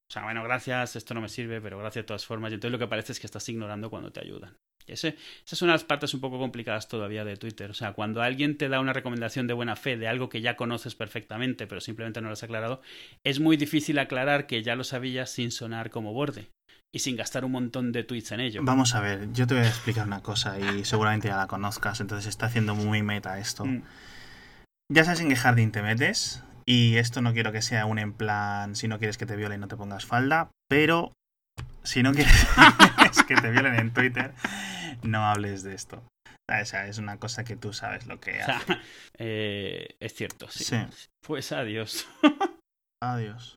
o 0.09 0.13
sea, 0.13 0.23
bueno, 0.23 0.45
gracias, 0.45 0.95
esto 0.95 1.15
no 1.15 1.21
me 1.21 1.29
sirve, 1.29 1.61
pero 1.61 1.79
gracias 1.79 2.05
de 2.05 2.07
todas 2.07 2.25
formas. 2.25 2.53
Y 2.53 2.55
entonces 2.55 2.73
lo 2.73 2.79
que 2.79 2.87
parece 2.87 3.13
es 3.13 3.21
que 3.21 3.27
estás 3.27 3.49
ignorando 3.49 3.91
cuando 3.91 4.13
te 4.13 4.21
ayudan. 4.21 4.57
Y 4.87 4.93
ese, 4.93 5.17
esas 5.45 5.59
son 5.59 5.69
las 5.69 5.83
partes 5.83 6.15
un 6.15 6.21
poco 6.21 6.39
complicadas 6.39 6.87
todavía 6.87 7.25
de 7.25 7.37
Twitter. 7.37 7.71
O 7.71 7.75
sea, 7.75 7.93
cuando 7.93 8.23
alguien 8.23 8.57
te 8.57 8.69
da 8.69 8.79
una 8.79 8.93
recomendación 8.93 9.49
de 9.49 9.55
buena 9.55 9.75
fe 9.75 9.97
de 9.97 10.07
algo 10.07 10.29
que 10.29 10.41
ya 10.41 10.57
conoces 10.57 10.95
perfectamente, 10.95 11.67
pero 11.67 11.81
simplemente 11.81 12.21
no 12.21 12.29
lo 12.29 12.35
has 12.35 12.45
aclarado, 12.45 12.83
es 13.25 13.41
muy 13.41 13.57
difícil 13.57 13.99
aclarar 13.99 14.47
que 14.47 14.63
ya 14.63 14.77
lo 14.77 14.85
sabías 14.85 15.31
sin 15.31 15.51
sonar 15.51 15.91
como 15.91 16.13
borde 16.13 16.51
y 16.95 17.01
sin 17.01 17.17
gastar 17.17 17.45
un 17.45 17.53
montón 17.53 17.91
de 17.91 18.05
tweets 18.05 18.31
en 18.31 18.41
ello. 18.41 18.61
Vamos 18.63 18.95
a 18.95 19.01
ver, 19.01 19.33
yo 19.33 19.47
te 19.49 19.55
voy 19.55 19.65
a 19.65 19.69
explicar 19.69 20.07
una 20.07 20.23
cosa 20.23 20.59
y 20.61 20.85
seguramente 20.85 21.29
ya 21.29 21.37
la 21.37 21.49
conozcas, 21.49 22.01
entonces 22.01 22.29
está 22.29 22.47
haciendo 22.47 22.77
muy 22.77 23.03
meta 23.03 23.41
esto. 23.41 23.65
Mm. 23.65 23.83
Ya 24.89 25.05
sabes 25.05 25.21
en 25.21 25.29
qué 25.31 25.37
jardín 25.37 25.73
te 25.73 25.83
metes, 25.83 26.45
y 26.69 26.97
esto 26.97 27.23
no 27.23 27.33
quiero 27.33 27.53
que 27.53 27.63
sea 27.63 27.87
un 27.87 27.99
en 27.99 28.13
plan, 28.13 28.75
si 28.75 28.89
no 28.89 28.99
quieres 28.99 29.19
que 29.19 29.27
te 29.27 29.37
violen 29.37 29.61
no 29.61 29.69
te 29.69 29.77
pongas 29.77 30.05
falda, 30.05 30.51
pero 30.69 31.13
si 31.85 32.03
no 32.03 32.13
quieres 32.13 32.47
que 33.29 33.37
te 33.37 33.51
violen 33.51 33.75
en 33.75 33.93
Twitter, 33.93 34.33
no 35.03 35.27
hables 35.27 35.63
de 35.63 35.75
esto. 35.75 36.03
O 36.49 36.65
sea, 36.65 36.87
es 36.87 36.99
una 36.99 37.19
cosa 37.19 37.45
que 37.45 37.57
tú 37.57 37.73
sabes 37.73 38.07
lo 38.07 38.21
que 38.21 38.41
O 38.41 38.45
sea, 38.45 38.57
hace. 38.59 38.77
eh, 39.19 39.97
es 40.01 40.15
cierto, 40.15 40.49
sí. 40.49 40.65
Sí. 40.65 40.77
Pues 41.25 41.53
adiós. 41.53 42.07
Adiós. 43.03 43.57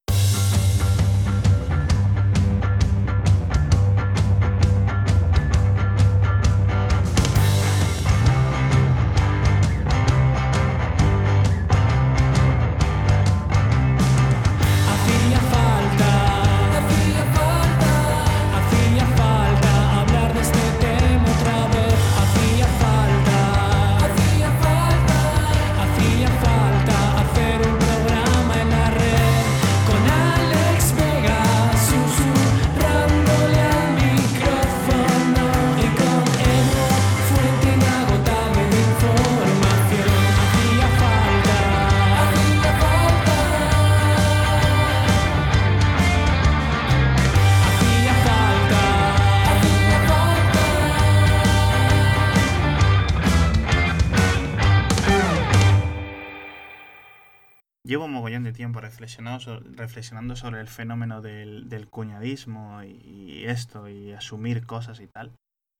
Reflexionado 58.99 59.61
reflexionando 59.75 60.35
sobre 60.35 60.59
el 60.59 60.67
fenómeno 60.67 61.21
del, 61.21 61.69
del 61.69 61.87
cuñadismo 61.87 62.83
y, 62.83 62.89
y 63.05 63.45
esto, 63.45 63.87
y 63.87 64.11
asumir 64.11 64.65
cosas 64.65 64.99
y 64.99 65.07
tal. 65.07 65.31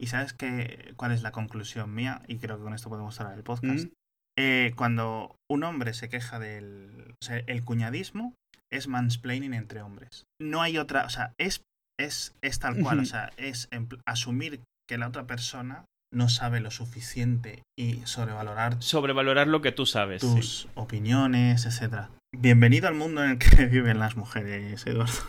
¿Y 0.01 0.07
sabes 0.07 0.33
qué, 0.33 0.93
cuál 0.95 1.11
es 1.11 1.21
la 1.21 1.31
conclusión 1.31 1.93
mía? 1.93 2.21
Y 2.27 2.37
creo 2.37 2.57
que 2.57 2.63
con 2.63 2.73
esto 2.73 2.89
podemos 2.89 3.15
cerrar 3.15 3.37
el 3.37 3.43
podcast. 3.43 3.85
Mm. 3.85 3.91
Eh, 4.37 4.73
cuando 4.77 5.35
un 5.51 5.63
hombre 5.63 5.93
se 5.93 6.07
queja 6.07 6.39
del... 6.39 7.15
O 7.21 7.25
sea, 7.25 7.37
el 7.45 7.65
cuñadismo 7.65 8.33
es 8.71 8.87
mansplaining 8.87 9.53
entre 9.53 9.81
hombres. 9.81 10.23
No 10.41 10.61
hay 10.61 10.77
otra... 10.77 11.05
O 11.05 11.09
sea, 11.09 11.33
es, 11.37 11.63
es, 11.99 12.33
es 12.41 12.59
tal 12.59 12.81
cual. 12.81 12.99
O 12.99 13.05
sea, 13.05 13.31
es 13.35 13.67
asumir 14.05 14.61
que 14.87 14.97
la 14.97 15.09
otra 15.09 15.27
persona 15.27 15.83
no 16.13 16.29
sabe 16.29 16.61
lo 16.61 16.71
suficiente 16.71 17.63
y 17.77 18.05
sobrevalorar 18.05 18.81
Sobrevalorar 18.81 19.47
lo 19.47 19.61
que 19.61 19.73
tú 19.73 19.85
sabes. 19.85 20.21
sí. 20.21 20.33
tus 20.33 20.67
opiniones, 20.75 21.65
etcétera. 21.65 22.09
Bienvenido 22.31 22.87
al 22.87 22.93
mundo 22.93 23.23
en 23.23 23.31
el 23.31 23.39
que 23.39 23.65
viven 23.71 23.99
las 23.99 24.15
mujeres, 24.15 24.85
Eduardo. 24.85 25.23